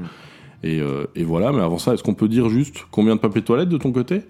Et, 0.64 0.80
euh, 0.80 1.06
et 1.16 1.24
voilà, 1.24 1.52
mais 1.52 1.62
avant 1.62 1.78
ça, 1.78 1.94
est-ce 1.94 2.04
qu'on 2.04 2.16
peut 2.16 2.30
dire 2.30 2.50
juste 2.50 2.86
combien 2.90 3.16
de 3.16 3.20
papier 3.20 3.42
toilette 3.42 3.70
de 3.70 3.78
ton 3.78 3.92
côté? 3.92 4.22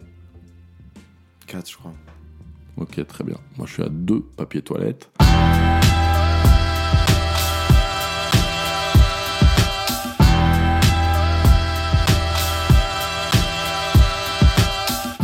4, 1.48 1.70
je 1.70 1.78
crois. 1.78 1.94
Ok, 2.78 3.06
très 3.08 3.24
bien. 3.24 3.38
Moi, 3.58 3.68
je 3.68 3.74
suis 3.74 3.84
à 3.84 3.90
deux 3.90 4.22
papiers 4.22 4.62
toilettes. 4.62 5.12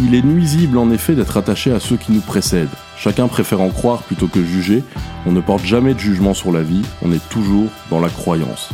Il 0.01 0.13
est 0.13 0.21
nuisible 0.21 0.77
en 0.77 0.91
effet 0.91 1.15
d'être 1.15 1.37
attaché 1.37 1.71
à 1.71 1.79
ceux 1.79 1.95
qui 1.95 2.11
nous 2.11 2.19
précèdent. 2.19 2.67
Chacun 2.97 3.29
préférant 3.29 3.69
croire 3.69 4.03
plutôt 4.03 4.27
que 4.27 4.43
juger, 4.43 4.83
on 5.25 5.31
ne 5.31 5.39
porte 5.39 5.63
jamais 5.63 5.93
de 5.93 5.99
jugement 5.99 6.33
sur 6.33 6.51
la 6.51 6.63
vie, 6.63 6.81
on 7.01 7.13
est 7.13 7.29
toujours 7.29 7.69
dans 7.89 8.01
la 8.01 8.09
croyance. 8.09 8.69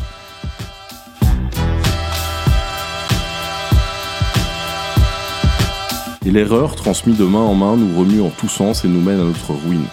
Et 6.25 6.31
l'erreur, 6.31 6.75
transmise 6.75 7.17
de 7.17 7.25
main 7.25 7.39
en 7.39 7.53
main, 7.53 7.77
nous 7.77 7.97
remue 7.97 8.21
en 8.21 8.29
tous 8.29 8.49
sens 8.49 8.83
et 8.83 8.87
nous 8.87 9.01
mène 9.01 9.19
à 9.19 9.23
notre 9.23 9.53
ruine. 9.53 9.85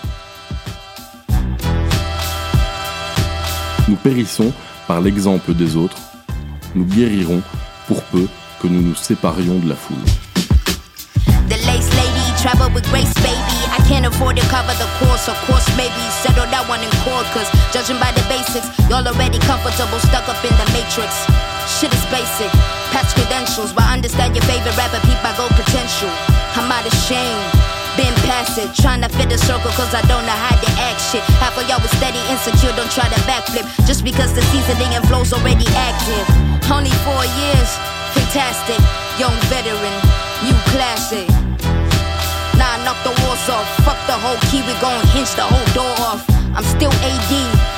Nous 3.87 3.97
périssons 3.97 4.53
par 4.87 5.03
l'exemple 5.03 5.53
des 5.53 5.77
autres, 5.77 5.99
nous 6.75 6.85
guérirons 6.87 7.43
pour 7.87 8.03
peu 8.05 8.27
que 8.63 8.67
nous 8.67 8.81
nous 8.81 8.95
séparions 8.95 9.59
de 9.59 9.69
la 9.69 9.77
foule. 9.77 9.97
The 12.69 12.75
travel 12.75 12.75
with 12.75 12.91
grace, 12.93 13.15
baby. 13.25 13.57
I 13.73 13.81
can't 13.89 14.05
afford 14.05 14.37
to 14.37 14.45
cover 14.53 14.77
the 14.77 14.89
course, 15.01 15.29
of 15.29 15.37
course, 15.49 15.65
maybe 15.77 15.97
settle 16.21 16.45
that 16.53 16.69
one 16.69 16.85
in 16.85 16.93
court. 17.01 17.25
Cause 17.33 17.49
judging 17.73 17.97
by 17.97 18.13
the 18.13 18.21
basics, 18.29 18.69
y'all 18.93 19.05
already 19.05 19.41
comfortable, 19.41 19.97
stuck 20.05 20.29
up 20.29 20.37
in 20.45 20.53
the 20.53 20.69
matrix. 20.77 21.09
Shit 21.81 21.93
is 21.97 22.05
basic, 22.13 22.51
patch 22.93 23.09
credentials, 23.17 23.73
but 23.73 23.89
understand 23.89 24.37
your 24.37 24.45
favorite 24.45 24.77
rapper, 24.77 25.01
peep 25.09 25.17
my 25.25 25.33
gold 25.41 25.53
potential. 25.57 26.13
I'm 26.61 26.69
out 26.69 26.85
of 26.85 26.93
shame. 27.09 27.41
Been 27.97 28.15
past 28.29 28.61
it, 28.61 28.71
trying 28.77 29.01
to 29.03 29.11
fit 29.11 29.33
a 29.33 29.39
circle 29.41 29.73
cause 29.75 29.91
I 29.97 30.05
don't 30.05 30.23
know 30.29 30.39
how 30.39 30.55
to 30.55 30.71
act 30.85 31.01
shit. 31.09 31.25
Half 31.41 31.57
of 31.57 31.65
y'all 31.73 31.81
was 31.81 31.91
steady, 31.97 32.21
insecure, 32.29 32.75
don't 32.77 32.93
try 32.93 33.09
to 33.09 33.21
backflip. 33.25 33.65
Just 33.89 34.05
because 34.05 34.37
the 34.37 34.45
seasoning 34.53 34.93
and 34.93 35.03
flow's 35.09 35.33
already 35.33 35.67
active. 35.73 36.27
Only 36.69 36.93
four 37.03 37.25
years, 37.41 37.71
fantastic. 38.13 38.79
Young 39.17 39.35
veteran, 39.49 39.97
new 40.45 40.57
classic. 40.75 41.38
Knock 42.89 43.05
the 43.05 43.13
walls 43.21 43.45
off. 43.53 43.69
Fuck 43.85 44.01
the 44.09 44.17
whole 44.17 44.41
key, 44.49 44.65
we 44.65 44.73
gon' 44.81 45.05
hinge 45.13 45.29
the 45.37 45.45
whole 45.45 45.69
door 45.77 45.93
off. 46.09 46.25
I'm 46.57 46.65
still 46.65 46.89
AD, 47.05 47.33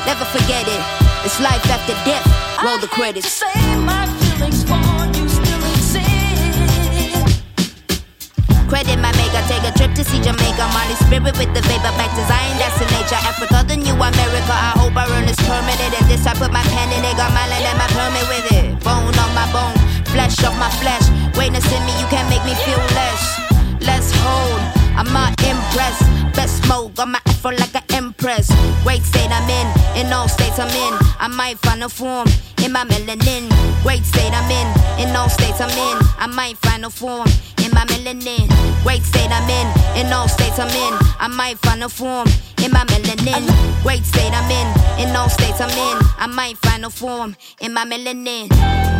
never 0.06 0.22
forget 0.30 0.62
it. 0.70 0.82
It's 1.26 1.42
life 1.42 1.66
after 1.66 1.98
death. 2.06 2.22
Roll 2.62 2.78
the 2.78 2.86
credits. 2.86 3.26
Say 3.26 3.50
my 3.82 4.06
feelings, 4.22 4.62
won't 4.70 5.10
you 5.18 5.26
still 5.26 5.58
exist? 5.74 6.06
Credit 8.70 9.02
my 9.02 9.10
maker, 9.18 9.42
take 9.50 9.66
a 9.66 9.74
trip 9.74 9.98
to 9.98 10.06
see 10.06 10.22
Jamaica. 10.22 10.70
Molly 10.70 10.94
spirit 11.02 11.34
with 11.34 11.50
the 11.58 11.62
vapor 11.66 11.90
back 11.98 12.14
to 12.14 12.22
Zion, 12.30 12.54
that's 12.62 12.78
the 12.78 12.86
nature. 12.94 13.18
Africa, 13.26 13.66
the 13.66 13.82
new 13.82 13.98
America. 13.98 14.54
I 14.54 14.78
hope 14.78 14.94
I 14.94 15.10
earn 15.10 15.26
this 15.26 15.42
permanent. 15.42 15.90
And 15.90 16.06
this 16.06 16.22
I 16.22 16.38
put 16.38 16.54
my 16.54 16.62
pen 16.70 16.86
in 16.94 17.02
it, 17.02 17.18
got 17.18 17.34
my 17.34 17.50
land 17.50 17.66
and 17.66 17.78
my 17.82 17.90
permit 17.98 18.30
with 18.30 18.46
it. 18.62 18.78
Bone 18.86 19.10
on 19.18 19.30
my 19.34 19.50
bone, 19.50 19.74
flesh 20.14 20.38
off 20.46 20.54
my 20.54 20.70
flesh. 20.78 21.02
Greatness 21.34 21.66
in 21.66 21.82
me, 21.82 21.98
you 21.98 22.06
can't 22.06 22.30
make 22.30 22.46
me 22.46 22.54
feel 22.62 22.78
less. 22.94 23.42
Let's 23.82 24.14
hold, 24.22 24.62
I'm 24.96 25.12
not 25.12 25.32
impressed. 25.42 26.02
Best 26.34 26.64
smoke, 26.64 26.94
got 26.94 27.08
my 27.08 27.20
afro 27.26 27.50
like 27.52 27.74
an 27.74 27.82
empress. 27.90 28.50
Great 28.82 29.02
state 29.02 29.30
I'm 29.30 29.48
in, 29.48 30.06
in 30.06 30.12
all 30.12 30.28
states 30.28 30.58
I'm 30.58 30.68
in. 30.68 30.98
I 31.18 31.28
might 31.28 31.58
find 31.58 31.82
a 31.82 31.88
form 31.88 32.28
in 32.64 32.72
my 32.72 32.84
melanin. 32.84 33.48
Great 33.82 34.04
state 34.04 34.32
I'm 34.32 34.50
in, 34.50 34.68
in 35.08 35.16
all 35.16 35.28
states 35.28 35.60
I'm 35.60 35.70
in. 35.70 35.98
I 36.18 36.26
might 36.26 36.56
find 36.58 36.84
a 36.84 36.90
form 36.90 37.28
in 37.64 37.70
my 37.72 37.84
melanin. 37.86 38.48
Great 38.82 39.02
state 39.02 39.30
I'm 39.30 39.48
in, 39.48 40.06
in 40.06 40.12
all 40.12 40.28
states 40.28 40.58
I'm 40.58 40.68
in. 40.68 40.98
I 41.18 41.28
might 41.28 41.58
find 41.58 41.82
a 41.82 41.88
form 41.88 42.28
in 42.62 42.72
my 42.72 42.84
melanin. 42.84 43.44
Great 43.82 44.04
state 44.04 44.32
I'm 44.32 44.50
in, 44.50 45.08
in 45.08 45.16
all 45.16 45.28
states 45.28 45.60
I'm 45.60 45.70
in. 45.70 45.98
I 46.18 46.26
might 46.26 46.58
find 46.58 46.84
a 46.84 46.90
form 46.90 47.36
in 47.60 47.72
my 47.72 47.84
melanin. 47.84 48.99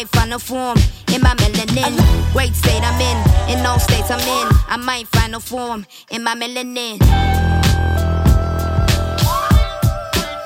I 0.00 0.04
find 0.04 0.32
a 0.32 0.38
form 0.38 0.78
in 1.12 1.20
my 1.20 1.34
melanin. 1.34 2.32
Great 2.32 2.54
state 2.54 2.80
I'm 2.82 2.98
in, 3.02 3.58
in 3.58 3.66
all 3.66 3.78
states 3.78 4.10
I'm 4.10 4.18
in. 4.18 4.48
I 4.66 4.78
might 4.78 5.06
find 5.08 5.34
a 5.34 5.40
form 5.40 5.84
in 6.10 6.24
my 6.24 6.34
melanin. 6.34 6.98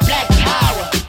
Black 0.00 0.28
power. 0.42 1.03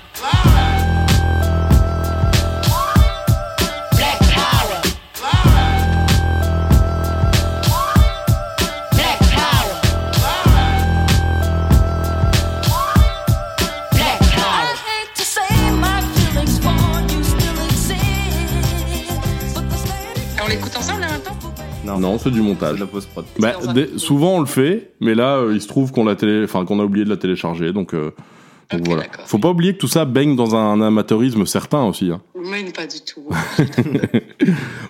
Non, 22.00 22.18
c'est 22.18 22.32
du 22.32 22.41
montage. 22.41 22.80
la 22.80 22.86
post-prod. 22.88 23.26
Bah, 23.39 23.54
des- 23.74 23.98
souvent 23.98 24.36
on 24.36 24.39
le 24.39 24.46
fait, 24.46 24.91
mais 25.00 25.16
là 25.16 25.38
euh, 25.38 25.54
il 25.54 25.62
se 25.62 25.68
trouve 25.68 25.91
qu'on 25.91 26.06
l'a 26.06 26.16
télé... 26.16 26.43
enfin, 26.43 26.66
qu'on 26.66 26.80
a 26.80 26.84
oublié 26.84 27.06
de 27.06 27.10
la 27.10 27.18
télécharger, 27.18 27.74
donc, 27.74 27.93
euh, 27.93 28.12
donc 28.72 28.86
voilà. 28.88 29.04
Faut 29.26 29.38
pas 29.39 29.50
oublier 29.50 29.74
que 29.74 29.80
tout 29.80 29.88
ça 29.88 30.06
baigne 30.06 30.36
dans 30.36 30.56
un 30.56 30.82
amateurisme 30.82 31.46
certain 31.46 31.84
aussi. 31.86 32.12
hein. 32.12 32.22
Mais 32.36 32.64
pas 32.72 32.88
du 32.88 33.02
tout. 33.02 33.24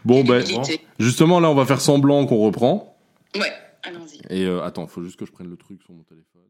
Bon 0.05 0.23
ben, 0.23 0.43
justement 0.99 1.39
là 1.39 1.49
on 1.49 1.55
va 1.55 1.65
faire 1.65 1.81
semblant 1.81 2.25
qu'on 2.25 2.37
reprend. 2.37 2.95
Ouais, 3.35 3.51
allons-y. 3.83 4.19
Et 4.35 4.45
euh, 4.45 4.63
attends, 4.63 4.87
faut 4.87 5.03
juste 5.03 5.17
que 5.17 5.25
je 5.25 5.31
prenne 5.31 5.49
le 5.49 5.57
truc 5.57 5.81
sur 5.83 5.93
mon 5.93 6.03
téléphone. 6.03 6.41